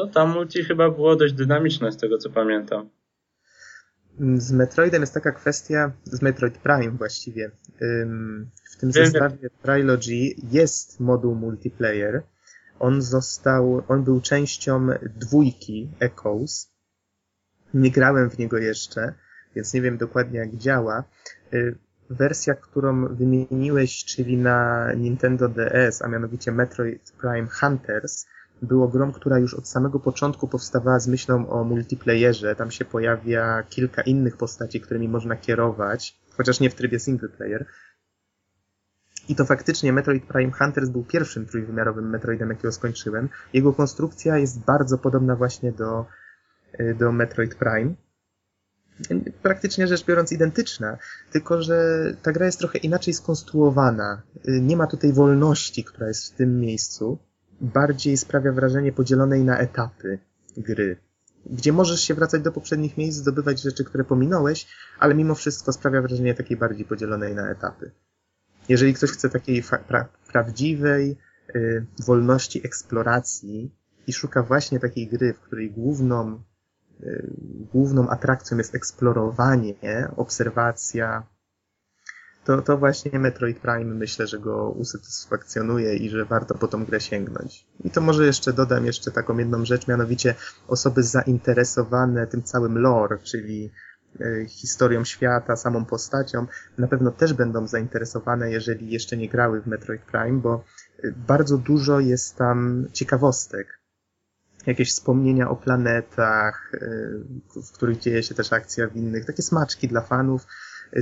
[0.00, 2.90] to tam multi chyba było dość dynamiczne z tego co pamiętam.
[4.36, 7.50] Z Metroidem jest taka kwestia, z Metroid Prime właściwie.
[8.70, 12.22] W tym zestawie Trilogy jest moduł multiplayer.
[12.78, 16.72] On został, on był częścią dwójki Echoes.
[17.74, 19.14] Nie grałem w niego jeszcze,
[19.56, 21.04] więc nie wiem dokładnie jak działa.
[21.54, 21.78] Y,
[22.10, 28.26] wersja, którą wymieniłeś, czyli na Nintendo DS, a mianowicie Metroid Prime Hunters,
[28.62, 32.56] było grą, która już od samego początku powstawała z myślą o multiplayerze.
[32.56, 37.66] Tam się pojawia kilka innych postaci, którymi można kierować, chociaż nie w trybie single player.
[39.28, 43.28] I to faktycznie Metroid Prime Hunters był pierwszym trójwymiarowym Metroidem, jakiego skończyłem.
[43.52, 46.06] Jego konstrukcja jest bardzo podobna właśnie do,
[46.80, 47.94] y, do Metroid Prime.
[49.42, 50.98] Praktycznie rzecz biorąc identyczna,
[51.32, 54.22] tylko że ta gra jest trochę inaczej skonstruowana.
[54.48, 57.18] Y, nie ma tutaj wolności, która jest w tym miejscu
[57.60, 60.18] bardziej sprawia wrażenie podzielonej na etapy
[60.56, 60.96] gry,
[61.46, 64.66] gdzie możesz się wracać do poprzednich miejsc, zdobywać rzeczy, które pominąłeś,
[64.98, 67.90] ale mimo wszystko sprawia wrażenie takiej bardziej podzielonej na etapy.
[68.68, 71.16] Jeżeli ktoś chce takiej pra prawdziwej
[71.54, 73.74] y, wolności eksploracji
[74.06, 76.42] i szuka właśnie takiej gry, w której główną,
[77.00, 77.30] y,
[77.72, 79.74] główną atrakcją jest eksplorowanie,
[80.16, 81.26] obserwacja,
[82.50, 87.00] to, to właśnie Metroid Prime myślę, że go usatysfakcjonuje i że warto po tą grę
[87.00, 87.66] sięgnąć.
[87.84, 90.34] I to może jeszcze dodam jeszcze taką jedną rzecz, mianowicie
[90.68, 93.70] osoby zainteresowane tym całym lore, czyli
[94.20, 96.46] e, historią świata, samą postacią,
[96.78, 100.64] na pewno też będą zainteresowane, jeżeli jeszcze nie grały w Metroid Prime, bo
[101.02, 103.80] e, bardzo dużo jest tam ciekawostek.
[104.66, 106.78] Jakieś wspomnienia o planetach, e,
[107.62, 110.46] w których dzieje się też akcja w innych, takie smaczki dla fanów,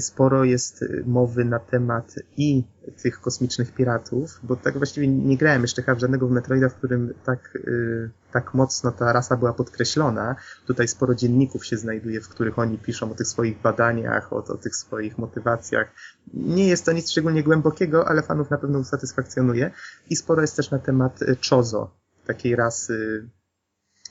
[0.00, 2.64] sporo jest mowy na temat i
[3.02, 7.14] tych kosmicznych piratów, bo tak właściwie nie grałem jeszcze chyba żadnego w Metroida, w którym
[7.24, 10.36] tak, y, tak mocno ta rasa była podkreślona.
[10.66, 14.56] Tutaj sporo dzienników się znajduje, w których oni piszą o tych swoich badaniach, o, o
[14.56, 15.92] tych swoich motywacjach.
[16.34, 19.70] Nie jest to nic szczególnie głębokiego, ale fanów na pewno usatysfakcjonuje.
[20.10, 21.90] I sporo jest też na temat y, Chozo,
[22.26, 23.28] takiej rasy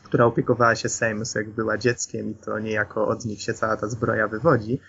[0.04, 3.88] która opiekowała się Samus, jak była dzieckiem i to niejako od nich się cała ta
[3.88, 4.80] zbroja wywodzi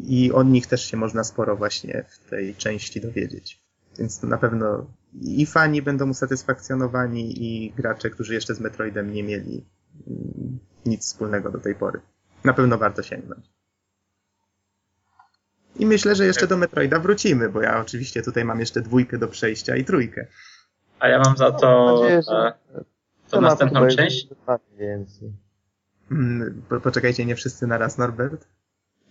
[0.00, 3.62] i o nich też się można sporo właśnie w tej części dowiedzieć.
[3.98, 4.86] Więc to na pewno
[5.20, 9.66] i fani będą usatysfakcjonowani i gracze, którzy jeszcze z Metroidem nie mieli
[10.06, 12.00] mm, nic wspólnego do tej pory.
[12.44, 13.50] Na pewno warto sięgnąć.
[15.76, 19.28] I myślę, że jeszcze do Metroida wrócimy, bo ja oczywiście tutaj mam jeszcze dwójkę do
[19.28, 20.26] przejścia i trójkę.
[20.98, 22.52] A ja mam za to, nadzieję, że...
[22.72, 22.84] to,
[23.30, 24.28] to następną część.
[24.78, 25.32] Więcej.
[26.10, 28.46] Mm, poczekajcie, nie wszyscy naraz, Norbert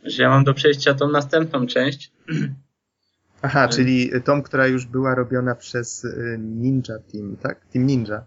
[0.03, 2.11] że ja mam do przejścia tą następną część.
[3.41, 7.65] Aha, czyli tą, która już była robiona przez y, Ninja Team, tak?
[7.65, 8.23] Team Ninja.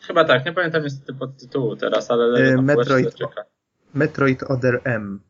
[0.00, 3.14] Chyba tak, nie pamiętam niestety podtytułu teraz, ale y, Metroid,
[3.94, 5.20] Metroid Other M.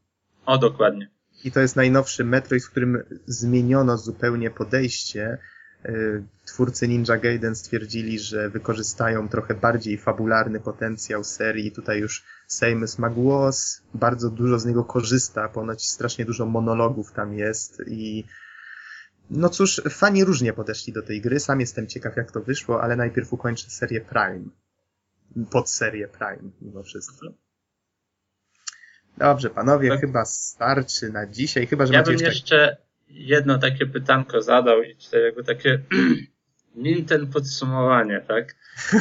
[0.47, 1.11] O, dokładnie.
[1.45, 5.39] I to jest najnowszy Metroid, w którym zmieniono zupełnie podejście
[6.47, 11.73] twórcy Ninja Gaiden stwierdzili, że wykorzystają trochę bardziej fabularny potencjał serii.
[11.73, 17.35] Tutaj już Samus ma głos, bardzo dużo z niego korzysta, ponoć strasznie dużo monologów tam
[17.35, 18.25] jest i
[19.31, 21.41] no cóż, fani różnie podeszli do tej gry.
[21.41, 24.45] Sam jestem ciekaw, jak to wyszło, ale najpierw ukończę serię Prime.
[25.51, 27.27] Pod serię Prime, mimo wszystko.
[29.19, 30.01] Dobrze, panowie, tak.
[30.01, 31.67] chyba starczy na dzisiaj.
[31.67, 32.57] Chyba, że ja macie bym jeszcze...
[32.57, 35.83] jeszcze jedno takie pytanko zadał i tutaj jakby takie
[36.75, 38.57] Nintendo podsumowanie, tak?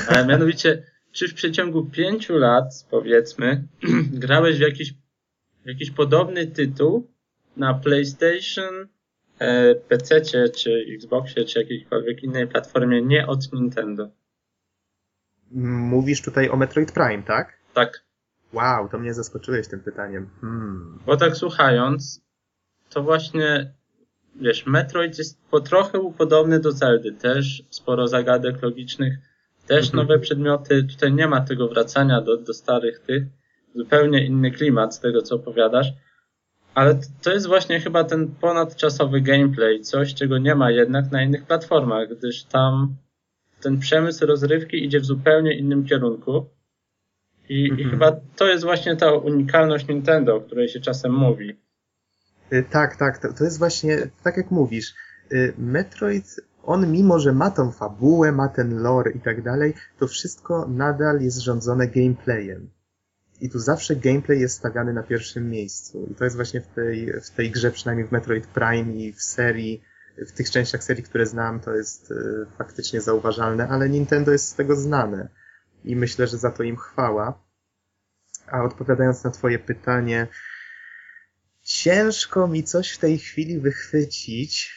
[0.10, 3.68] A mianowicie, czy w przeciągu pięciu lat, powiedzmy,
[4.24, 4.94] grałeś w jakiś,
[5.64, 7.12] w jakiś podobny tytuł
[7.58, 8.88] na PlayStation,
[9.40, 10.22] e, PC
[10.52, 14.10] czy Xboxie, czy jakiejkolwiek innej platformie nie od Nintendo?
[15.52, 17.58] Mówisz tutaj o Metroid Prime, tak?
[17.74, 18.08] Tak.
[18.54, 20.30] Wow, to mnie zaskoczyłeś tym pytaniem.
[20.42, 21.00] Hmm.
[21.06, 22.22] Bo tak słuchając,
[22.90, 23.74] to właśnie
[24.42, 29.18] wiesz, Metroid jest po trochę podobny do Zeldy, też sporo zagadek logicznych,
[29.68, 30.04] też mhm.
[30.04, 33.24] nowe przedmioty, tutaj nie ma tego wracania do, do starych tych,
[33.76, 35.88] zupełnie inny klimat z tego, co opowiadasz,
[36.74, 41.46] ale to jest właśnie chyba ten ponadczasowy gameplay, coś, czego nie ma jednak na innych
[41.46, 42.96] platformach, gdyż tam
[43.62, 46.46] ten przemysł rozrywki idzie w zupełnie innym kierunku.
[47.50, 47.88] I, mhm.
[47.88, 51.56] i chyba to jest właśnie ta unikalność Nintendo, o której się czasem mówi.
[52.54, 54.96] Y, tak, tak, to, to jest właśnie, tak jak mówisz,
[55.32, 60.08] y, Metroid, on mimo, że ma tą fabułę, ma ten lore i tak dalej, to
[60.08, 62.70] wszystko nadal jest rządzone gameplayem.
[63.42, 66.08] I tu zawsze gameplay jest stawiany na pierwszym miejscu.
[66.12, 69.22] I to jest właśnie w tej, w tej grze, przynajmniej w Metroid Prime i w
[69.22, 69.82] serii,
[70.18, 74.56] w tych częściach serii, które znam, to jest y, faktycznie zauważalne, ale Nintendo jest z
[74.56, 75.30] tego znane.
[75.84, 77.44] I myślę, że za to im chwała.
[78.48, 80.28] A odpowiadając na twoje pytanie,
[81.68, 84.76] Ciężko mi coś w tej chwili wychwycić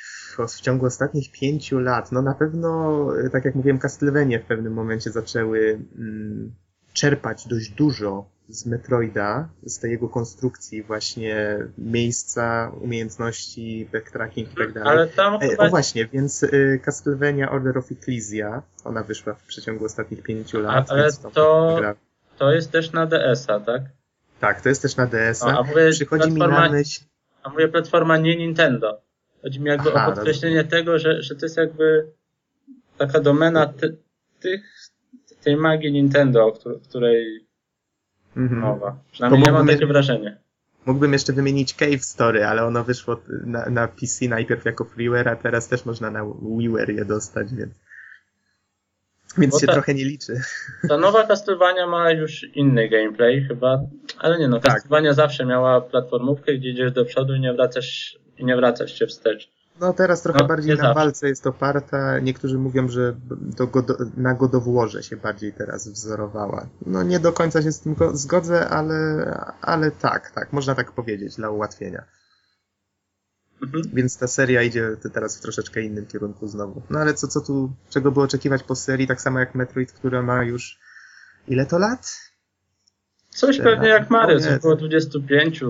[0.49, 2.13] w, ciągu ostatnich pięciu lat.
[2.13, 6.53] No na pewno, y, tak jak mówiłem, Castlevania w pewnym momencie zaczęły mm,
[6.93, 14.73] czerpać dość dużo z Metroida, z tej jego konstrukcji właśnie miejsca, umiejętności, backtracking i tak
[14.73, 14.89] dalej.
[14.91, 15.67] Ale tam E, chyba...
[15.67, 20.91] o właśnie, więc y, Castlevania Order of Ecclesia, ona wyszła w przeciągu ostatnich pięciu lat.
[20.91, 21.95] ale więc to- gra-
[22.39, 23.83] To jest też na DS-a, tak?
[24.41, 25.53] Tak, to jest też na DS-a.
[25.53, 27.01] No, a mówię, Przychodzi mi platforma- na myśl...
[27.43, 29.01] A mówię platforma nie Nintendo.
[29.43, 32.07] Chodzi mi jakby Aha, o podkreślenie tego, że, że to jest jakby
[32.99, 33.97] taka domena ty,
[34.41, 34.61] tych,
[35.45, 37.47] tej magii Nintendo, o któ- której
[38.37, 38.61] Mhm.
[38.61, 38.97] mowa.
[39.13, 40.39] Przynajmniej ja mam takie wrażenie.
[40.87, 45.37] Mógłbym jeszcze wymienić Cave Story, ale ono wyszło na, na PC najpierw jako freeware, a
[45.37, 46.25] teraz też można na
[46.59, 47.75] WiiWare je dostać, więc...
[49.39, 50.41] Więc Bo się ta- trochę nie liczy.
[50.89, 53.81] Ta nowa Castlevania ma już inny gameplay chyba,
[54.19, 54.73] ale nie no, Tak.
[54.75, 59.07] Castlevania zawsze miała platformówkę, gdzie idziesz do przodu i nie wracasz, i nie wracasz się
[59.07, 59.51] wstecz.
[59.81, 60.95] No teraz trochę No, bardziej na zawsze.
[60.95, 62.19] walce jest oparta.
[62.19, 63.15] Niektórzy mówią, że
[63.59, 66.67] do godo, na God of Warze się bardziej teraz wzorowała.
[66.87, 68.95] No nie do końca się z tym go- zgodzę, ale,
[69.63, 72.05] ale tak, tak, można tak powiedzieć dla ułatwienia.
[73.63, 73.83] Mhm.
[73.93, 76.83] Więc ta seria idzie teraz w troszeczkę innym kierunku znowu.
[76.91, 80.23] No ale co, co tu, czego by oczekiwać po serii, tak samo jak Metroid, która
[80.23, 80.79] ma już
[81.49, 82.17] ile to lat?
[83.29, 85.61] Coś pewnie jak Mario, coś około 25,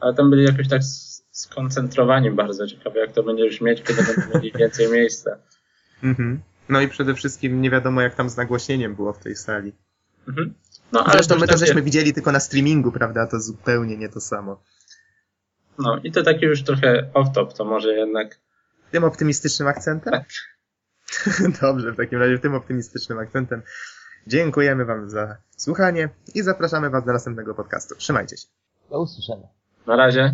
[0.00, 0.82] Ale tam byli jakoś tak
[1.30, 2.66] skoncentrowani bardzo.
[2.66, 5.38] Ciekawe jak to będzie brzmieć, kiedy będą mieli więcej miejsca.
[6.02, 6.40] Mhm.
[6.68, 9.72] No i przede wszystkim nie wiadomo jak tam z nagłośnieniem było w tej sali.
[10.28, 10.54] Mhm.
[10.92, 13.26] No, ale Zresztą my to takie- żeśmy widzieli tylko na streamingu, prawda?
[13.26, 14.62] To zupełnie nie to samo.
[15.78, 18.40] No i to taki już trochę off-top, to może jednak
[18.90, 20.12] Tym optymistycznym akcentem?
[20.12, 20.24] tak.
[21.62, 23.62] Dobrze, w takim razie tym optymistycznym akcentem
[24.26, 27.94] dziękujemy Wam za słuchanie i zapraszamy Was do następnego podcastu.
[27.96, 28.46] Trzymajcie się.
[28.90, 29.46] Do usłyszenia.
[29.86, 30.32] Na razie.